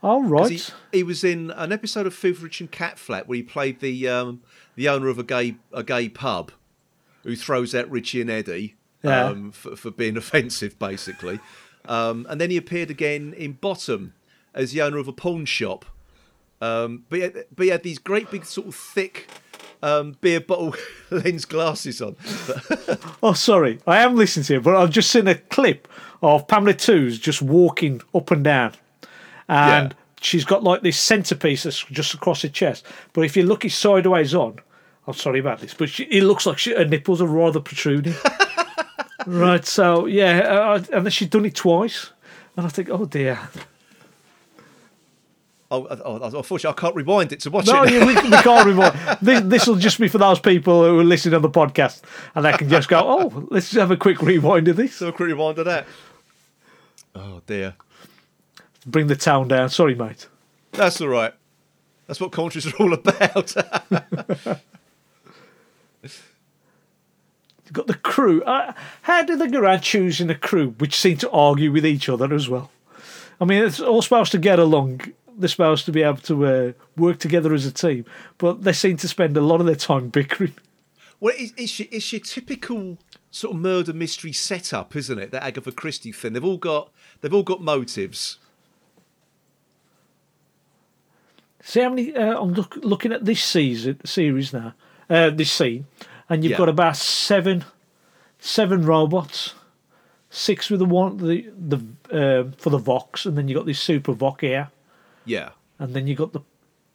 All 0.03 0.21
'Cause 0.23 0.31
right. 0.31 0.51
He, 0.93 0.99
he 0.99 1.03
was 1.03 1.25
in 1.25 1.51
an 1.53 1.73
episode 1.73 2.07
of 2.07 2.15
Filthy 2.15 2.43
Rich 2.45 2.61
and 2.61 2.71
Catflap 2.71 3.27
where 3.27 3.37
he 3.37 3.43
played 3.43 3.81
the 3.81 4.07
um, 4.09 4.43
the 4.75 4.89
owner 4.89 5.09
of 5.09 5.19
a 5.19 5.23
gay 5.25 5.57
a 5.73 5.83
gay 5.83 6.09
pub 6.09 6.53
who 7.23 7.35
throws 7.35 7.75
out 7.75 7.91
Richie 7.91 8.21
and 8.21 8.31
Eddie 8.31 8.77
Yeah. 9.03 9.25
um, 9.27 9.51
for, 9.53 9.75
for 9.75 9.91
being 9.91 10.17
offensive, 10.23 10.79
basically. 10.79 11.41
Um, 11.87 12.27
and 12.29 12.41
then 12.41 12.51
he 12.51 12.57
appeared 12.57 12.91
again 12.91 13.33
in 13.37 13.53
Bottom 13.55 14.13
as 14.55 14.73
the 14.73 14.83
owner 14.83 14.99
of 14.99 15.09
a 15.09 15.13
pawn 15.13 15.45
shop. 15.45 15.85
Um, 16.61 17.05
but, 17.09 17.17
he 17.17 17.23
had, 17.23 17.45
but 17.55 17.63
he 17.65 17.71
had 17.71 17.83
these 17.83 17.99
great 17.99 18.31
big 18.31 18.45
sort 18.45 18.67
of 18.69 18.75
thick 18.75 19.29
um, 19.83 20.17
beer 20.21 20.41
bottle 20.41 20.75
lens 21.11 21.45
glasses 21.45 22.01
on. 22.03 22.17
Oh, 23.23 23.33
sorry. 23.33 23.79
I 23.87 23.99
am 24.03 24.15
listening 24.15 24.45
to 24.45 24.55
you, 24.55 24.61
but 24.61 24.77
I've 24.77 24.91
just 24.91 25.11
seen 25.11 25.27
a 25.27 25.35
clip 25.35 25.89
of 26.23 26.47
Pamela 26.49 26.75
Twos 26.75 27.19
just 27.19 27.43
walking 27.43 28.01
up 28.15 28.31
and 28.31 28.43
down. 28.45 28.73
And 29.49 29.91
Yeah. 29.91 29.97
she's 30.21 30.45
got 30.45 30.63
like 30.65 30.83
this 30.83 30.99
centerpiece 30.99 31.63
that's 31.65 31.85
just 31.85 32.15
across 32.15 32.43
her 32.43 32.49
chest. 32.49 32.85
But 33.13 33.23
if 33.25 33.37
you 33.37 33.45
look 33.45 33.65
it 33.65 33.73
sideways 33.73 34.35
on, 34.35 34.59
I'm 35.07 35.15
sorry 35.15 35.39
about 35.39 35.61
this, 35.61 35.73
but 35.75 35.89
she, 35.89 36.05
it 36.05 36.23
looks 36.25 36.47
like 36.47 36.59
she, 36.59 36.75
her 36.75 36.85
nipples 36.85 37.23
are 37.23 37.27
rather 37.29 37.61
protruding. 37.61 38.15
right, 39.27 39.65
so 39.65 40.07
yeah, 40.07 40.39
uh, 40.39 40.83
and 40.93 41.05
then 41.07 41.11
she's 41.11 41.29
done 41.29 41.45
it 41.45 41.55
twice, 41.55 42.11
and 42.57 42.67
I 42.67 42.69
think, 42.71 42.91
oh 42.91 43.05
dear. 43.05 43.39
Oh, 45.69 45.85
oh, 46.05 46.21
unfortunately, 46.39 46.77
I 46.79 46.81
can't 46.81 46.95
rewind 46.95 47.33
it 47.33 47.41
to 47.41 47.51
watch 47.51 47.67
No, 47.67 47.83
it. 47.83 47.93
yeah, 47.93 48.07
we, 48.07 48.15
we 48.15 48.31
can't 48.31 48.65
rewind. 48.67 48.97
This, 49.21 49.41
this 49.43 49.67
will 49.67 49.75
just 49.75 49.99
be 49.99 50.07
for 50.07 50.19
those 50.19 50.39
people 50.39 50.85
who 50.85 51.01
are 51.01 51.05
listening 51.05 51.35
on 51.35 51.43
the 51.43 51.51
podcast, 51.51 52.03
and 52.37 52.45
they 52.45 52.53
can 52.53 52.69
just 52.69 52.89
go, 52.89 53.01
oh, 53.01 53.49
let's 53.51 53.73
have 53.73 53.91
a 53.91 53.97
quick 53.97 54.23
rewind 54.23 54.69
of 54.69 54.77
this. 54.77 54.95
so 54.95 55.09
a 55.09 55.13
quick 55.13 55.27
rewind 55.29 55.59
of 55.59 55.65
that. 55.65 55.87
Oh 57.17 57.43
dear, 57.47 57.75
Bring 58.87 59.09
the 59.09 59.17
town 59.17 59.49
down. 59.49 59.69
Sorry, 59.71 59.95
mate. 59.97 60.29
that's 60.71 61.01
all 61.01 61.09
right. 61.09 61.35
That's 62.07 62.21
what 62.21 62.31
commentaries 62.31 62.73
are 62.73 62.77
all 62.79 62.93
about. 62.93 63.53
You've 66.03 66.13
got 67.73 67.89
the 67.89 67.95
crew. 67.95 68.43
Uh, 68.45 68.73
how 69.03 69.23
do 69.23 69.35
they 69.37 69.49
go 69.49 69.61
around 69.61 69.81
choosing 69.81 70.31
a 70.31 70.35
crew 70.37 70.75
which 70.79 70.95
seem 70.95 71.17
to 71.19 71.31
argue 71.31 71.73
with 71.73 71.85
each 71.85 72.09
other 72.09 72.33
as 72.33 72.49
well? 72.49 72.71
I 73.41 73.45
mean, 73.45 73.65
it's 73.65 73.81
all 73.81 74.03
supposed 74.03 74.31
to 74.33 74.39
get 74.39 74.59
along. 74.61 75.01
They're 75.39 75.49
supposed 75.49 75.85
to 75.87 75.93
be 75.93 76.03
able 76.03 76.19
to 76.19 76.47
uh, 76.47 76.73
work 76.97 77.19
together 77.19 77.53
as 77.53 77.67
a 77.67 77.73
team, 77.73 78.05
but 78.39 78.63
they 78.63 78.73
seem 78.73 78.97
to 78.99 79.09
spend 79.09 79.37
a 79.37 79.41
lot 79.41 79.61
of 79.61 79.67
their 79.67 79.75
time 79.77 80.09
bickering. 80.19 80.55
well, 81.21 81.35
it's, 81.37 81.53
it's, 81.57 81.79
your, 81.79 81.89
it's 81.93 82.13
your 82.13 82.21
typical 82.21 82.99
sort 83.31 83.55
of 83.55 83.61
murder 83.61 83.93
mystery 83.93 84.33
setup, 84.33 84.97
isn't 84.97 85.19
it? 85.19 85.31
That 85.33 85.43
Agatha 85.45 85.73
Christie 85.73 86.13
thing. 86.13 86.33
They've 86.33 86.45
all 86.45 86.57
got 86.57 86.91
they've 87.21 87.35
all 87.35 87.43
got 87.43 87.61
motives. 87.61 88.39
See 91.63 91.81
how 91.81 91.89
many? 91.91 92.15
Uh, 92.15 92.41
I'm 92.41 92.53
look, 92.53 92.77
looking 92.83 93.13
at 93.13 93.25
this 93.25 93.43
season 93.43 94.05
series 94.05 94.53
now, 94.53 94.75
uh, 95.11 95.31
this 95.31 95.51
scene, 95.51 95.87
and 96.29 96.45
you've 96.45 96.53
Yeah. 96.53 96.59
got 96.59 96.69
about 96.69 96.97
seven, 96.97 97.65
seven 98.39 98.85
robots, 98.87 99.55
six 100.31 100.71
with 100.71 100.79
the 100.79 100.87
one 100.87 101.17
the 101.17 101.51
the 101.59 101.77
um 102.13 102.53
for 102.53 102.71
the 102.71 102.79
Vocs, 102.79 103.27
and 103.27 103.37
then 103.37 103.49
you 103.49 103.57
have 103.57 103.63
got 103.63 103.67
this 103.67 103.85
SuperVoc 103.85 104.41
here, 104.43 104.71
Yeah, 105.27 105.51
and 105.79 105.93
then 105.95 106.07
you 106.07 106.15
got 106.15 106.33
the 106.33 106.41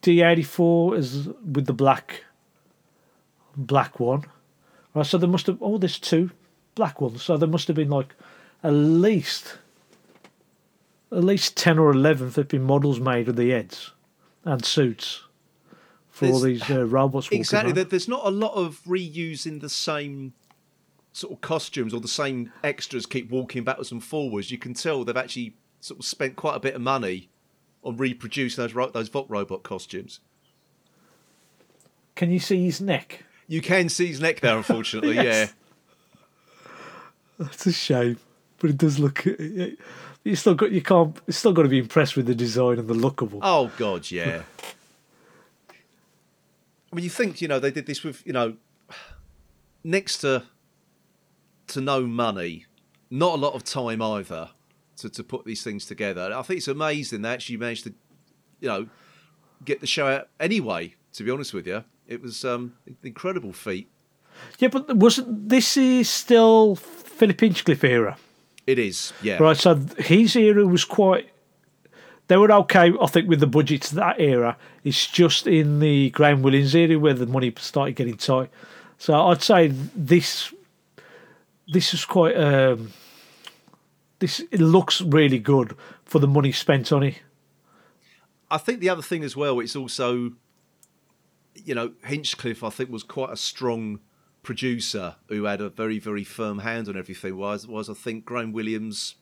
D84 0.01 0.97
as 0.97 1.27
with 1.27 1.65
the 1.65 1.73
black, 1.73 2.23
black 3.55 3.99
one, 3.99 4.25
right? 4.95 5.05
So 5.05 5.17
there 5.17 5.29
must 5.29 5.47
have 5.47 5.57
oh, 5.61 5.77
there's 5.77 5.99
two 5.99 6.31
black 6.75 7.01
ones, 7.01 7.21
so 7.21 7.37
there 7.37 7.49
must 7.49 7.67
have 7.67 7.75
been 7.75 7.89
like 7.89 8.15
at 8.63 8.71
least, 8.71 9.57
at 11.11 11.23
least 11.23 11.55
ten 11.55 11.77
or 11.77 11.91
eleven 11.91 12.31
flipping 12.31 12.63
models 12.63 12.99
made 12.99 13.29
of 13.29 13.35
the 13.35 13.51
heads 13.51 13.91
and 14.43 14.65
suits 14.65 15.23
for 16.09 16.27
all 16.27 16.39
these 16.39 16.69
uh, 16.69 16.85
robots. 16.85 17.29
exactly. 17.31 17.73
around. 17.73 17.89
There's 17.89 18.07
not 18.07 18.25
a 18.25 18.31
lot 18.31 18.53
of 18.53 18.81
reusing 18.85 19.61
the 19.61 19.69
same 19.69 20.33
sort 21.13 21.33
of 21.33 21.41
costumes 21.41 21.93
or 21.93 21.99
the 21.99 22.07
same 22.07 22.51
extras 22.63 23.05
keep 23.05 23.29
walking 23.29 23.63
backwards 23.63 23.91
and 23.91 24.03
forwards. 24.03 24.51
You 24.51 24.57
can 24.57 24.73
tell 24.73 25.03
they've 25.03 25.17
actually 25.17 25.55
sort 25.79 25.99
of 25.99 26.05
spent 26.05 26.35
quite 26.35 26.55
a 26.55 26.59
bit 26.59 26.75
of 26.75 26.81
money 26.81 27.29
on 27.83 27.97
reproducing 27.97 28.61
those 28.63 28.73
ro- 28.73 28.89
those 28.89 29.09
Voc 29.09 29.25
robot 29.29 29.63
costumes. 29.63 30.19
Can 32.15 32.31
you 32.31 32.39
see 32.39 32.63
his 32.63 32.81
neck? 32.81 33.23
You 33.47 33.61
can 33.61 33.89
see 33.89 34.07
his 34.07 34.21
neck 34.21 34.39
there, 34.41 34.57
unfortunately. 34.57 35.15
Yes. 35.21 35.53
That's 37.39 37.65
a 37.65 37.71
shame, 37.71 38.19
but 38.59 38.69
it 38.69 38.77
does 38.77 38.99
look. 38.99 39.25
You 39.25 40.35
still 40.35 40.53
got 40.53 40.71
you 40.71 40.81
can't. 40.83 41.17
You 41.25 41.33
still 41.33 41.53
got 41.53 41.63
to 41.63 41.69
be 41.69 41.79
impressed 41.79 42.15
with 42.15 42.27
the 42.27 42.35
design 42.35 42.77
and 42.77 42.87
the 42.87 42.93
look 42.93 43.21
of 43.21 43.31
them. 43.31 43.39
Oh 43.41 43.71
God, 43.77 44.11
yeah. 44.11 44.43
I 46.91 46.95
mean, 46.95 47.03
you 47.03 47.09
think 47.09 47.41
you 47.41 47.47
know 47.47 47.59
they 47.59 47.71
did 47.71 47.87
this 47.87 48.03
with 48.03 48.23
you 48.27 48.33
know 48.33 48.57
next 49.83 50.19
to 50.19 50.43
to 51.69 51.81
no 51.81 52.05
money, 52.05 52.67
not 53.09 53.33
a 53.33 53.37
lot 53.37 53.55
of 53.55 53.63
time 53.63 54.01
either 54.03 54.51
to 55.01 55.09
to 55.09 55.23
put 55.23 55.45
these 55.45 55.63
things 55.63 55.85
together. 55.85 56.33
I 56.33 56.41
think 56.41 56.57
it's 56.59 56.67
amazing 56.67 57.21
they 57.21 57.29
actually 57.29 57.57
managed 57.57 57.83
to 57.83 57.93
you 58.59 58.69
know 58.69 58.87
get 59.63 59.81
the 59.81 59.87
show 59.87 60.07
out 60.07 60.29
anyway. 60.39 60.95
To 61.13 61.23
be 61.23 61.31
honest 61.31 61.53
with 61.53 61.67
you, 61.67 61.83
it 62.07 62.21
was 62.21 62.45
um, 62.45 62.73
an 62.87 62.95
incredible 63.03 63.51
feat. 63.53 63.89
Yeah, 64.59 64.69
but 64.69 64.95
wasn't 64.95 65.49
this 65.49 65.75
is 65.77 66.09
still 66.09 66.75
Philip 66.75 67.39
Hinchcliffe 67.39 67.83
era, 67.83 68.17
It 68.65 68.79
is, 68.79 69.13
yeah. 69.21 69.37
right? 69.37 69.57
So 69.57 69.75
his 69.97 70.35
era 70.35 70.65
was 70.65 70.85
quite. 70.85 71.29
They 72.27 72.37
were 72.37 72.51
okay, 72.51 72.93
I 72.99 73.05
think, 73.07 73.27
with 73.27 73.41
the 73.41 73.47
budgets 73.47 73.91
that 73.91 74.19
era. 74.19 74.55
It's 74.85 75.05
just 75.05 75.47
in 75.47 75.79
the 75.79 76.11
Graham 76.11 76.41
Williams 76.41 76.73
era 76.73 76.97
where 76.97 77.13
the 77.13 77.27
money 77.27 77.53
started 77.57 77.95
getting 77.95 78.15
tight. 78.15 78.49
So 78.97 79.13
I'd 79.13 79.43
say 79.43 79.67
this. 79.67 80.53
This 81.67 81.93
is 81.93 82.05
quite. 82.05 82.35
Um, 82.37 82.93
this 84.21 84.39
it 84.39 84.61
looks 84.61 85.01
really 85.01 85.39
good 85.39 85.75
for 86.05 86.19
the 86.19 86.27
money 86.27 86.53
spent 86.53 86.93
on 86.93 87.03
it. 87.03 87.15
I 88.49 88.57
think 88.57 88.79
the 88.79 88.89
other 88.89 89.01
thing 89.01 89.23
as 89.23 89.35
well, 89.35 89.59
it's 89.59 89.75
also, 89.75 90.33
you 91.55 91.73
know, 91.73 91.93
Hinchcliffe, 92.05 92.63
I 92.63 92.69
think, 92.69 92.89
was 92.89 93.03
quite 93.03 93.31
a 93.31 93.37
strong 93.37 93.99
producer 94.43 95.15
who 95.27 95.45
had 95.45 95.61
a 95.61 95.69
very, 95.69 95.99
very 95.99 96.23
firm 96.23 96.59
hand 96.59 96.87
on 96.87 96.97
everything. 96.97 97.37
Whereas, 97.37 97.67
was 97.67 97.89
I 97.89 97.93
think 97.93 98.25
Graham 98.25 98.51
Williams 98.51 99.15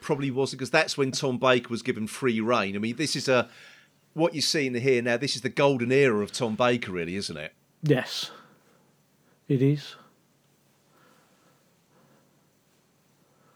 probably 0.00 0.30
wasn't, 0.30 0.58
because 0.58 0.70
that's 0.70 0.98
when 0.98 1.12
Tom 1.12 1.38
Baker 1.38 1.68
was 1.70 1.82
given 1.82 2.06
free 2.06 2.40
reign. 2.40 2.76
I 2.76 2.78
mean, 2.78 2.96
this 2.96 3.16
is 3.16 3.28
a, 3.28 3.48
what 4.12 4.34
you're 4.34 4.42
seeing 4.42 4.74
here 4.74 5.02
now, 5.02 5.16
this 5.16 5.36
is 5.36 5.42
the 5.42 5.48
golden 5.48 5.92
era 5.92 6.22
of 6.22 6.32
Tom 6.32 6.54
Baker, 6.54 6.92
really, 6.92 7.16
isn't 7.16 7.36
it? 7.36 7.52
Yes, 7.82 8.30
it 9.46 9.62
is. 9.62 9.94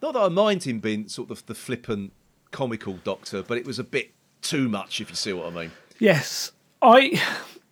Not 0.02 0.14
that 0.14 0.20
I 0.20 0.28
mind 0.28 0.64
him 0.64 0.80
being 0.80 1.08
sort 1.08 1.30
of 1.30 1.46
the 1.46 1.54
flippant, 1.54 2.12
comical 2.50 2.94
doctor, 3.04 3.42
but 3.42 3.56
it 3.56 3.64
was 3.64 3.78
a 3.78 3.84
bit 3.84 4.10
too 4.42 4.68
much, 4.68 5.00
if 5.00 5.08
you 5.08 5.16
see 5.16 5.32
what 5.32 5.46
I 5.46 5.50
mean. 5.50 5.70
Yes, 6.00 6.50
I 6.82 7.22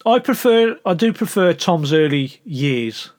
I 0.06 0.20
prefer 0.20 0.78
I 0.86 0.94
do 0.94 1.12
prefer 1.12 1.52
Tom's 1.52 1.92
early 1.92 2.40
years 2.44 3.10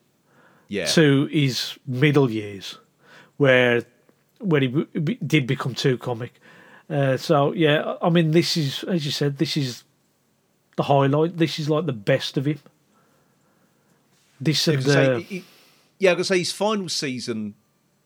Yeah. 0.69 0.85
to 0.85 1.25
his 1.25 1.77
middle 1.85 2.31
years, 2.31 2.77
where 3.37 3.83
where 4.39 4.61
he 4.61 4.67
b- 4.67 5.19
did 5.25 5.45
become 5.45 5.75
too 5.75 5.97
comic. 5.97 6.33
Uh, 6.89 7.17
so 7.17 7.51
yeah, 7.53 7.95
I 8.01 8.09
mean 8.09 8.31
this 8.31 8.55
is 8.55 8.83
as 8.85 9.05
you 9.05 9.11
said, 9.11 9.37
this 9.37 9.57
is 9.57 9.83
the 10.77 10.83
highlight. 10.83 11.37
This 11.37 11.59
is 11.59 11.69
like 11.69 11.85
the 11.85 11.93
best 11.93 12.37
of 12.37 12.45
him. 12.45 12.59
This 14.39 14.67
and 14.67 14.83
say, 14.83 15.21
he- 15.21 15.43
yeah, 15.99 16.13
I 16.13 16.15
could 16.15 16.25
say 16.25 16.39
his 16.39 16.51
final 16.51 16.89
season, 16.89 17.53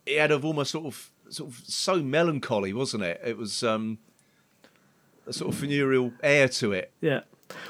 it 0.05 0.19
had 0.19 0.31
of 0.31 0.45
almost 0.45 0.71
sort 0.71 0.85
of 0.85 1.11
sort 1.29 1.49
of 1.49 1.61
so 1.65 2.01
melancholy, 2.03 2.73
wasn't 2.73 3.03
it? 3.03 3.19
It 3.25 3.37
was 3.37 3.63
um, 3.63 3.97
a 5.27 5.33
sort 5.33 5.53
of 5.53 5.59
funereal 5.59 6.13
air 6.23 6.47
to 6.49 6.71
it. 6.73 6.91
yeah. 7.01 7.21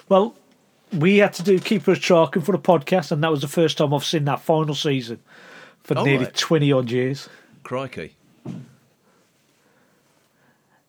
Well, 0.09 0.35
we 0.93 1.17
had 1.17 1.33
to 1.33 1.43
do 1.43 1.59
Keeper 1.59 1.91
of 1.93 1.99
Traken 1.99 2.43
for 2.43 2.51
the 2.53 2.59
podcast, 2.59 3.11
and 3.11 3.23
that 3.23 3.31
was 3.31 3.41
the 3.41 3.47
first 3.47 3.77
time 3.77 3.93
I've 3.93 4.05
seen 4.05 4.25
that 4.25 4.39
final 4.41 4.75
season 4.75 5.19
for 5.83 5.97
Oh, 5.97 6.03
nearly 6.03 6.25
right. 6.25 6.35
twenty 6.35 6.71
odd 6.71 6.89
years. 6.91 7.27
Crikey! 7.63 8.15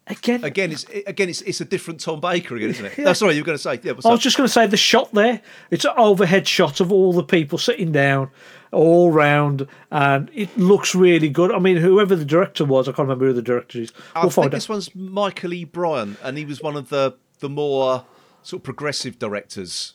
Again, 0.09 0.45
Again, 0.45 0.71
it's 0.71 0.85
again 1.07 1.29
it's 1.29 1.40
it's 1.42 1.61
a 1.61 1.64
different 1.64 1.99
Tom 2.01 2.21
Baker 2.21 2.55
again, 2.55 2.71
isn't 2.71 2.85
it? 2.87 2.99
No, 2.99 3.12
sorry, 3.12 3.35
you 3.35 3.40
were 3.42 3.47
going 3.47 3.59
to 3.59 3.62
say 3.62 3.81
yeah. 3.83 3.92
I 4.05 4.11
was 4.11 4.21
just 4.21 4.37
going 4.37 4.47
to 4.47 4.53
say 4.53 4.66
the 4.69 4.77
shot 4.77 5.12
there. 5.12 5.40
It's 5.73 5.85
an 5.85 5.95
overhead 5.97 6.47
shot 6.47 6.79
of 6.81 6.92
all 6.92 7.12
the 7.12 7.25
people 7.25 7.59
sitting 7.59 7.90
down, 7.90 8.31
all 8.71 9.11
round, 9.11 9.66
and 9.90 10.31
it 10.33 10.57
looks 10.57 10.95
really 10.95 11.29
good. 11.29 11.51
I 11.51 11.59
mean, 11.59 11.79
whoever 11.79 12.14
the 12.14 12.25
director 12.25 12.64
was, 12.64 12.88
I 12.88 12.92
can't 12.92 13.01
remember 13.09 13.27
who 13.27 13.33
the 13.33 13.42
director 13.42 13.81
is. 13.81 13.92
I 14.14 14.21
We'll 14.21 14.31
think 14.31 14.45
find 14.45 14.53
this 14.53 14.66
out. 14.66 14.75
one's 14.75 14.95
Michael 14.95 15.53
E. 15.55 15.64
Briant, 15.64 16.19
and 16.23 16.38
he 16.38 16.45
was 16.45 16.62
one 16.62 16.77
of 16.77 16.88
the 16.88 17.16
the 17.40 17.49
more 17.49 18.05
sort 18.45 18.61
of 18.61 18.64
progressive 18.64 19.19
directors. 19.19 19.95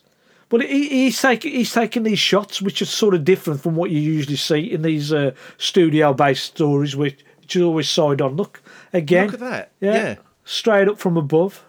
But 0.49 0.63
he, 0.63 0.89
he's 0.89 1.21
taking 1.21 1.53
he's 1.53 1.71
taking 1.71 2.03
these 2.03 2.19
shots, 2.19 2.61
which 2.61 2.81
are 2.81 2.85
sort 2.85 3.13
of 3.13 3.23
different 3.23 3.61
from 3.61 3.75
what 3.75 3.91
you 3.91 3.99
usually 4.01 4.35
see 4.35 4.59
in 4.59 4.81
these 4.81 5.13
uh, 5.13 5.31
studio-based 5.57 6.43
stories, 6.43 6.97
which, 6.97 7.23
which 7.39 7.55
is 7.55 7.61
always 7.61 7.87
side 7.89 8.19
on. 8.21 8.35
Look 8.35 8.60
again. 8.93 9.25
Look 9.25 9.35
at 9.35 9.39
that. 9.41 9.71
Yeah, 9.79 9.93
Yeah. 9.93 10.15
straight 10.45 10.87
up 10.87 10.97
from 10.99 11.17
above. 11.17 11.63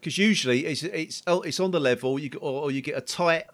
because 0.00 0.18
usually 0.18 0.66
it's 0.66 0.82
it's 0.82 1.22
oh, 1.26 1.40
it's 1.42 1.58
on 1.60 1.70
the 1.70 1.80
level 1.80 2.18
you 2.18 2.30
or, 2.40 2.62
or 2.64 2.70
you 2.70 2.80
get 2.82 2.96
a 2.96 3.00
tight 3.00 3.44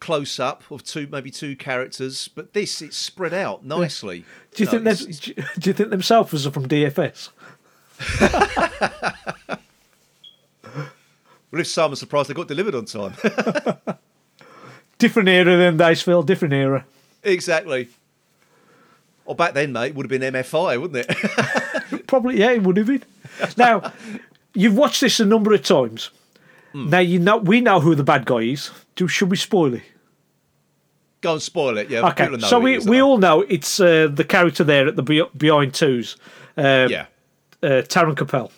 close 0.00 0.38
up 0.40 0.64
of 0.70 0.82
two 0.84 1.06
maybe 1.10 1.30
two 1.30 1.54
characters 1.56 2.28
but 2.28 2.52
this 2.52 2.82
it's 2.82 2.96
spread 2.96 3.32
out 3.32 3.64
nicely 3.64 4.24
Do 4.54 4.64
you 4.64 4.68
think 4.68 4.82
it's- 4.86 5.02
it's- 5.28 5.48
Do 5.58 5.70
you 5.70 5.74
think 5.74 5.90
themselves 5.90 6.46
are 6.46 6.50
from 6.50 6.68
DFS? 6.68 7.30
well 11.50 11.60
if 11.60 11.66
some 11.68 11.92
are 11.92 11.96
surprised 11.96 12.28
they 12.28 12.34
got 12.34 12.48
delivered 12.48 12.74
on 12.74 12.84
time 12.84 13.14
Different 14.98 15.28
era 15.28 15.56
than 15.56 15.76
days, 15.76 16.04
Different 16.04 16.54
era. 16.54 16.84
exactly 17.22 17.88
or 19.26 19.34
back 19.34 19.54
then 19.54 19.72
mate 19.72 19.94
would 19.94 20.10
have 20.10 20.20
been 20.20 20.32
mfi 20.34 20.80
wouldn't 20.80 21.06
it 21.08 22.06
Probably, 22.06 22.38
yeah, 22.38 22.50
it 22.52 22.62
would 22.62 22.76
have 22.76 22.86
been. 22.86 23.02
Now, 23.56 23.92
you've 24.54 24.76
watched 24.76 25.00
this 25.00 25.18
a 25.20 25.24
number 25.24 25.52
of 25.52 25.62
times. 25.62 26.10
Hmm. 26.72 26.90
Now 26.90 26.98
you 27.00 27.18
know 27.18 27.38
we 27.38 27.60
know 27.60 27.80
who 27.80 27.94
the 27.94 28.04
bad 28.04 28.24
guy 28.24 28.40
is. 28.40 28.70
Do 28.94 29.08
should 29.08 29.30
we 29.30 29.36
spoil 29.36 29.74
it? 29.74 29.82
Go 31.22 31.32
and 31.32 31.42
spoil 31.42 31.78
it. 31.78 31.88
Yeah. 31.90 32.06
Okay, 32.10 32.38
so 32.40 32.60
we, 32.60 32.76
is, 32.76 32.86
we 32.86 33.00
all 33.00 33.18
know 33.18 33.40
it's 33.42 33.80
uh, 33.80 34.08
the 34.12 34.24
character 34.24 34.62
there 34.62 34.86
at 34.86 34.96
the 34.96 35.28
behind 35.36 35.74
twos, 35.74 36.16
uh. 36.58 36.86
Yeah. 36.90 37.06
uh, 37.62 37.82
Taren 37.82 38.16
Capel. 38.16 38.52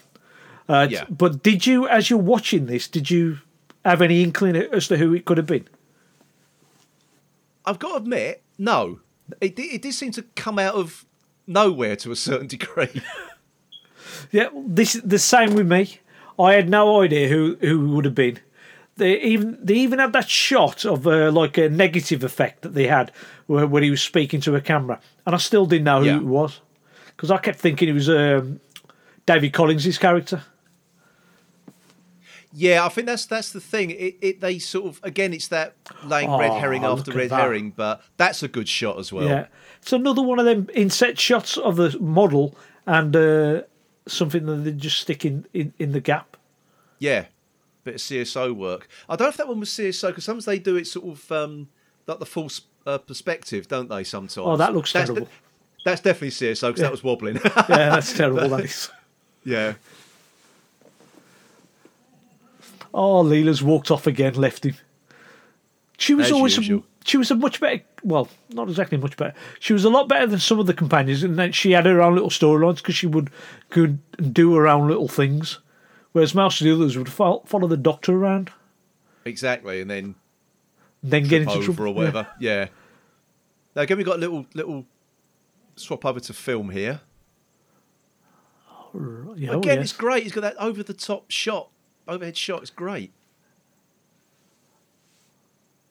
Uh, 0.69 0.87
Yeah. 0.91 1.05
But 1.09 1.43
did 1.43 1.67
you, 1.67 1.87
as 1.89 2.11
you're 2.11 2.19
watching 2.19 2.67
this, 2.67 2.89
did 2.89 3.09
you 3.11 3.39
have 3.85 4.03
any 4.03 4.23
inkling 4.23 4.57
as 4.57 4.89
to 4.89 4.97
who 4.97 5.15
it 5.15 5.25
could 5.25 5.37
have 5.39 5.47
been? 5.47 5.69
I've 7.65 7.79
got 7.79 7.91
to 7.91 7.97
admit, 7.97 8.43
no. 8.59 9.01
It 9.41 9.57
did, 9.57 9.73
it 9.73 9.83
did 9.83 9.93
seem 9.95 10.13
to 10.13 10.23
come 10.35 10.59
out 10.59 10.75
of 10.75 11.05
nowhere 11.47 11.97
to 11.97 12.11
a 12.13 12.17
certain 12.17 12.47
degree. 12.57 13.03
Yeah, 14.33 14.49
this 14.67 14.95
the 15.05 15.19
same 15.19 15.55
with 15.55 15.67
me. 15.71 16.01
I 16.39 16.55
had 16.55 16.69
no 16.69 17.01
idea 17.03 17.29
who 17.29 17.57
who 17.61 17.91
would 17.91 18.05
have 18.05 18.15
been. 18.15 18.39
They 18.97 19.21
even 19.21 19.59
they 19.63 19.75
even 19.75 19.99
had 19.99 20.13
that 20.15 20.29
shot 20.31 20.85
of 20.85 21.07
uh, 21.07 21.31
like 21.31 21.59
a 21.59 21.69
negative 21.69 22.25
effect 22.25 22.63
that 22.63 22.75
they 22.75 22.87
had 22.87 23.13
where, 23.47 23.67
where 23.67 23.83
he 23.83 23.91
was 23.91 24.03
speaking 24.03 24.41
to 24.43 24.55
a 24.57 24.61
camera, 24.61 25.01
and 25.27 25.35
I 25.35 25.39
still 25.39 25.67
didn't 25.67 25.85
know 25.85 26.01
who 26.01 26.07
Yeah. 26.07 26.17
it 26.17 26.23
was 26.25 26.61
because 27.09 27.31
I 27.31 27.39
kept 27.39 27.59
thinking 27.59 27.89
it 27.89 27.93
was 27.93 28.09
um, 28.09 28.61
David 29.27 29.53
Collings' 29.53 29.99
character. 29.99 30.43
Yeah, 32.59 32.87
I 32.87 32.89
think 32.89 33.07
that's 33.07 33.27
that's 33.27 33.53
the 33.53 33.61
thing. 33.61 33.91
It, 33.91 34.17
it 34.23 34.41
they 34.41 34.59
sort 34.59 34.87
of 34.87 34.99
again, 35.03 35.35
it's 35.35 35.49
that 35.49 35.75
laying 36.05 36.31
red 36.31 36.53
Oh, 36.53 36.59
herring 36.59 36.85
after 36.85 37.13
red 37.13 37.29
that. 37.29 37.39
herring, 37.41 37.73
but 37.77 38.03
that's 38.17 38.43
a 38.43 38.49
good 38.49 38.67
shot 38.67 38.99
as 38.99 39.13
well. 39.13 39.29
Yeah, 39.29 39.47
it's 39.83 39.93
another 39.93 40.23
one 40.23 40.39
of 40.39 40.47
them 40.47 40.71
inset 40.73 41.19
shots 41.21 41.59
of 41.59 41.77
the 41.77 41.99
model 42.01 42.57
and 42.87 43.15
uh, 43.15 43.63
something 44.09 44.47
that 44.47 44.57
they 44.57 44.73
just 44.73 45.01
stick 45.01 45.27
in, 45.27 45.45
in, 45.53 45.75
in 45.79 45.93
the 45.93 46.01
gap. 46.01 46.39
Yeah, 46.99 47.27
bit 47.85 47.97
of 47.97 48.01
CSO 48.01 48.57
work. 48.57 48.89
I 49.07 49.17
don't 49.17 49.27
know 49.27 49.31
if 49.31 49.37
that 49.37 49.49
one 49.49 49.61
was 49.61 49.69
CSO 49.69 50.09
because 50.09 50.25
sometimes 50.25 50.47
they 50.47 50.59
do 50.59 50.77
it 50.77 50.87
sort 50.87 51.05
of 51.07 51.31
um, 51.31 51.69
like 52.07 52.21
the 52.21 52.27
false 52.27 52.63
uh, 52.87 52.97
perspective, 52.97 53.69
don't 53.69 53.91
they? 53.91 54.03
Sometimes. 54.03 54.39
Oh, 54.39 54.57
that 54.57 54.73
looks 54.73 54.95
that's 54.95 55.11
terrible. 55.11 55.29
that's 55.85 56.01
definitely 56.01 56.31
CSO 56.31 56.69
because 56.69 56.81
that 56.81 56.91
was 56.91 57.05
wobbling. 57.05 57.37
Yeah, 57.45 57.91
that's 57.91 58.17
terrible. 58.17 58.49
that 58.57 58.65
is. 58.65 58.91
yeah. 59.45 59.75
Oh, 62.95 63.23
Leela's 63.23 63.63
walked 63.63 63.91
off 63.91 64.07
again, 64.07 64.35
left 64.35 64.65
him. 64.65 64.75
She 65.99 66.15
was 66.15 66.27
As 66.27 66.33
always 66.33 66.57
usual. 66.57 66.85
she 67.05 67.17
was 67.17 67.31
a 67.31 67.35
much 67.35 67.61
better. 67.61 67.83
Well, 68.03 68.29
not 68.51 68.69
exactly 68.69 68.99
much 68.99 69.17
better. 69.17 69.35
She 69.61 69.73
was 69.73 69.85
a 69.85 69.89
lot 69.89 70.09
better 70.09 70.27
than 70.27 70.39
some 70.39 70.59
of 70.59 70.67
the 70.67 70.75
companions, 70.75 71.23
and 71.23 71.39
then 71.39 71.53
she 71.53 71.73
had 71.73 71.87
her 71.87 72.03
own 72.03 72.15
little 72.15 72.31
storylines 72.31 72.77
because 72.77 72.95
she 72.95 73.07
would 73.07 73.31
could 73.71 73.99
do 74.33 74.55
her 74.57 74.69
own 74.69 74.89
little 74.89 75.09
things, 75.09 75.59
whereas 76.13 76.35
most 76.35 76.61
of 76.61 76.67
the 76.67 76.73
others 76.73 76.99
would 76.99 77.09
fo- 77.09 77.43
follow 77.47 77.67
the 77.67 77.77
Doctor 77.79 78.13
around, 78.15 78.51
Exactly, 79.25 79.81
and 79.81 79.91
then 79.91 80.15
and 81.03 81.13
then 81.13 81.25
get 81.25 81.43
into 81.43 81.55
over 81.55 81.65
trouble 81.65 81.89
or 81.89 81.95
whatever. 81.95 82.27
Yeah. 82.41 82.69
Now 83.75 83.83
again, 83.83 83.99
we 83.99 84.05
got 84.05 84.17
a 84.17 84.21
little 84.21 84.47
little 84.55 84.85
swap 85.77 86.05
over 86.05 86.21
to 86.21 86.33
film 86.33 86.71
here. 86.71 87.01
Oh, 88.69 89.35
yeah, 89.37 89.51
yeah 89.51 89.55
oh, 89.55 89.59
Again, 89.59 89.79
it's 89.81 89.93
great. 89.93 90.23
He's 90.23 90.33
got 90.33 90.43
that 90.43 90.57
over 90.59 90.83
the 90.83 90.95
top 90.95 91.31
shot, 91.31 91.71
overhead 92.09 92.37
shot. 92.37 92.63
It's 92.63 92.71
great. 92.71 93.13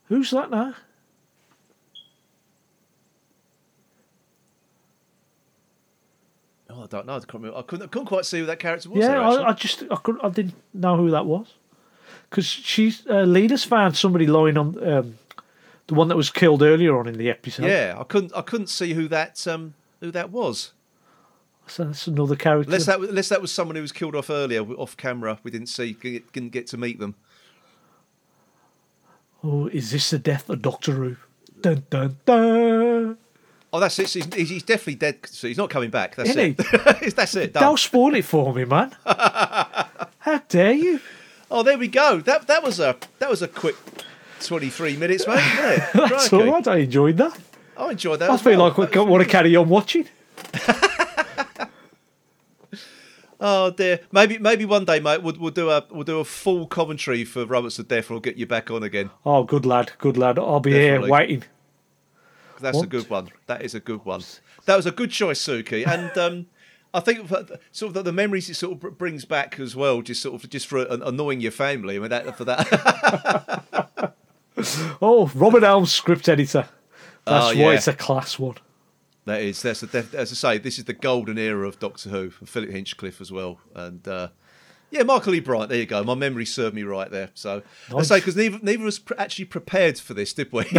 Who's 0.08 0.32
that 0.32 0.52
now? 0.52 0.76
Oh, 6.70 6.84
I 6.84 6.88
don't 6.88 7.06
know. 7.06 7.14
I, 7.16 7.20
can't 7.20 7.36
remember. 7.36 7.58
I 7.58 7.62
couldn't, 7.62 7.86
I 7.86 7.88
couldn't 7.88 8.08
quite 8.08 8.26
see 8.26 8.40
who 8.40 8.46
that 8.48 8.60
character 8.60 8.90
was. 8.90 9.00
yeah, 9.00 9.08
there, 9.08 9.22
I. 9.22 9.50
I 9.50 9.54
just 9.54 9.84
I 9.90 9.96
could 9.96 10.18
I 10.22 10.30
didn't 10.30 10.56
know 10.74 10.98
who 10.98 11.10
that 11.12 11.26
was 11.26 11.54
because 12.30 12.46
she's 12.46 13.06
uh, 13.08 13.24
Leela's 13.24 13.64
found 13.64 13.96
somebody 13.96 14.28
lying 14.28 14.58
on 14.58 14.88
um, 14.88 15.18
the 15.88 15.94
one 15.94 16.08
that 16.10 16.18
was 16.18 16.30
killed 16.30 16.62
earlier 16.62 16.98
on 16.98 17.08
in 17.08 17.18
the 17.18 17.30
episode. 17.30 17.66
yeah, 17.66 17.96
I 17.98 18.04
couldn't. 18.04 18.34
I 18.36 18.42
couldn't 18.42 18.68
see 18.68 18.94
who 18.94 19.08
that 19.08 19.46
um 19.48 19.74
who 20.02 20.12
that 20.12 20.32
was. 20.32 20.74
So 21.68 21.86
that's 21.86 22.08
another 22.08 22.36
character. 22.36 22.70
Unless 22.70 22.86
that, 22.86 23.00
unless 23.00 23.30
that 23.30 23.42
was 23.42 23.52
someone 23.52 23.76
who 23.76 23.82
was 23.82 23.92
killed 23.92 24.16
off 24.16 24.30
earlier, 24.30 24.62
off 24.62 24.96
camera. 24.98 25.40
We 25.44 25.52
didn't 25.52 25.68
see, 25.68 25.94
didn't 25.94 26.50
get 26.50 26.68
to 26.68 26.78
meet 26.78 27.00
them. 27.00 27.16
Oh, 29.44 29.68
is 29.68 29.92
this 29.92 30.10
the 30.10 30.20
death 30.20 30.50
of 30.50 30.62
Doctor 30.62 30.94
Who? 30.94 31.16
Dun 31.62 31.84
dun 31.90 32.18
dun. 32.26 33.18
Oh, 33.72 33.80
that's 33.80 34.00
it. 34.00 34.10
He's, 34.10 34.50
he's 34.50 34.64
definitely 34.64 34.96
dead. 34.96 35.20
So 35.26 35.48
he's 35.48 35.58
not 35.58 35.70
coming 35.70 35.90
back. 35.90 36.16
That's 36.16 36.30
Isn't 36.30 36.60
it. 36.60 37.16
that's 37.16 37.36
it. 37.36 37.54
Done. 37.54 37.64
Don't 37.64 37.80
spoil 37.80 38.16
it 38.16 38.26
for 38.26 38.54
me, 38.54 38.66
man. 38.66 38.96
How 39.06 40.42
dare 40.48 40.72
you? 40.74 41.00
Oh, 41.52 41.62
there 41.62 41.78
we 41.78 41.88
go. 41.88 42.20
That 42.22 42.48
that 42.48 42.64
was 42.64 42.80
a 42.80 42.96
that 43.20 43.30
was 43.30 43.42
a 43.42 43.48
quick 43.48 43.76
twenty 44.40 44.70
three 44.70 44.98
minutes, 44.98 45.28
mate. 45.28 45.36
Wasn't 45.36 45.60
it? 45.60 45.84
That's 45.94 46.30
Crikey. 46.30 46.48
all 46.48 46.54
right. 46.54 46.68
I 46.68 46.78
enjoyed 46.78 47.18
that. 47.18 47.38
I 47.78 47.92
enjoyed 47.92 48.20
that. 48.20 48.30
I 48.30 48.38
feel 48.38 48.60
well. 48.60 48.74
like 48.78 48.96
I 48.96 49.02
want 49.02 49.24
to 49.24 49.30
carry 49.30 49.56
on 49.56 49.70
watching. 49.70 50.08
Oh 53.40 53.70
dear. 53.72 54.00
Maybe 54.12 54.38
maybe 54.38 54.66
one 54.66 54.86
day, 54.86 55.00
mate. 55.00 55.22
We'll, 55.24 55.36
we'll 55.40 55.52
do 55.52 55.70
a 55.70 55.86
we'll 55.92 56.04
do 56.04 56.20
a 56.20 56.26
full 56.26 56.68
commentary 56.68 57.26
for 57.26 57.46
Robots 57.46 57.80
of 57.80 57.88
Death. 57.88 58.06
and 58.06 58.12
We'll 58.12 58.20
get 58.22 58.38
you 58.38 58.46
back 58.46 58.72
on 58.72 58.84
again. 58.84 59.10
Oh, 59.26 59.44
good 59.44 59.66
lad, 59.66 59.92
good 59.98 60.18
lad. 60.18 60.40
I'll 60.40 60.60
be 60.60 60.72
Definitely. 60.72 61.08
here 61.08 61.12
waiting. 61.12 61.44
That's 62.62 62.82
a 62.82 62.88
good 62.88 63.10
one. 63.10 63.30
That 63.48 63.62
is 63.64 63.76
a 63.76 63.80
good 63.82 64.06
one. 64.06 64.22
That 64.66 64.78
was 64.78 64.86
a 64.86 64.92
good 64.92 65.12
choice, 65.12 65.42
Suky. 65.42 65.86
And 65.86 66.18
um, 66.18 66.46
I 66.94 67.02
think 67.02 67.28
sort 67.72 67.90
of 67.90 67.94
the, 67.94 68.04
the 68.04 68.14
memories 68.14 68.50
it 68.50 68.54
sort 68.56 68.82
of 68.84 68.98
brings 68.98 69.26
back 69.26 69.60
as 69.60 69.76
well, 69.76 70.02
just 70.02 70.22
sort 70.22 70.42
of 70.42 70.50
just 70.50 70.66
for 70.68 70.80
annoying 70.90 71.42
your 71.42 71.52
family. 71.52 71.98
I 71.98 72.00
mean, 72.00 72.10
that 72.10 72.38
for 72.38 72.46
that. 72.46 74.14
Oh, 75.02 75.30
Robert 75.36 75.64
Holmes, 75.64 75.92
script 75.92 76.30
editor. 76.30 76.68
That's 77.26 77.56
Oh, 77.56 77.62
why 77.62 77.74
it's 77.76 77.88
a 77.90 77.94
class 77.94 78.40
one. 78.40 78.56
That 79.26 79.42
is 79.42 79.62
that's 79.62 79.82
a, 79.84 80.06
as 80.14 80.32
I 80.32 80.36
say, 80.36 80.58
this 80.60 80.78
is 80.78 80.86
the 80.86 80.94
golden 80.94 81.38
era 81.38 81.68
of 81.68 81.80
Doctor 81.80 82.10
Who 82.10 82.32
and 82.40 82.48
Philip 82.50 82.70
Hinchcliffe 82.70 83.20
as 83.20 83.32
well. 83.32 83.60
And 83.74 84.08
uh, 84.08 84.28
yeah, 84.92 85.04
Michael 85.04 85.34
E. 85.36 85.40
Briant. 85.40 85.70
There 85.70 85.80
you 85.80 85.86
go. 85.88 86.04
My 86.04 86.14
memory 86.16 86.46
served 86.46 86.76
me 86.76 86.84
right 86.84 87.10
there. 87.10 87.32
So 87.34 87.64
I 87.96 88.04
say 88.04 88.18
because 88.18 88.36
neither 88.36 88.60
neither 88.62 88.84
of 88.84 88.88
us 88.88 89.00
actually 89.18 89.46
prepared 89.46 89.98
for 89.98 90.14
this, 90.14 90.34
did 90.34 90.52
we? 90.52 90.66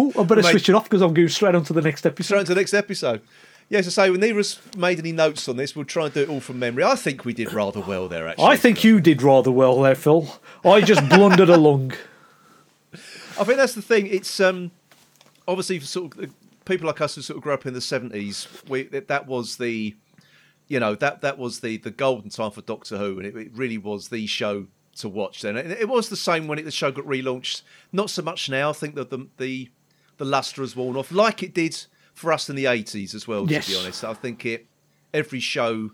Oh, 0.00 0.12
I 0.16 0.22
better 0.22 0.42
Mate. 0.42 0.50
switch 0.50 0.68
it 0.68 0.74
off 0.76 0.84
because 0.84 1.02
I'm 1.02 1.12
going 1.12 1.28
straight 1.28 1.56
on 1.56 1.64
to 1.64 1.72
the 1.72 1.82
next 1.82 2.00
Straight 2.00 2.12
episode. 2.12 2.38
into 2.40 2.54
the 2.54 2.60
next 2.60 2.72
episode. 2.74 3.20
Yes, 3.68 3.86
I 3.86 3.90
say, 3.90 4.10
we 4.10 4.18
neither 4.18 4.34
of 4.34 4.38
us 4.40 4.60
made 4.76 4.98
any 5.00 5.10
notes 5.10 5.48
on 5.48 5.56
this. 5.56 5.74
We'll 5.74 5.84
try 5.86 6.04
and 6.04 6.14
do 6.14 6.22
it 6.22 6.28
all 6.28 6.38
from 6.40 6.58
memory. 6.60 6.84
I 6.84 6.94
think 6.94 7.24
we 7.24 7.34
did 7.34 7.52
rather 7.52 7.80
well 7.80 8.06
there, 8.08 8.28
actually. 8.28 8.44
I 8.44 8.56
think 8.56 8.84
you 8.84 9.00
did 9.00 9.22
rather 9.22 9.50
well 9.50 9.80
there, 9.82 9.96
Phil. 9.96 10.28
I 10.64 10.80
just 10.82 11.06
blundered 11.08 11.48
along. 11.50 11.94
I 12.92 13.44
think 13.44 13.56
that's 13.56 13.74
the 13.74 13.82
thing. 13.82 14.06
It's 14.06 14.38
um, 14.40 14.70
obviously 15.48 15.80
for 15.80 15.86
sort 15.86 16.16
of 16.18 16.32
people 16.68 16.86
like 16.86 17.00
us 17.00 17.14
who 17.14 17.22
sort 17.22 17.38
of 17.38 17.42
grew 17.42 17.54
up 17.54 17.66
in 17.66 17.74
the 17.74 17.80
seventies. 17.80 18.46
We 18.68 18.84
that 18.84 19.26
was 19.26 19.56
the, 19.56 19.96
you 20.68 20.78
know, 20.78 20.94
that 20.96 21.22
that 21.22 21.38
was 21.38 21.60
the 21.60 21.78
the 21.78 21.90
golden 21.90 22.30
time 22.30 22.50
for 22.50 22.60
Doctor 22.60 22.98
Who, 22.98 23.18
and 23.18 23.26
it, 23.26 23.36
it 23.36 23.50
really 23.54 23.78
was 23.78 24.08
the 24.08 24.26
show 24.26 24.66
to 24.98 25.08
watch. 25.08 25.42
Then 25.42 25.56
and 25.56 25.72
it 25.72 25.88
was 25.88 26.08
the 26.08 26.16
same 26.16 26.46
when 26.46 26.58
it, 26.58 26.64
the 26.64 26.70
show 26.70 26.92
got 26.92 27.04
relaunched. 27.04 27.62
Not 27.92 28.10
so 28.10 28.22
much 28.22 28.48
now. 28.48 28.70
I 28.70 28.74
think 28.74 28.94
that 28.94 29.10
the 29.10 29.26
the 29.38 29.70
the 30.18 30.24
luster 30.24 30.62
has 30.62 30.76
worn 30.76 30.96
off, 30.96 31.10
like 31.10 31.42
it 31.42 31.54
did 31.54 31.86
for 32.12 32.32
us 32.32 32.50
in 32.50 32.56
the 32.56 32.66
eighties 32.66 33.14
as 33.14 33.26
well. 33.26 33.50
Yes. 33.50 33.66
To 33.66 33.72
be 33.72 33.78
honest, 33.78 34.04
I 34.04 34.14
think 34.14 34.44
it 34.44 34.66
every 35.14 35.40
show 35.40 35.90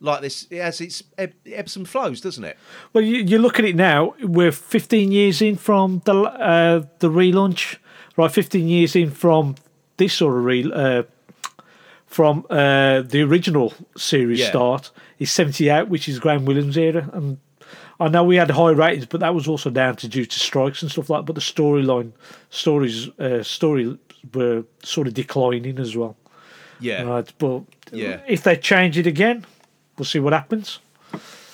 like 0.00 0.20
this 0.20 0.46
it 0.50 0.60
has 0.60 0.80
its 0.80 1.02
ebbs 1.16 1.76
and 1.76 1.88
flows, 1.88 2.20
doesn't 2.20 2.44
it? 2.44 2.58
Well, 2.92 3.04
you, 3.04 3.22
you 3.22 3.38
look 3.38 3.58
at 3.58 3.64
it 3.64 3.76
now. 3.76 4.14
We're 4.20 4.52
15 4.52 5.10
years 5.12 5.40
in 5.40 5.56
from 5.56 6.02
the 6.04 6.14
uh, 6.14 6.84
the 6.98 7.08
relaunch, 7.08 7.76
right? 8.16 8.30
15 8.30 8.68
years 8.68 8.96
in 8.96 9.10
from 9.10 9.56
this 9.96 10.14
sort 10.14 10.36
of 10.36 10.44
re 10.44 10.70
uh, 10.72 11.02
from 12.06 12.46
uh, 12.50 13.02
the 13.02 13.22
original 13.22 13.74
series 13.96 14.40
Yeah. 14.40 14.48
start 14.50 14.90
is 15.18 15.30
78, 15.32 15.88
which 15.88 16.08
is 16.08 16.18
Graham 16.18 16.44
Williams 16.44 16.76
era, 16.78 17.10
and 17.12 17.38
I 17.98 18.08
know 18.08 18.24
we 18.24 18.36
had 18.36 18.50
high 18.50 18.70
ratings, 18.70 19.06
but 19.06 19.20
that 19.20 19.34
was 19.34 19.48
also 19.48 19.70
down 19.70 19.96
to 19.96 20.08
due 20.08 20.26
to 20.26 20.38
strikes 20.38 20.82
and 20.82 20.90
stuff 20.90 21.08
like. 21.10 21.20
that. 21.20 21.26
But 21.26 21.34
the 21.34 21.40
storyline 21.40 22.12
stories 22.50 23.08
uh, 23.18 23.42
story 23.42 23.98
were 24.34 24.64
sort 24.82 25.06
of 25.08 25.14
declining 25.14 25.78
as 25.78 25.96
well. 25.96 26.16
Yeah. 26.78 27.02
Right, 27.02 27.32
but 27.38 27.62
Yeah. 27.92 28.20
if 28.28 28.42
they 28.42 28.56
change 28.56 28.98
it 28.98 29.06
again, 29.06 29.46
we'll 29.96 30.04
see 30.04 30.18
what 30.20 30.32
happens. 30.34 30.78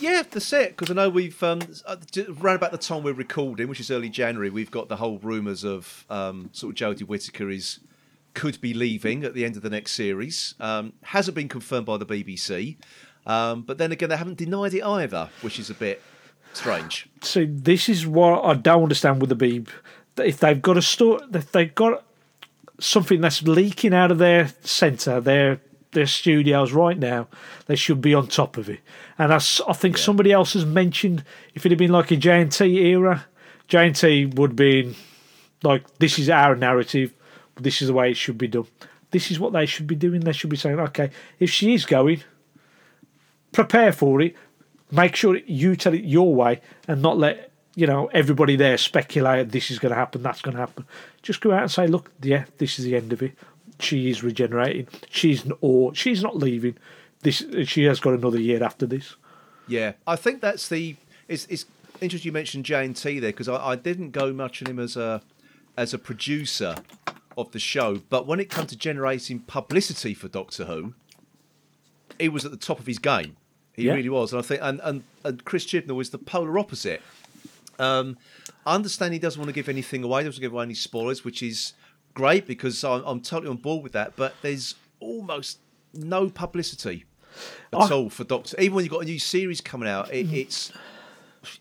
Yeah, 0.01 0.23
that's 0.29 0.53
it. 0.53 0.71
Because 0.77 0.91
I 0.91 0.95
know 0.95 1.09
we've 1.09 1.41
um, 1.45 1.61
uh, 1.87 1.95
around 2.41 2.57
about 2.57 2.73
the 2.73 2.79
time 2.79 3.05
we're 3.05 3.13
recording, 3.13 3.69
which 3.69 3.79
is 3.79 3.89
early 3.89 4.09
January, 4.09 4.51
we've 4.51 4.71
got 4.73 4.89
the 4.89 4.97
whole 4.97 5.19
rumours 5.23 5.63
of 5.65 6.05
um, 6.11 6.51
sort 6.53 6.73
of 6.73 6.97
Jodie 6.97 7.07
Whittaker 7.07 7.49
is 7.51 7.79
could 8.35 8.61
be 8.61 8.75
leaving 8.75 9.25
at 9.25 9.35
the 9.35 9.45
end 9.45 9.57
of 9.57 9.63
the 9.63 9.71
next 9.71 9.93
series. 9.93 10.55
Um, 10.61 10.95
hasn't 11.03 11.35
been 11.35 11.49
confirmed 11.49 11.87
by 11.87 11.97
the 11.97 12.07
BBC, 12.07 12.77
um, 13.27 13.63
but 13.63 13.79
then 13.79 13.93
again, 13.93 14.09
they 14.09 14.17
haven't 14.17 14.39
denied 14.39 14.75
it 14.75 14.83
either, 14.83 15.31
which 15.43 15.59
is 15.59 15.71
a 15.71 15.75
bit 15.75 16.03
strange. 16.53 17.09
So 17.23 17.47
this 17.49 17.89
is 17.89 18.07
what 18.07 18.45
I 18.45 18.55
don't 18.55 18.83
understand 18.83 19.21
with 19.21 19.31
the 19.31 19.37
Beeb. 19.37 19.69
If 20.17 20.39
they've 20.41 20.61
got 20.61 20.77
a 20.77 20.83
store, 20.83 21.21
if 21.33 21.53
they've 21.53 21.75
got 21.75 22.05
something 22.81 23.21
that's 23.21 23.43
leaking 23.43 23.95
out 23.95 24.11
of 24.11 24.19
their 24.19 24.49
centre, 24.63 25.21
their 25.21 25.61
their 25.93 26.07
studios 26.07 26.73
right 26.73 26.99
now, 26.99 27.29
they 27.67 27.77
should 27.77 28.01
be 28.01 28.15
on 28.15 28.27
top 28.27 28.57
of 28.57 28.69
it. 28.69 28.81
And 29.19 29.33
i 29.33 29.39
think 29.39 29.99
somebody 29.99 30.33
else 30.33 30.55
has 30.55 30.65
mentioned 30.65 31.23
if 31.55 31.67
it 31.67 31.71
had 31.71 31.79
been 31.79 31.93
like 31.93 32.11
a 32.11 32.17
JNT 32.17 32.75
era, 32.77 33.27
JNT 33.69 34.35
would 34.37 34.57
be 34.57 34.97
Like 35.63 35.99
this 35.99 36.19
is 36.19 36.29
our 36.29 36.57
narrative. 36.57 37.15
This 37.63 37.83
is 37.83 37.89
the 37.89 37.95
way 37.95 38.11
it 38.11 38.17
should 38.17 38.39
be 38.39 38.49
done. 38.49 38.67
This 39.11 39.31
is 39.31 39.39
what 39.39 39.53
they 39.53 39.67
should 39.67 39.87
be 39.87 39.95
doing. 39.95 40.21
They 40.21 40.33
should 40.33 40.51
be 40.51 40.57
saying, 40.57 40.81
okay, 40.81 41.11
if 41.39 41.51
she 41.51 41.75
is 41.75 41.85
going, 41.85 42.23
prepare 43.53 43.93
for 43.93 44.21
it. 44.21 44.35
Make 44.91 45.17
sure 45.17 45.37
you 45.37 45.77
tell 45.77 45.95
it 45.95 46.05
your 46.05 46.35
way, 46.35 46.61
and 46.87 47.01
not 47.01 47.17
let 47.17 47.51
you 47.75 47.87
know 47.87 48.11
everybody 48.13 48.57
there 48.57 48.77
speculate 48.77 49.51
this 49.51 49.71
is 49.71 49.79
going 49.79 49.91
to 49.91 49.97
happen, 49.97 50.23
that's 50.23 50.43
going 50.43 50.55
to 50.55 50.61
happen. 50.61 50.85
Just 51.23 51.41
go 51.41 51.53
out 51.53 51.63
and 51.63 51.71
say, 51.71 51.87
look, 51.87 52.11
yeah, 52.21 52.45
this 52.59 52.79
is 52.79 52.85
the 52.85 52.97
end 52.97 53.13
of 53.13 53.23
it. 53.23 53.33
She 53.81 54.11
is 54.11 54.23
regenerating. 54.23 54.89
She's 55.09 55.45
or 55.61 55.95
she's 55.95 56.23
not 56.23 56.37
leaving. 56.37 56.77
This 57.21 57.45
she 57.65 57.85
has 57.85 58.01
got 58.01 58.15
another 58.15 58.39
year 58.39 58.63
after 58.63 58.85
this. 58.85 59.17
Yeah, 59.67 59.93
I 60.07 60.17
think 60.17 60.41
that's 60.41 60.69
the. 60.69 60.97
It's, 61.29 61.47
it's 61.47 61.65
interesting 62.01 62.29
you 62.29 62.33
mentioned 62.33 62.65
JNT 62.65 63.21
there 63.21 63.31
because 63.31 63.49
I, 63.49 63.69
I 63.69 63.77
didn't 63.77 64.11
go 64.11 64.33
much 64.33 64.63
on 64.63 64.71
him 64.71 64.79
as 64.79 64.97
a 64.97 65.23
as 65.77 65.95
a 65.95 65.99
producer 65.99 66.77
of 67.37 67.53
the 67.53 67.59
show, 67.59 68.01
but 68.11 68.27
when 68.27 68.41
it 68.41 68.51
comes 68.51 68.71
to 68.71 68.77
generating 68.77 69.41
publicity 69.41 70.15
for 70.15 70.29
Doctor 70.29 70.65
Who, 70.67 70.95
he 72.19 72.29
was 72.29 72.45
at 72.45 72.51
the 72.51 72.57
top 72.57 72.79
of 72.79 72.87
his 72.87 72.99
game. 72.99 73.37
He 73.75 73.85
Yeah. 73.85 73.95
really 73.95 74.11
was, 74.11 74.33
and 74.33 74.39
I 74.41 74.43
think 74.43 74.61
and, 74.63 74.81
and, 74.85 75.03
and 75.25 75.45
Chris 75.45 75.65
Chibnall 75.65 75.97
was 75.97 76.11
the 76.11 76.19
polar 76.19 76.59
opposite. 76.59 77.01
Um, 77.79 78.19
I 78.67 78.75
understand 78.75 79.15
he 79.15 79.19
doesn't 79.19 79.41
want 79.41 79.49
to 79.49 79.55
give 79.55 79.69
anything 79.69 80.05
away. 80.05 80.23
He 80.23 80.29
doesn't 80.29 80.41
give 80.43 80.53
away 80.53 80.65
any 80.65 80.75
spoilers, 80.75 81.25
which 81.25 81.43
is 81.43 81.73
great 82.15 82.47
because 82.47 82.85
I'm, 82.85 83.03
I'm 83.07 83.21
totally 83.23 83.49
on 83.51 83.57
board 83.57 83.83
with 83.83 83.93
that. 83.93 84.15
But 84.15 84.35
there's 84.43 84.75
almost 85.01 85.59
no 85.95 86.29
publicity 86.29 87.07
at 87.73 87.79
I- 87.81 87.91
all 87.95 88.11
for 88.11 88.25
Doctor. 88.25 88.61
Even 88.61 88.75
when 88.77 88.85
you've 88.85 88.93
got 88.93 89.01
a 89.03 89.07
new 89.07 89.19
series 89.19 89.63
coming 89.63 89.89
out, 89.89 90.13
it, 90.13 90.31
it's 90.33 90.71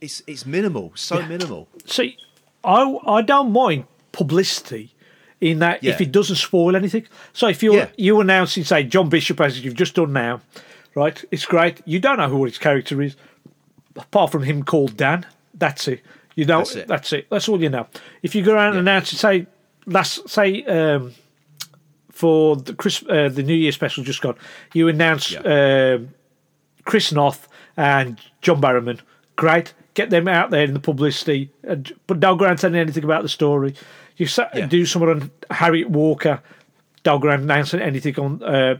it's 0.01 0.21
it's 0.27 0.45
minimal, 0.45 0.91
so 0.95 1.19
Yeah. 1.19 1.27
minimal. 1.29 1.69
See, 1.85 2.17
I 2.63 2.97
I 3.07 3.21
don't 3.21 3.51
mind 3.53 3.85
publicity 4.11 4.93
in 5.41 5.59
that 5.59 5.83
if 5.83 5.99
it 5.99 6.11
doesn't 6.11 6.35
spoil 6.37 6.75
anything. 6.75 7.05
So 7.33 7.47
if 7.47 7.61
you're 7.63 7.75
Yeah. 7.75 7.87
you 7.97 8.21
announcing 8.21 8.63
say 8.63 8.83
John 8.83 9.09
Bishop 9.09 9.41
as 9.41 9.59
you've 9.63 9.75
just 9.75 9.95
done 9.95 10.13
now, 10.13 10.41
right? 10.95 11.23
It's 11.31 11.45
great. 11.45 11.81
You 11.85 11.99
don't 11.99 12.17
know 12.17 12.29
who 12.29 12.45
his 12.45 12.57
character 12.59 13.01
is, 13.01 13.15
apart 13.95 14.31
from 14.31 14.43
him 14.43 14.63
called 14.63 14.95
Dan. 14.97 15.25
That's 15.55 15.87
it. 15.87 16.01
You 16.35 16.45
know. 16.45 16.59
That's 16.59 16.75
it. 16.75 16.87
That's 16.87 17.13
it. 17.13 17.27
That's 17.29 17.49
all 17.49 17.61
you 17.61 17.69
know. 17.69 17.87
If 18.23 18.35
you 18.35 18.43
go 18.43 18.53
around 18.53 18.69
and 18.77 18.79
announce 18.79 19.09
say 19.09 19.47
last 19.87 20.29
say 20.29 20.63
um, 20.63 21.13
for 22.11 22.55
the 22.55 22.73
Chris 22.73 23.03
uh, 23.09 23.29
the 23.29 23.43
New 23.43 23.55
Year 23.55 23.71
special 23.71 24.03
just 24.03 24.21
gone, 24.21 24.35
you 24.73 24.87
announce 24.87 25.31
Yeah. 25.31 25.95
um, 25.95 26.09
Chris 26.85 27.11
Noth 27.11 27.47
and 27.77 28.19
John 28.41 28.61
Barrowman. 28.61 28.99
Great. 29.35 29.73
Get 29.93 30.09
them 30.09 30.27
out 30.27 30.51
there 30.51 30.63
in 30.63 30.73
the 30.73 30.79
publicity, 30.79 31.49
and, 31.63 31.91
but 32.07 32.19
don't 32.19 32.37
go 32.37 32.45
around 32.45 32.57
telling 32.59 32.79
anything 32.79 33.03
about 33.03 33.23
the 33.23 33.29
story. 33.29 33.73
You 34.17 34.25
sa- 34.27 34.47
Yeah. 34.53 34.65
do 34.67 34.85
something 34.85 35.09
on 35.09 35.31
Harriet 35.49 35.89
Walter, 35.89 36.41
go 37.03 37.17
announcing 37.17 37.79
anything 37.81 38.19
on 38.19 38.43
uh, 38.43 38.77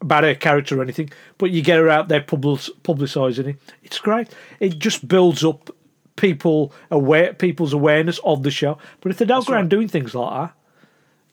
about 0.00 0.24
her 0.24 0.34
character 0.34 0.78
or 0.78 0.82
anything, 0.82 1.10
but 1.38 1.50
you 1.50 1.62
get 1.62 1.78
her 1.78 1.88
out 1.88 2.08
there 2.08 2.20
publicising 2.20 3.46
it. 3.46 3.56
It's 3.82 3.98
great. 3.98 4.28
It 4.60 4.78
just 4.78 5.06
builds 5.08 5.44
up 5.44 5.70
people 6.16 6.72
aware 6.90 7.32
people's 7.34 7.72
awareness 7.72 8.18
of 8.24 8.42
the 8.42 8.50
show. 8.50 8.78
But 9.00 9.12
if 9.12 9.18
they 9.18 9.24
don't 9.24 9.46
go 9.46 9.52
around 9.52 9.62
right. 9.64 9.68
doing 9.70 9.88
things 9.88 10.14
like 10.14 10.30
that, 10.48 10.56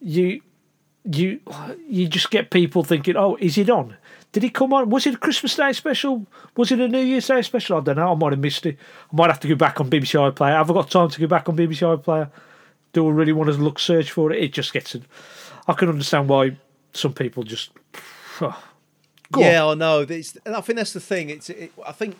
you 0.01 0.41
you 1.05 1.39
you 1.87 2.07
just 2.07 2.31
get 2.31 2.49
people 2.51 2.83
thinking, 2.83 3.15
"Oh, 3.17 3.37
is 3.39 3.57
it 3.57 3.69
on? 3.69 3.95
Did 4.31 4.43
it 4.45 4.53
come 4.53 4.73
on? 4.73 4.89
Was 4.89 5.05
it 5.05 5.13
a 5.15 5.17
Christmas 5.17 5.55
Day 5.55 5.73
special? 5.73 6.25
Was 6.57 6.71
it 6.71 6.79
a 6.79 6.87
New 6.87 6.99
Year's 7.01 7.27
Day 7.27 7.41
special? 7.41 7.77
I 7.77 7.81
don't 7.81 7.97
know. 7.97 8.11
I 8.13 8.15
might 8.15 8.31
have 8.31 8.39
missed 8.39 8.65
it. 8.65 8.77
I 9.11 9.15
might 9.15 9.29
have 9.29 9.39
to 9.41 9.47
go 9.47 9.55
back 9.55 9.79
on 9.79 9.89
BBC 9.89 10.17
iPlayer. 10.31 10.53
Have 10.55 10.71
I 10.71 10.73
got 10.73 10.89
time 10.89 11.09
to 11.09 11.19
go 11.19 11.27
back 11.27 11.47
on 11.49 11.55
BBC 11.57 11.81
iPlayer? 11.97 12.29
Do 12.93 13.07
I 13.07 13.11
really 13.11 13.33
want 13.33 13.49
to 13.49 13.57
look 13.57 13.79
search 13.79 14.11
for 14.11 14.31
it? 14.31 14.41
It 14.41 14.53
just 14.53 14.71
gets 14.73 14.95
it. 14.95 15.03
I 15.67 15.73
can 15.73 15.89
understand 15.89 16.29
why 16.29 16.57
some 16.93 17.13
people 17.13 17.43
just. 17.43 17.71
Go 18.39 19.41
yeah, 19.41 19.65
I 19.65 19.73
know. 19.73 20.01
It's, 20.01 20.37
and 20.45 20.55
I 20.55 20.61
think 20.61 20.77
that's 20.77 20.93
the 20.93 20.99
thing. 20.99 21.29
It's. 21.29 21.49
It, 21.49 21.71
I 21.85 21.91
think 21.91 22.17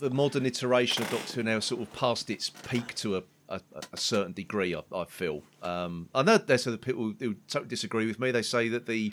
the 0.00 0.10
modern 0.10 0.46
iteration 0.46 1.02
of 1.02 1.10
Doctor 1.10 1.34
Who 1.34 1.42
now 1.42 1.60
sort 1.60 1.82
of 1.82 1.92
past 1.92 2.30
its 2.30 2.50
peak 2.50 2.94
to 2.96 3.16
a, 3.16 3.22
a, 3.48 3.60
a 3.92 3.96
certain 3.96 4.32
degree. 4.32 4.74
I, 4.74 4.82
I 4.94 5.04
feel. 5.04 5.42
Um, 5.62 6.08
I 6.14 6.22
know 6.22 6.38
there's 6.38 6.66
other 6.66 6.78
people 6.78 7.12
who 7.18 7.34
totally 7.48 7.68
disagree 7.68 8.06
with 8.06 8.18
me. 8.18 8.30
They 8.30 8.42
say 8.42 8.68
that 8.68 8.86
the 8.86 9.12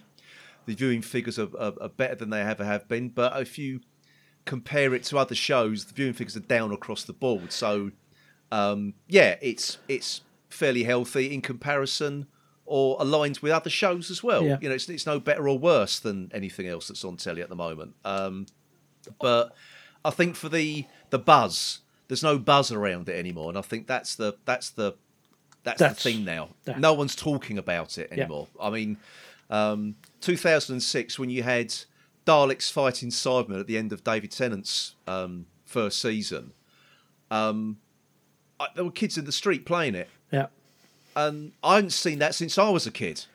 the 0.66 0.76
viewing 0.76 1.02
figures 1.02 1.38
are, 1.38 1.50
are, 1.60 1.74
are 1.82 1.90
better 1.90 2.16
than 2.16 2.30
they 2.30 2.42
ever 2.42 2.64
have 2.64 2.88
been. 2.88 3.10
But 3.10 3.40
if 3.42 3.58
you 3.58 3.82
compare 4.46 4.94
it 4.94 5.04
to 5.06 5.18
other 5.18 5.36
shows, 5.36 5.86
the 5.86 5.94
viewing 5.94 6.14
figures 6.14 6.38
are 6.38 6.42
down 6.42 6.72
across 6.72 7.04
the 7.04 7.14
board. 7.14 7.52
So 7.52 7.92
um, 8.52 8.94
yeah, 9.08 9.38
it's 9.42 9.78
it's 9.88 10.22
fairly 10.52 10.84
healthy 10.84 11.34
in 11.34 11.42
comparison. 11.42 12.28
Or 12.66 12.96
aligned 13.02 13.40
with 13.40 13.52
other 13.52 13.70
shows 13.70 14.10
as 14.10 14.24
well. 14.24 14.46
Yeah. 14.46 14.58
You 14.62 14.70
know, 14.70 14.76
it's, 14.76 14.88
it's 14.88 15.06
no 15.06 15.20
better 15.20 15.50
or 15.50 15.60
worse 15.60 16.00
than 16.00 16.32
anything 16.34 16.68
else 16.68 16.88
that's 16.88 17.04
on 17.04 17.18
telly 17.18 17.42
at 17.42 17.50
the 17.50 17.56
moment. 17.56 17.96
Um, 18.06 18.46
but 19.20 19.54
I 20.06 20.10
think 20.12 20.38
for 20.38 20.48
the 20.48 20.86
the 21.10 21.20
buzz, 21.20 21.80
there's 22.08 22.24
no 22.24 22.38
buzz 22.40 22.72
around 22.72 23.10
it 23.10 23.18
anymore, 23.20 23.50
and 23.50 23.58
I 23.58 23.62
think 23.62 23.88
that's 23.88 24.16
the 24.16 24.36
that's 24.46 24.70
the 24.70 24.94
that's, 25.64 25.80
That's- 25.80 26.02
the 26.02 26.12
thing 26.14 26.24
now. 26.24 26.50
that- 26.64 26.80
No 26.80 26.94
one's 26.94 27.14
talking 27.16 27.58
about 27.58 27.98
it 27.98 28.08
Yeah. 28.10 28.20
anymore. 28.20 28.48
I 28.62 28.70
mean, 28.70 28.96
um, 29.50 29.96
2006 30.22 31.20
when 31.20 31.30
you 31.30 31.44
had 31.44 31.74
Daleks 32.26 32.72
fighting 32.72 33.10
Cybermen 33.10 33.60
at 33.60 33.68
the 33.68 33.78
end 33.78 33.92
of 33.92 34.02
David 34.04 34.32
Tennant's 34.32 34.96
um, 35.08 35.46
first 35.66 36.00
season, 36.02 36.54
um, 37.30 37.80
I, 38.62 38.68
there 38.76 38.86
were 38.86 38.92
kids 38.92 39.18
in 39.18 39.26
the 39.26 39.32
street 39.34 39.66
playing 39.66 39.96
it, 39.96 40.08
Yeah. 40.08 40.12
And 41.16 41.52
I 41.64 41.76
hadn't 41.76 41.92
seen 41.92 42.20
that 42.20 42.36
since 42.36 42.58
I 42.58 42.70
was 42.70 42.86
a 42.88 42.92
kid. 42.92 43.26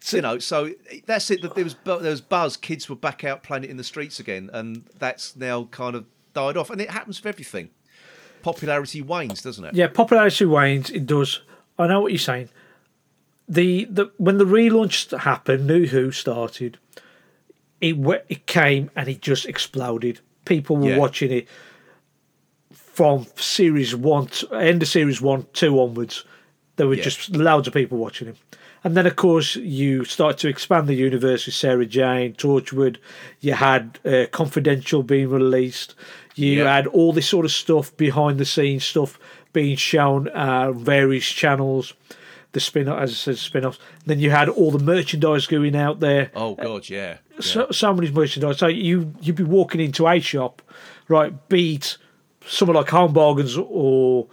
So, 0.00 0.16
you 0.18 0.22
know, 0.22 0.38
so 0.38 0.72
that's 1.06 1.30
it. 1.30 1.42
That 1.42 1.54
there 1.54 1.64
was 1.64 1.74
there 1.84 1.98
was 1.98 2.20
buzz. 2.20 2.56
Kids 2.56 2.88
were 2.88 2.96
back 2.96 3.24
out 3.24 3.42
playing 3.42 3.64
it 3.64 3.70
in 3.70 3.76
the 3.76 3.84
streets 3.84 4.20
again, 4.20 4.48
and 4.52 4.84
that's 4.98 5.34
now 5.36 5.64
kind 5.70 5.96
of 5.96 6.04
died 6.34 6.56
off. 6.56 6.70
And 6.70 6.80
it 6.80 6.90
happens 6.90 7.18
with 7.20 7.26
everything. 7.26 7.70
Popularity 8.42 9.02
wanes, 9.02 9.42
doesn't 9.42 9.64
it? 9.64 9.74
Yeah, 9.74 9.88
popularity 9.88 10.44
wanes. 10.44 10.90
It 10.90 11.06
does. 11.06 11.40
I 11.78 11.88
know 11.88 12.00
what 12.00 12.12
you're 12.12 12.18
saying. 12.20 12.48
The 13.48 13.86
the 13.86 14.10
when 14.18 14.38
the 14.38 14.44
relaunch 14.44 15.16
happened, 15.18 15.66
New 15.66 15.86
Who 15.86 16.12
started. 16.12 16.78
It 17.80 17.96
it 18.28 18.46
came 18.46 18.90
and 18.94 19.08
it 19.08 19.20
just 19.20 19.46
exploded. 19.46 20.20
People 20.44 20.76
were 20.76 20.90
Yeah. 20.90 20.98
watching 20.98 21.30
it 21.32 21.48
from 22.72 23.26
series 23.36 23.94
one, 23.94 24.26
to, 24.26 24.52
end 24.54 24.82
of 24.82 24.88
series 24.88 25.20
one, 25.20 25.46
two 25.52 25.80
onwards. 25.80 26.24
There 26.78 26.86
were 26.88 26.94
Yeah. 26.94 27.04
just 27.04 27.36
loads 27.36 27.68
of 27.68 27.74
people 27.74 27.98
watching 27.98 28.28
him. 28.28 28.36
And 28.84 28.96
then, 28.96 29.06
of 29.06 29.16
course, 29.16 29.56
you 29.56 30.04
start 30.04 30.38
to 30.38 30.48
expand 30.48 30.86
the 30.88 30.94
universe 30.94 31.44
with 31.46 31.54
Sarah 31.56 31.84
Jane, 31.84 32.32
Torchwood. 32.34 32.96
You 33.40 33.54
had 33.54 33.98
uh, 34.06 34.26
Confidential 34.30 35.02
being 35.02 35.28
released. 35.28 35.94
You 36.36 36.62
Yeah. 36.62 36.74
had 36.76 36.86
all 36.86 37.12
this 37.12 37.26
sort 37.28 37.44
of 37.44 37.50
stuff, 37.52 37.94
behind 37.96 38.38
the 38.38 38.44
scenes 38.46 38.84
stuff 38.84 39.18
being 39.52 39.76
shown 39.76 40.28
uh, 40.28 40.72
various 40.72 41.26
channels. 41.26 41.92
The 42.52 42.60
spin, 42.60 42.88
as 42.88 43.10
I 43.10 43.14
said, 43.14 43.38
spin-offs. 43.38 43.78
Then 44.06 44.20
you 44.20 44.30
had 44.30 44.48
all 44.48 44.70
the 44.70 44.82
merchandise 44.82 45.46
going 45.46 45.76
out 45.76 46.00
there 46.00 46.30
Oh 46.34 46.54
God, 46.54 46.88
yeah. 46.88 47.18
yeah. 47.34 47.40
so, 47.40 47.70
so 47.70 47.92
many 47.92 48.10
merchandise. 48.10 48.58
So 48.58 48.68
you 48.68 49.12
you'd 49.20 49.36
be 49.36 49.42
walking 49.44 49.80
into 49.82 50.06
a 50.08 50.18
shop, 50.20 50.62
right? 51.08 51.32
Beat 51.50 51.98
someone 52.46 52.76
like 52.76 52.88
Home 52.88 53.12
Bargains 53.12 53.58
or 53.58 54.28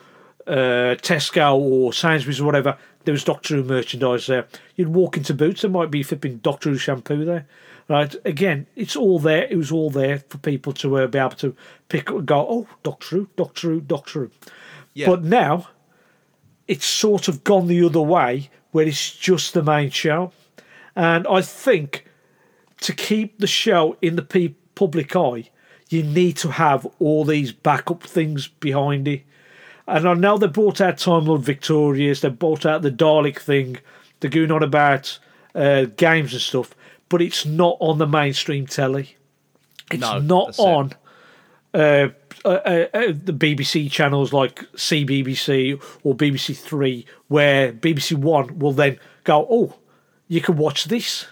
uh, 0.48 0.96
Tesco 1.02 1.56
or 1.56 1.94
Sainsbury's 1.94 2.40
or 2.40 2.46
whatever. 2.46 2.78
There 3.04 3.12
was 3.12 3.24
Doctor 3.24 3.56
Who 3.56 3.64
merchandise 3.64 4.28
there. 4.28 4.48
You'd 4.76 4.90
walk 4.90 5.18
into 5.18 5.34
Boots, 5.34 5.62
there 5.62 5.72
might 5.72 5.92
be 5.92 6.04
flipping 6.04 6.38
Doctor 6.38 6.70
Who 6.70 6.78
shampoo 6.78 7.26
there. 7.26 7.48
Right, 7.88 8.16
again, 8.26 8.66
it's 8.76 8.96
all 8.96 9.20
there. 9.20 9.44
It 9.44 9.58
was 9.58 9.72
all 9.72 9.92
there 9.92 10.24
for 10.28 10.40
people 10.40 10.74
to 10.74 10.98
uh, 10.98 11.08
be 11.08 11.20
able 11.20 11.32
to 11.32 11.56
pick 11.88 12.10
up 12.10 12.18
and 12.18 12.26
go, 12.26 12.48
oh, 12.50 12.68
Doctor 12.82 13.16
Who, 13.16 13.30
Doctor 13.36 13.70
Who, 13.70 13.82
Doctor 13.82 14.22
Who. 14.22 14.32
Yeah. 14.96 15.06
But 15.08 15.24
now, 15.24 15.68
it's 16.68 16.86
sort 16.86 17.28
of 17.28 17.44
gone 17.44 17.68
the 17.68 17.84
other 17.86 18.02
way, 18.02 18.50
where 18.72 18.88
it's 18.88 19.16
just 19.16 19.54
the 19.54 19.62
main 19.62 19.92
show. 19.92 20.32
And 20.96 21.28
I 21.28 21.42
think 21.42 22.06
to 22.82 22.94
keep 22.94 23.38
the 23.38 23.48
show 23.48 23.98
in 24.02 24.16
the 24.16 24.24
pe- 24.24 24.56
public 24.74 25.16
eye, 25.16 25.50
you 25.90 26.02
need 26.02 26.38
to 26.38 26.52
have 26.52 26.88
all 26.98 27.24
these 27.24 27.52
backup 27.52 28.02
things 28.02 28.48
behind 28.48 29.08
it. 29.08 29.24
And 29.88 30.08
I 30.08 30.14
know 30.14 30.38
they 30.38 30.48
brought 30.48 30.82
out 30.82 30.98
Time 30.98 31.26
Lord 31.26 31.42
Victorious, 31.42 32.22
They've 32.22 32.38
brought 32.38 32.66
out 32.66 32.82
the 32.82 32.92
Dalek 32.92 33.40
thing, 33.40 33.78
they're 34.20 34.32
going 34.32 34.52
on 34.52 34.64
about 34.64 35.20
uh, 35.54 35.86
games 35.98 36.34
and 36.34 36.42
stuff, 36.42 36.74
but 37.10 37.22
it's 37.22 37.46
not 37.46 37.78
on 37.80 37.98
the 38.00 38.08
mainstream 38.08 38.66
telly. 38.66 39.16
It's 39.92 40.02
No, 40.02 40.18
not 40.20 40.58
on 40.58 40.94
uh, 41.74 41.78
uh, 42.44 42.50
uh, 42.50 42.86
uh, 42.94 43.08
the 43.24 43.34
BBC 43.34 43.92
channels 43.92 44.34
like 44.34 44.60
CBBC 44.74 45.80
or 46.04 46.16
BBC 46.16 46.58
Three, 46.58 47.06
where 47.28 47.72
BBC 47.72 48.18
One 48.18 48.58
will 48.58 48.72
then 48.74 48.98
go, 49.24 49.46
oh, 49.50 49.76
you 50.28 50.42
can 50.42 50.58
watch 50.58 50.86
this. 50.86 51.28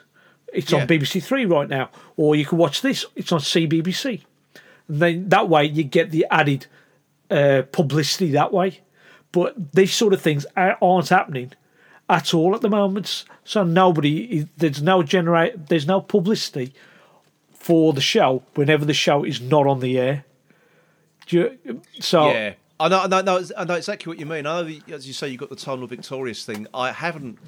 It's 0.54 0.72
Yeah. 0.72 0.82
on 0.82 0.88
BBC 0.88 1.24
Three 1.24 1.46
right 1.46 1.68
now, 1.68 1.90
or 2.18 2.36
you 2.36 2.46
can 2.46 2.60
watch 2.60 2.82
this. 2.82 3.06
It's 3.16 3.32
on 3.32 3.40
CBBC. 3.40 4.22
And 4.88 5.00
then 5.00 5.30
that 5.30 5.50
way 5.50 5.66
you 5.66 5.84
get 5.84 6.12
the 6.12 6.28
added 6.30 6.68
uh, 7.34 7.64
publicity 7.72 8.32
that 8.32 8.54
way. 8.54 8.82
But 9.32 9.74
these 9.74 9.94
sort 9.94 10.14
of 10.14 10.22
things 10.22 10.46
aren't 10.56 11.10
happening 11.10 11.54
at 12.10 12.34
all 12.34 12.54
at 12.54 12.62
the 12.62 12.70
moment. 12.70 13.26
So 13.44 13.64
nobody, 13.64 14.48
there's 14.58 14.82
no 14.82 15.02
generate, 15.02 15.68
there's 15.68 15.88
no 15.88 16.00
publicity 16.00 16.74
for 17.54 17.94
the 17.94 18.02
show 18.02 18.44
whenever 18.54 18.86
the 18.86 18.94
show 18.94 19.24
is 19.24 19.42
not 19.42 19.66
on 19.66 19.80
the 19.80 19.98
air. 19.98 20.26
You, 21.30 21.82
so 22.00 22.32
yeah. 22.32 22.54
I 22.80 22.90
know, 22.90 23.00
I 23.00 23.22
know, 23.22 23.44
I 23.58 23.64
know 23.64 23.76
exactly 23.76 24.12
what 24.12 24.20
you 24.20 24.26
mean. 24.26 24.46
I 24.46 24.62
know, 24.62 24.80
as 24.94 25.08
you 25.08 25.14
say, 25.14 25.30
you've 25.30 25.40
got 25.40 25.50
the 25.50 25.56
Time 25.56 25.80
Lord 25.80 25.90
Victorious 25.90 26.46
thing. 26.46 26.68
I 26.74 26.92
haven't 26.92 27.40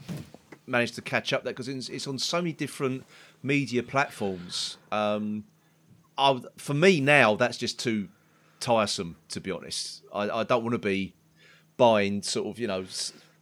managed 0.65 0.95
to 0.95 1.01
catch 1.01 1.33
up 1.33 1.43
there 1.43 1.53
because 1.53 1.67
it's, 1.67 1.89
it's, 1.89 2.07
on 2.07 2.17
so 2.17 2.37
many 2.37 2.53
different 2.53 3.05
media 3.43 3.83
platforms. 3.83 4.77
Um, 4.91 5.43
I, 6.17 6.41
for 6.57 6.73
me 6.73 7.01
now, 7.01 7.35
that's 7.35 7.57
just 7.57 7.79
too 7.79 8.07
tiresome. 8.59 9.17
To 9.29 9.41
be 9.41 9.51
honest, 9.51 10.03
I, 10.13 10.29
I 10.29 10.43
don't 10.43 10.63
want 10.63 10.73
to 10.73 10.79
be 10.79 11.13
buying 11.77 12.21
sort 12.21 12.47
of 12.47 12.59
you 12.59 12.67
know 12.67 12.85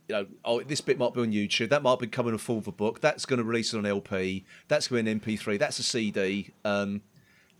you 0.07 0.15
know, 0.15 0.25
oh, 0.43 0.61
this 0.61 0.81
bit 0.81 0.97
might 0.97 1.13
be 1.13 1.21
on 1.21 1.31
YouTube. 1.31 1.69
That 1.69 1.81
might 1.81 1.99
be 1.99 2.07
coming 2.07 2.33
a 2.33 2.37
full 2.37 2.57
of 2.57 2.67
a 2.67 2.71
book. 2.71 2.99
That's 2.99 3.25
going 3.25 3.37
to 3.37 3.43
release 3.43 3.73
it 3.73 3.77
on 3.77 3.85
LP. 3.85 4.45
That's 4.67 4.87
going 4.87 5.05
to 5.05 5.11
be 5.11 5.11
an 5.11 5.19
MP3. 5.19 5.57
That's 5.57 5.79
a 5.79 5.83
CD. 5.83 6.51
Um, 6.65 7.01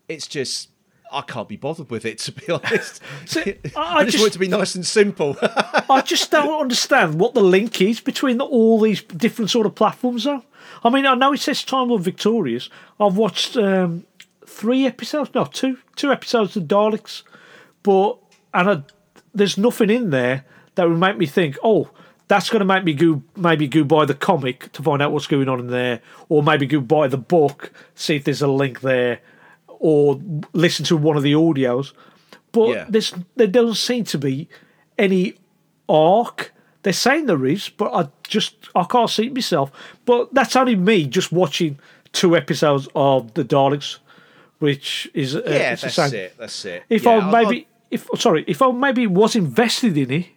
it's 0.10 0.28
just 0.28 0.70
I 1.12 1.22
can't 1.22 1.48
be 1.48 1.56
bothered 1.56 1.90
with 1.90 2.06
it 2.06 2.18
to 2.20 2.32
be 2.32 2.52
honest. 2.52 3.02
So, 3.26 3.42
I, 3.76 4.00
I, 4.00 4.04
just, 4.04 4.14
just, 4.14 4.22
want 4.22 4.32
it 4.32 4.34
to 4.34 4.40
be 4.40 4.48
nice 4.48 4.76
and 4.76 4.86
simple. 4.86 5.38
I 5.42 6.02
just 6.06 6.32
don't 6.32 6.62
understand 6.62 7.20
what 7.20 7.34
the 7.34 7.42
link 7.42 7.82
is 7.82 8.00
between 8.02 8.38
the, 8.38 8.46
all 8.46 8.80
these 8.80 9.02
different 9.04 9.52
sort 9.52 9.66
of 9.66 9.76
platforms. 9.76 10.26
Though 10.26 10.44
I 10.84 10.90
mean, 10.90 11.06
I 11.06 11.16
know 11.16 11.34
it 11.34 11.40
says 11.40 11.64
Time 11.64 11.90
Lord 11.90 12.02
Victorious. 12.02 12.70
I've 13.00 13.16
watched 13.16 13.56
um, 13.56 14.06
three 14.46 14.86
episodes, 14.86 15.32
no, 15.34 15.46
two, 15.46 15.78
two 15.96 16.12
episodes 16.12 16.58
of 16.58 16.64
Daleks, 16.64 17.24
but 17.84 18.18
and 18.54 18.70
I, 18.70 18.84
there's 19.34 19.58
nothing 19.58 19.90
in 19.90 20.10
there 20.10 20.46
that 20.76 20.88
would 20.88 20.98
make 20.98 21.18
me 21.18 21.26
think, 21.26 21.58
oh, 21.64 21.90
that's 22.28 22.50
going 22.50 22.62
to 22.62 22.66
make 22.66 22.84
me 22.84 22.94
go 22.94 23.22
maybe 23.36 23.68
go 23.68 23.84
buy 23.84 24.06
the 24.06 24.14
comic 24.14 24.72
to 24.72 24.82
find 24.82 25.02
out 25.02 25.12
what's 25.12 25.28
going 25.28 25.50
on 25.50 25.60
in 25.60 25.68
there, 25.68 26.02
or 26.30 26.42
maybe 26.42 26.66
go 26.66 26.80
buy 26.80 27.08
the 27.08 27.18
book, 27.18 27.72
see 27.96 28.16
if 28.16 28.24
there's 28.24 28.42
a 28.42 28.48
link 28.48 28.82
there, 28.82 29.20
or 29.68 30.20
listen 30.54 30.86
to 30.86 30.98
one 30.98 31.18
of 31.18 31.24
the 31.24 31.34
audios. 31.34 31.94
But 32.52 32.70
yeah. 32.70 32.86
there's 32.90 33.14
there 33.36 33.48
doesn't 33.48 33.76
seem 33.76 34.04
to 34.06 34.18
be 34.18 34.48
any 34.98 35.36
arc. 35.90 36.54
They're 36.84 36.94
saying 36.94 37.28
there 37.28 37.46
is, 37.46 37.70
but 37.70 37.94
I 37.94 38.10
just 38.28 38.56
I 38.76 38.84
can't 38.86 39.10
see 39.10 39.28
it 39.28 39.34
myself. 39.34 39.72
But 40.06 40.34
that's 40.34 40.56
only 40.56 40.76
me 40.76 41.06
just 41.06 41.32
watching 41.32 41.80
two 42.14 42.36
episodes 42.36 42.88
of 42.96 43.34
the 43.34 43.44
Daleks, 43.44 44.00
which 44.60 45.10
is 45.14 45.36
uh, 45.36 45.44
yeah, 45.46 45.76
that's 45.76 45.98
it. 46.14 46.38
That's 46.38 46.66
it. 46.66 46.84
If 46.90 47.04
yeah, 47.04 47.18
I 47.18 47.32
maybe 47.44 47.68
if 47.94 48.08
sorry, 48.18 48.44
if 48.48 48.62
I 48.62 48.72
maybe 48.72 49.08
was 49.08 49.36
invested 49.36 49.98
in 49.98 50.12
it 50.12 50.28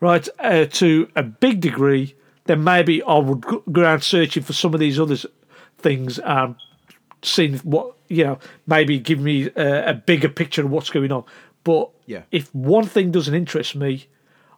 right, 0.00 0.28
uh, 0.38 0.66
to 0.66 1.08
a 1.16 1.22
big 1.22 1.60
degree, 1.60 2.14
then 2.44 2.62
maybe 2.62 3.02
I 3.02 3.18
would 3.18 3.40
go 3.40 3.82
around 3.82 4.02
searching 4.02 4.42
for 4.42 4.52
some 4.52 4.74
of 4.74 4.80
these 4.80 5.00
other 5.00 5.16
things 5.78 6.18
and 6.18 6.56
seeing 7.22 7.58
what, 7.58 7.96
you 8.08 8.24
know, 8.24 8.38
maybe 8.66 8.98
give 8.98 9.18
me 9.18 9.50
a, 9.56 9.90
a 9.90 9.94
bigger 9.94 10.28
picture 10.28 10.62
of 10.62 10.70
what's 10.70 10.90
going 10.90 11.10
on. 11.10 11.24
But 11.64 11.90
yeah. 12.06 12.22
if 12.30 12.54
one 12.54 12.84
thing 12.84 13.10
doesn't 13.10 13.34
interest 13.34 13.74
me, 13.74 14.08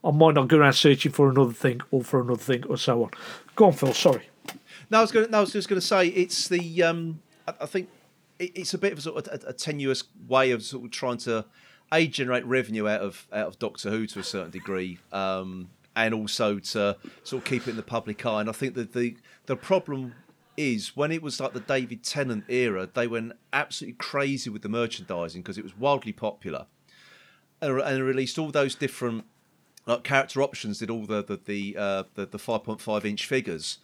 I 0.02 0.10
might 0.10 0.34
not 0.34 0.48
go 0.48 0.58
around 0.58 0.74
searching 0.74 1.12
for 1.12 1.30
another 1.30 1.52
thing 1.52 1.80
or 1.90 2.02
for 2.02 2.20
another 2.20 2.42
thing 2.42 2.64
or 2.66 2.76
so 2.76 3.04
on. 3.04 3.10
Go 3.54 3.66
on, 3.66 3.72
Phil. 3.72 3.92
Sorry. 3.92 4.28
No, 4.90 4.98
I 4.98 5.00
was 5.00 5.12
going. 5.12 5.30
No, 5.30 5.38
I 5.38 5.40
was 5.40 5.52
just 5.52 5.68
going 5.68 5.80
to 5.80 5.86
say 5.86 6.08
it's 6.08 6.48
the. 6.48 6.82
Um, 6.82 7.20
I, 7.46 7.54
I 7.62 7.66
think 7.66 7.88
it, 8.38 8.52
it's 8.54 8.74
a 8.74 8.78
bit 8.78 8.92
of 8.92 8.98
a 8.98 9.02
sort 9.02 9.26
of 9.26 9.44
a, 9.44 9.48
a, 9.48 9.52
tenuous 9.52 10.04
way 10.28 10.52
of 10.52 10.62
sort 10.62 10.84
of 10.84 10.90
trying 10.92 11.18
to 11.18 11.44
a 11.92 12.06
generate 12.06 12.44
revenue 12.44 12.88
out 12.88 13.00
of 13.00 13.26
out 13.32 13.48
of 13.48 13.58
Doctor 13.58 13.90
Who 13.90 14.06
to 14.08 14.20
a 14.20 14.24
certain 14.24 14.50
degree, 14.50 14.98
um, 15.12 15.70
and 15.94 16.12
also 16.14 16.58
to 16.58 16.96
sort 17.24 17.42
of 17.42 17.44
keep 17.44 17.66
it 17.66 17.70
in 17.70 17.76
the 17.76 17.82
public 17.82 18.24
eye. 18.26 18.40
And 18.40 18.48
I 18.48 18.52
think 18.52 18.74
that 18.74 18.92
the 18.92 19.16
the 19.46 19.56
problem 19.56 20.14
is 20.56 20.96
when 20.96 21.12
it 21.12 21.22
was 21.22 21.38
like 21.40 21.52
the 21.52 21.60
David 21.60 22.02
Tennant 22.02 22.44
era, 22.48 22.88
they 22.92 23.06
went 23.06 23.32
absolutely 23.52 23.96
crazy 23.98 24.50
with 24.50 24.62
the 24.62 24.68
merchandising 24.68 25.42
because 25.42 25.58
it 25.58 25.64
was 25.64 25.76
wildly 25.76 26.12
popular, 26.12 26.66
and, 27.60 27.80
and 27.80 28.04
released 28.04 28.38
all 28.38 28.50
those 28.50 28.74
different 28.74 29.24
like 29.86 30.02
character 30.02 30.42
options. 30.42 30.78
Did 30.78 30.90
all 30.90 31.06
the 31.06 31.22
the 31.22 31.40
the 31.44 31.76
uh, 31.78 32.02
the, 32.14 32.26
the 32.26 32.38
five 32.38 32.64
point 32.64 32.80
five 32.80 33.04
inch 33.04 33.26
figures 33.26 33.78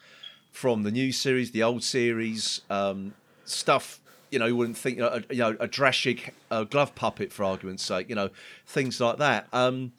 from 0.51 0.83
the 0.83 0.91
new 0.91 1.13
series, 1.13 1.53
the 1.53 1.63
old 1.63 1.83
series, 1.83 2.61
um, 2.69 3.15
stuff 3.45 4.01
you 4.33 4.39
know, 4.39 4.47
you 4.47 4.57
wouldn't 4.57 4.79
think, 4.79 4.97
you 4.97 5.03
know, 5.03 5.09
a, 5.09 5.35
you 5.35 5.41
know, 5.41 5.57
a 5.61 5.69
Drashig 5.69 6.31
uh, 6.51 6.65
glove 6.65 6.95
puppet, 6.95 7.33
for 7.33 7.45
argument's 7.45 7.85
sake, 7.85 8.09
you 8.09 8.15
know, 8.15 8.31
things 8.67 9.01
like 9.01 9.19
that. 9.19 9.47
Um, 9.53 9.93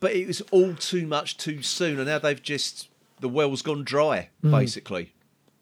but 0.00 0.14
it 0.14 0.26
was 0.26 0.40
all 0.50 0.74
too 0.74 1.06
much 1.06 1.36
too 1.36 1.62
soon, 1.62 1.98
and 1.98 2.08
now 2.08 2.18
they've 2.18 2.42
just 2.42 2.88
the 3.20 3.28
well's 3.28 3.62
gone 3.62 3.84
dry, 3.84 4.30
mm. 4.42 4.50
basically, 4.50 5.12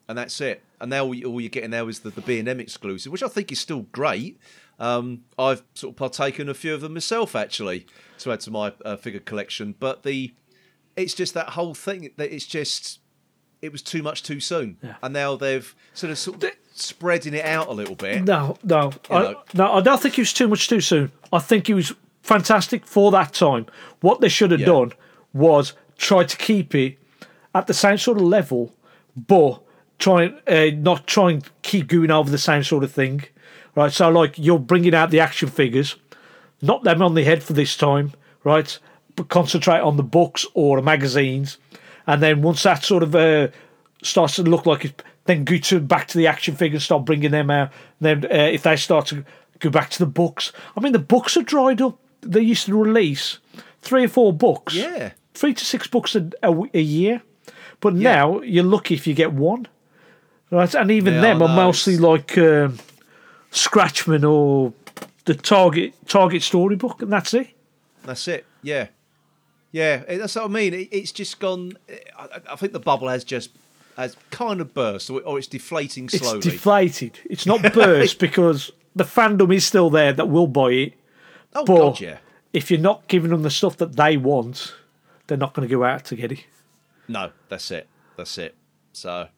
and 0.08 0.16
that's 0.16 0.40
it. 0.40 0.62
And 0.80 0.90
now 0.90 1.04
all, 1.04 1.14
you're 1.14 1.48
getting 1.48 1.70
now 1.70 1.88
is 1.88 2.00
the, 2.00 2.10
the 2.10 2.20
B 2.20 2.38
and 2.38 2.48
M 2.48 2.60
exclusive, 2.60 3.10
which 3.10 3.22
I 3.22 3.28
think 3.28 3.50
is 3.52 3.60
still 3.60 3.82
great. 3.92 4.38
Um, 4.78 5.24
I've 5.38 5.62
sort 5.74 5.92
of 5.92 5.96
partaken 5.96 6.48
a 6.48 6.54
few 6.54 6.74
of 6.74 6.80
them 6.80 6.94
myself, 6.94 7.36
actually, 7.36 7.86
to 8.18 8.32
add 8.32 8.40
to 8.40 8.50
my 8.50 8.72
uh, 8.84 8.96
figure 8.96 9.20
collection. 9.20 9.74
But 9.78 10.02
the 10.02 10.32
it's 10.96 11.14
just 11.14 11.34
that 11.34 11.50
whole 11.50 11.74
thing 11.74 12.10
that 12.16 12.34
it's 12.34 12.46
just 12.46 13.00
it 13.64 13.72
was 13.72 13.80
too 13.80 14.02
much 14.02 14.22
too 14.22 14.40
soon, 14.40 14.76
yeah. 14.82 14.96
and 15.02 15.14
now 15.14 15.36
they've 15.36 15.74
sort 15.94 16.10
of 16.10 16.18
sort 16.18 16.44
of 16.44 16.52
spreading 16.74 17.32
it 17.32 17.44
out 17.46 17.68
a 17.68 17.72
little 17.72 17.94
bit. 17.94 18.22
No, 18.24 18.58
no, 18.62 18.92
I, 19.10 19.36
no. 19.54 19.72
I 19.72 19.80
don't 19.80 20.00
think 20.00 20.18
it 20.18 20.20
was 20.20 20.34
too 20.34 20.48
much 20.48 20.68
too 20.68 20.82
soon. 20.82 21.10
I 21.32 21.38
think 21.38 21.70
it 21.70 21.74
was 21.74 21.94
fantastic 22.22 22.86
for 22.86 23.10
that 23.12 23.32
time. 23.32 23.64
What 24.00 24.20
they 24.20 24.28
should 24.28 24.50
have 24.50 24.60
yeah. 24.60 24.66
done 24.66 24.92
was 25.32 25.72
try 25.96 26.24
to 26.24 26.36
keep 26.36 26.74
it 26.74 26.98
at 27.54 27.66
the 27.66 27.74
same 27.74 27.96
sort 27.96 28.18
of 28.18 28.24
level, 28.24 28.74
but 29.16 29.62
try 29.98 30.26
uh, 30.46 30.70
not 30.74 31.06
try 31.06 31.30
and 31.30 31.62
keep 31.62 31.86
going 31.86 32.10
over 32.10 32.30
the 32.30 32.38
same 32.38 32.62
sort 32.64 32.84
of 32.84 32.92
thing. 32.92 33.24
Right, 33.74 33.90
so 33.90 34.10
like 34.10 34.38
you're 34.38 34.58
bringing 34.58 34.94
out 34.94 35.10
the 35.10 35.20
action 35.20 35.48
figures, 35.48 35.96
not 36.60 36.84
them 36.84 37.00
on 37.00 37.14
the 37.14 37.24
head 37.24 37.42
for 37.42 37.54
this 37.54 37.76
time, 37.76 38.12
right? 38.44 38.78
But 39.16 39.28
concentrate 39.28 39.80
on 39.80 39.96
the 39.96 40.02
books 40.02 40.44
or 40.52 40.76
the 40.76 40.82
magazines, 40.82 41.56
and 42.06 42.22
then 42.22 42.42
once 42.42 42.62
that 42.62 42.84
sort 42.84 43.02
of 43.02 43.14
uh, 43.14 43.48
starts 44.02 44.36
to 44.36 44.42
look 44.42 44.66
like 44.66 44.84
it, 44.84 45.02
then 45.24 45.44
go 45.44 45.56
to 45.56 45.80
back 45.80 46.08
to 46.08 46.18
the 46.18 46.26
action 46.26 46.54
figures, 46.54 46.84
start 46.84 47.04
bringing 47.04 47.30
them 47.30 47.50
out. 47.50 47.70
Then 48.00 48.24
uh, 48.26 48.50
if 48.52 48.62
they 48.62 48.76
start 48.76 49.06
to 49.06 49.24
go 49.58 49.70
back 49.70 49.90
to 49.90 49.98
the 49.98 50.06
books, 50.06 50.52
I 50.76 50.80
mean 50.80 50.92
the 50.92 50.98
books 50.98 51.36
are 51.36 51.42
dried 51.42 51.80
up. 51.80 51.98
They 52.20 52.40
used 52.40 52.66
to 52.66 52.76
release 52.76 53.38
three 53.82 54.04
or 54.04 54.08
four 54.08 54.32
books, 54.32 54.74
yeah, 54.74 55.12
three 55.34 55.54
to 55.54 55.64
six 55.64 55.86
books 55.86 56.14
a, 56.14 56.30
a, 56.42 56.54
a 56.74 56.80
year. 56.80 57.22
But 57.80 57.94
yeah. 57.96 58.14
now 58.14 58.40
you're 58.40 58.64
lucky 58.64 58.94
if 58.94 59.06
you 59.06 59.14
get 59.14 59.32
one, 59.32 59.68
right? 60.50 60.74
And 60.74 60.90
even 60.90 61.14
yeah, 61.14 61.20
them 61.20 61.42
are 61.42 61.54
mostly 61.54 61.98
like 61.98 62.36
um, 62.38 62.78
Scratchman 63.50 64.24
or 64.24 64.72
the 65.24 65.34
Target 65.34 65.94
Target 66.06 66.42
storybook, 66.42 67.02
and 67.02 67.12
that's 67.12 67.34
it. 67.34 67.48
That's 68.04 68.28
it. 68.28 68.44
Yeah, 68.62 68.88
yeah. 69.74 70.16
That's 70.16 70.36
what 70.36 70.44
I 70.44 70.48
mean. 70.48 70.72
It, 70.72 70.88
it's 70.92 71.10
just 71.12 71.40
gone. 71.40 71.72
I, 72.16 72.40
I 72.52 72.56
think 72.56 72.72
the 72.72 72.80
bubble 72.80 73.08
has 73.08 73.24
just 73.24 73.50
has 73.96 74.16
kind 74.30 74.60
of 74.60 74.72
burst, 74.72 75.10
or, 75.10 75.20
or 75.22 75.38
it's 75.38 75.46
deflating 75.46 76.08
slowly. 76.08 76.38
It's 76.38 76.46
deflated. 76.46 77.18
It's 77.28 77.46
not 77.46 77.62
burst 77.74 78.18
because 78.18 78.70
the 78.94 79.04
fandom 79.04 79.54
is 79.54 79.64
still 79.64 79.90
there 79.90 80.12
that 80.12 80.26
will 80.26 80.46
buy 80.46 80.70
it. 80.70 80.94
Oh 81.54 81.64
but 81.64 81.76
God, 81.76 82.00
yeah. 82.00 82.18
If 82.52 82.70
you're 82.70 82.80
not 82.80 83.08
giving 83.08 83.30
them 83.30 83.42
the 83.42 83.50
stuff 83.50 83.76
that 83.78 83.96
they 83.96 84.16
want, 84.16 84.74
they're 85.26 85.38
not 85.38 85.54
going 85.54 85.68
to 85.68 85.74
go 85.74 85.82
out 85.82 86.04
to 86.06 86.16
get 86.16 86.30
it. 86.30 86.44
No, 87.08 87.30
that's 87.48 87.70
it. 87.70 87.88
That's 88.16 88.38
it. 88.38 88.54
So, 88.92 89.28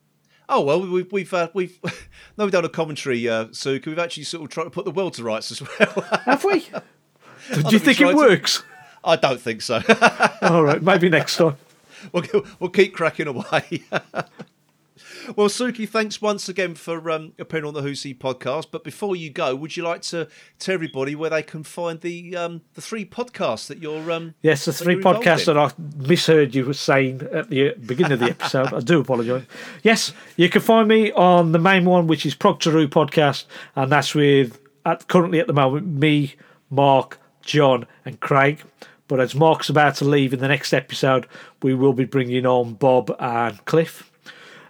oh 0.49 0.61
well, 0.61 0.87
we've 0.87 1.11
we've 1.11 1.33
uh, 1.33 1.49
we've 1.55 1.79
no, 2.37 2.45
we've 2.45 2.53
done 2.53 2.65
a 2.65 2.71
commentary, 2.71 3.27
uh, 3.29 3.47
Suky. 3.47 3.87
We've 3.87 3.99
actually 3.99 4.25
sort 4.25 4.45
of 4.45 4.51
tried 4.51 4.65
to 4.65 4.71
put 4.71 4.85
the 4.85 4.91
world 4.91 5.15
to 5.15 5.25
rights 5.25 5.51
as 5.51 5.63
well. 5.63 6.05
Have 6.25 6.45
we? 6.45 6.61
Do 7.53 7.71
you 7.71 7.79
think 7.79 8.01
it 8.01 8.15
works? 8.15 8.59
To... 8.59 8.65
I 9.07 9.17
don't 9.17 9.41
think 9.41 9.63
so. 9.63 9.81
All 10.43 10.65
right, 10.65 10.83
maybe 10.83 11.09
next 11.09 11.37
time. 11.37 11.57
We'll, 12.13 12.45
we'll 12.61 12.71
keep 12.71 12.95
cracking 12.95 13.27
away. 13.27 13.83
Well, 15.35 15.49
Suky, 15.49 15.89
thanks 15.89 16.23
once 16.23 16.49
again 16.49 16.77
for 16.77 17.11
um, 17.11 17.33
appearing 17.39 17.65
on 17.67 17.75
the 17.75 17.83
Who's 17.83 18.05
He 18.05 18.15
podcast. 18.15 18.67
But 18.71 18.85
before 18.85 19.17
you 19.17 19.29
go, 19.29 19.57
would 19.57 19.77
you 19.77 19.83
like 19.83 20.03
to 20.03 20.29
tell 20.61 20.75
everybody 20.75 21.17
where 21.17 21.31
they 21.31 21.43
can 21.43 21.65
find 21.65 22.01
the 22.01 22.37
um, 22.37 22.61
the 22.75 22.81
three 22.81 23.05
podcasts 23.05 23.67
that 23.67 23.79
you're? 23.79 24.13
Um, 24.13 24.35
yes, 24.43 24.67
the 24.67 24.73
three 24.73 24.97
podcasts 24.97 25.47
that 25.47 25.59
I 25.59 25.73
misheard 25.97 26.55
you 26.55 26.65
were 26.65 26.75
saying 26.75 27.23
at 27.33 27.51
the 27.51 27.75
beginning 27.85 28.13
of 28.13 28.21
the 28.21 28.31
episode. 28.31 28.73
I 28.73 28.79
do 28.79 29.01
apologise. 29.01 29.45
Yes, 29.83 30.13
you 30.37 30.49
can 30.49 30.61
find 30.61 30.87
me 30.87 31.11
on 31.13 31.51
the 31.51 31.59
main 31.59 31.85
one, 31.85 32.07
which 32.07 32.25
is 32.25 32.37
Progtor 32.37 32.87
podcast, 32.87 33.47
and 33.75 33.91
that's 33.91 34.15
with 34.15 34.61
at 34.85 35.09
currently 35.09 35.41
at 35.41 35.49
the 35.49 35.53
moment 35.53 35.89
me, 35.89 36.37
Mark, 36.71 37.19
John, 37.43 37.87
and 38.05 38.21
Craig. 38.21 38.63
But 39.09 39.21
as 39.21 39.35
Mark's 39.35 39.69
about 39.69 39.95
to 39.97 40.05
leave 40.05 40.33
in 40.33 40.41
the 40.41 40.49
next 40.49 40.73
episode, 40.73 41.27
we 41.63 41.75
will 41.75 41.93
be 41.93 42.05
bringing 42.05 42.47
on 42.47 42.75
Bob 42.75 43.15
and 43.19 43.65
Cliff. 43.65 44.11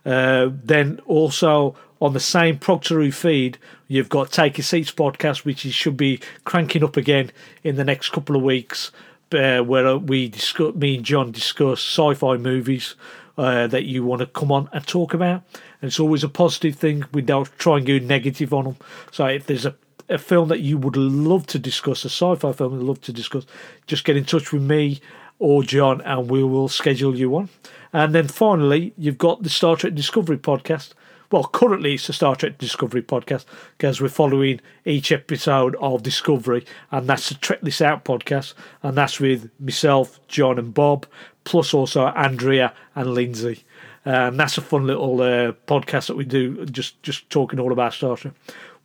Uh, 0.04 0.50
then 0.64 1.00
also 1.06 1.74
on 2.00 2.12
the 2.12 2.20
same 2.20 2.58
Progtor 2.58 3.02
Who 3.02 3.10
feed, 3.10 3.58
you've 3.88 4.10
got 4.10 4.30
Take 4.30 4.58
Your 4.58 4.64
Seats 4.64 4.92
podcast, 4.92 5.44
which 5.44 5.60
should 5.60 5.96
be 5.96 6.20
cranking 6.44 6.84
up 6.84 6.96
again 6.96 7.32
in 7.64 7.76
the 7.76 7.84
next 7.84 8.10
couple 8.10 8.36
of 8.36 8.42
weeks. 8.42 8.92
uh, 9.32 9.60
where 9.60 9.96
we 9.98 10.28
discuss, 10.28 10.74
me 10.74 10.96
and 10.96 11.04
John 11.04 11.32
discuss 11.32 11.80
sci-fi 11.80 12.36
movies 12.36 12.94
uh, 13.36 13.66
that 13.66 13.84
you 13.84 14.04
want 14.04 14.20
to 14.20 14.26
come 14.26 14.52
on 14.52 14.68
and 14.72 14.86
talk 14.86 15.14
about. 15.14 15.42
And 15.80 15.88
it's 15.88 16.00
always 16.00 16.24
a 16.24 16.28
positive 16.28 16.76
thing. 16.76 17.04
We 17.12 17.22
don't 17.22 17.50
try 17.58 17.78
and 17.78 17.86
go 17.86 17.98
negative 17.98 18.54
on 18.54 18.64
them. 18.64 18.76
So 19.10 19.26
if 19.26 19.46
there's 19.46 19.66
a, 19.66 19.74
a 20.08 20.18
film 20.18 20.48
that 20.48 20.60
you 20.60 20.78
would 20.78 20.96
love 20.96 21.46
to 21.46 21.58
discuss, 21.58 22.04
a 22.04 22.08
sci-fi 22.08 22.52
film 22.52 22.74
you'd 22.74 22.86
love 22.86 23.00
to 23.02 23.12
discuss, 23.12 23.46
just 23.86 24.04
get 24.04 24.16
in 24.16 24.24
touch 24.24 24.52
with 24.52 24.62
me 24.62 25.00
or 25.38 25.62
John, 25.62 26.00
and 26.02 26.30
we 26.30 26.42
will 26.42 26.68
schedule 26.68 27.16
you 27.16 27.30
one. 27.30 27.48
And 27.92 28.14
then 28.14 28.28
finally, 28.28 28.92
you've 28.96 29.18
got 29.18 29.42
the 29.42 29.50
Star 29.50 29.76
Trek 29.76 29.94
Discovery 29.94 30.38
podcast. 30.38 30.92
Well, 31.30 31.44
currently 31.44 31.94
it's 31.94 32.06
the 32.06 32.12
Star 32.12 32.36
Trek 32.36 32.56
Discovery 32.56 33.02
podcast 33.02 33.46
because 33.76 34.00
we're 34.00 34.08
following 34.08 34.60
each 34.84 35.10
episode 35.10 35.74
of 35.80 36.02
Discovery, 36.02 36.64
and 36.92 37.08
that's 37.08 37.28
the 37.28 37.34
Trek 37.34 37.60
This 37.62 37.80
Out 37.80 38.04
podcast, 38.04 38.54
and 38.82 38.96
that's 38.96 39.18
with 39.18 39.50
myself, 39.58 40.20
John, 40.28 40.58
and 40.58 40.72
Bob, 40.72 41.04
plus 41.44 41.74
also 41.74 42.06
Andrea 42.06 42.72
and 42.94 43.12
Lindsay. 43.12 43.64
And 44.04 44.38
that's 44.38 44.56
a 44.56 44.60
fun 44.60 44.86
little 44.86 45.20
uh, 45.20 45.52
podcast 45.66 46.06
that 46.06 46.16
we 46.16 46.24
do, 46.24 46.64
just 46.66 47.02
just 47.02 47.28
talking 47.28 47.58
all 47.58 47.72
about 47.72 47.92
Star 47.92 48.16
Trek. 48.16 48.34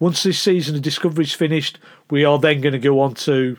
Once 0.01 0.23
this 0.23 0.39
season 0.39 0.75
of 0.75 0.81
Discovery 0.81 1.23
is 1.23 1.31
finished, 1.31 1.77
we 2.09 2.25
are 2.25 2.39
then 2.39 2.59
going 2.59 2.73
to 2.73 2.79
go 2.79 2.99
on 2.99 3.13
to 3.13 3.55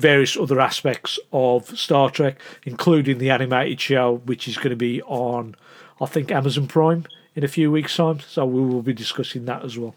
various 0.00 0.36
other 0.36 0.60
aspects 0.60 1.16
of 1.32 1.78
Star 1.78 2.10
Trek, 2.10 2.40
including 2.64 3.18
the 3.18 3.30
animated 3.30 3.80
show, 3.80 4.16
which 4.24 4.48
is 4.48 4.56
going 4.56 4.70
to 4.70 4.76
be 4.76 5.00
on, 5.02 5.54
I 6.00 6.06
think, 6.06 6.32
Amazon 6.32 6.66
Prime 6.66 7.06
in 7.36 7.44
a 7.44 7.48
few 7.48 7.70
weeks' 7.70 7.94
time. 7.94 8.18
So 8.18 8.44
we 8.46 8.60
will 8.60 8.82
be 8.82 8.92
discussing 8.92 9.44
that 9.44 9.64
as 9.64 9.78
well. 9.78 9.94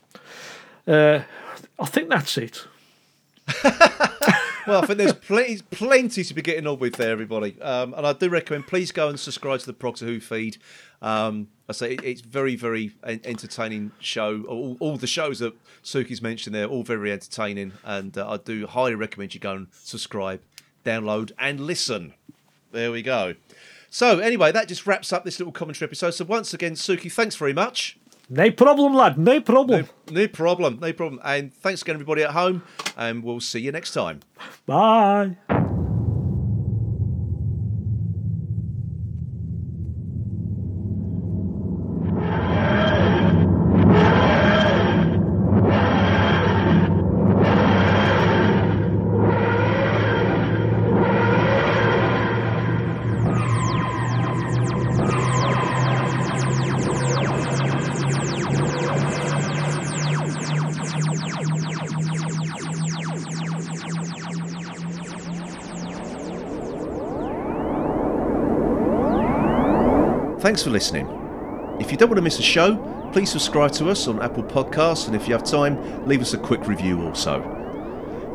Uh, 0.88 1.22
I 1.80 1.86
think 1.88 2.08
that's 2.08 2.38
it. 2.38 2.68
well, 4.68 4.84
I 4.84 4.86
think 4.86 4.98
there's 4.98 5.14
plenty, 5.14 5.62
plenty 5.72 6.24
to 6.24 6.34
be 6.34 6.42
getting 6.42 6.68
on 6.68 6.80
with 6.80 6.96
there, 6.96 7.12
everybody. 7.12 7.60
Um, 7.62 7.94
and 7.94 8.06
I 8.06 8.14
do 8.14 8.30
recommend 8.30 8.68
please 8.68 8.92
go 8.92 9.10
and 9.10 9.20
subscribe 9.20 9.60
to 9.62 9.66
the 9.66 9.74
Progtor 9.74 10.06
Who 10.06 10.20
feed. 10.20 10.58
Um, 11.02 11.48
I 11.68 11.74
say 11.74 11.94
it, 11.94 12.04
it's 12.04 12.22
very, 12.22 12.56
very 12.56 12.94
entertaining 13.04 13.92
show. 14.00 14.44
All, 14.44 14.78
all, 14.80 14.98
the 14.98 15.08
shows 15.08 15.40
that 15.40 15.54
Suky's 15.84 16.22
mentioned 16.22 16.56
there, 16.56 16.66
all 16.66 16.84
very 16.84 17.12
entertaining, 17.12 17.74
and 17.84 18.18
uh, 18.18 18.30
I 18.30 18.38
do 18.38 18.68
highly 18.68 18.96
recommend 18.96 19.34
you 19.34 19.40
go 19.40 19.54
and 19.54 19.68
subscribe, 19.72 20.42
download, 20.86 21.32
and 21.38 21.60
listen. 21.60 22.14
There 22.72 22.92
we 22.92 23.02
go. 23.02 23.36
So 23.90 24.20
anyway, 24.20 24.52
that 24.52 24.68
just 24.68 24.88
wraps 24.88 25.14
up 25.14 25.24
this 25.24 25.40
little 25.40 25.54
commentary 25.54 25.88
episode. 25.88 26.12
So 26.12 26.26
once 26.26 26.54
again, 26.54 26.74
Suky, 26.74 27.12
thanks 27.12 27.36
very 27.36 27.54
much. 27.54 27.98
No 28.30 28.50
problem, 28.52 28.94
lad. 28.94 29.18
No 29.18 29.42
problem. 29.42 29.88
No, 30.10 30.22
no, 30.22 30.28
problem. 30.28 30.80
No 30.80 30.94
problem. 30.94 31.22
And 31.24 31.54
thanks 31.54 31.82
again, 31.82 31.96
everybody 31.96 32.24
at 32.24 32.32
home. 32.32 32.64
And 32.98 33.24
we'll 33.24 33.42
see 33.42 33.60
you 33.60 33.72
next 33.72 33.92
time. 33.92 34.22
Bye. 34.66 35.38
Thanks 70.54 70.62
for 70.62 70.70
listening. 70.70 71.08
If 71.80 71.92
you 71.92 71.98
don't 71.98 72.10
want 72.10 72.18
to 72.18 72.22
miss 72.22 72.38
a 72.38 72.44
show, 72.44 72.78
please 73.12 73.32
subscribe 73.32 73.72
to 73.72 73.90
us 73.90 74.08
on 74.08 74.22
Apple 74.22 74.44
Podcasts, 74.44 75.08
and 75.08 75.16
if 75.16 75.28
you 75.28 75.34
have 75.34 75.44
time, 75.44 76.06
leave 76.06 76.22
us 76.22 76.36
a 76.36 76.38
quick 76.38 76.68
review 76.68 77.02
also. 77.02 77.40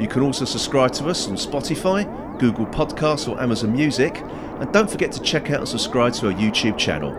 You 0.01 0.09
can 0.09 0.23
also 0.23 0.45
subscribe 0.45 0.91
to 0.95 1.09
us 1.11 1.29
on 1.29 1.37
Spotify, 1.37 2.03
Google 2.41 2.66
Podcasts, 2.66 3.29
or 3.29 3.41
Amazon 3.41 3.71
Music, 3.71 4.21
and 4.59 4.73
don't 4.73 4.91
forget 4.91 5.12
to 5.12 5.23
check 5.23 5.51
out 5.51 5.61
and 5.61 5.69
subscribe 5.69 6.12
to 6.14 6.27
our 6.27 6.33
YouTube 6.33 6.77
channel. 6.77 7.12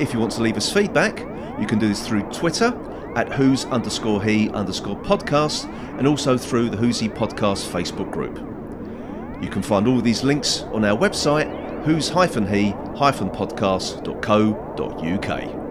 If 0.00 0.14
you 0.14 0.20
want 0.20 0.30
to 0.34 0.42
leave 0.42 0.56
us 0.56 0.72
feedback, 0.72 1.18
you 1.58 1.66
can 1.66 1.80
do 1.80 1.88
this 1.88 2.06
through 2.06 2.22
Twitter 2.30 2.72
at 3.16 3.32
who's 3.32 3.64
underscore 3.64 4.22
he 4.22 4.48
underscore 4.50 4.94
podcast 4.98 5.64
and 5.98 6.06
also 6.06 6.38
through 6.38 6.70
the 6.70 6.76
Who's 6.76 7.00
He 7.00 7.08
Podcast 7.08 7.68
Facebook 7.68 8.12
group. 8.12 8.36
You 9.42 9.50
can 9.50 9.60
find 9.60 9.88
all 9.88 10.00
these 10.00 10.22
links 10.22 10.62
on 10.72 10.84
our 10.84 10.96
website 10.96 11.52
who's-he-podcast.co.uk. 12.98 15.67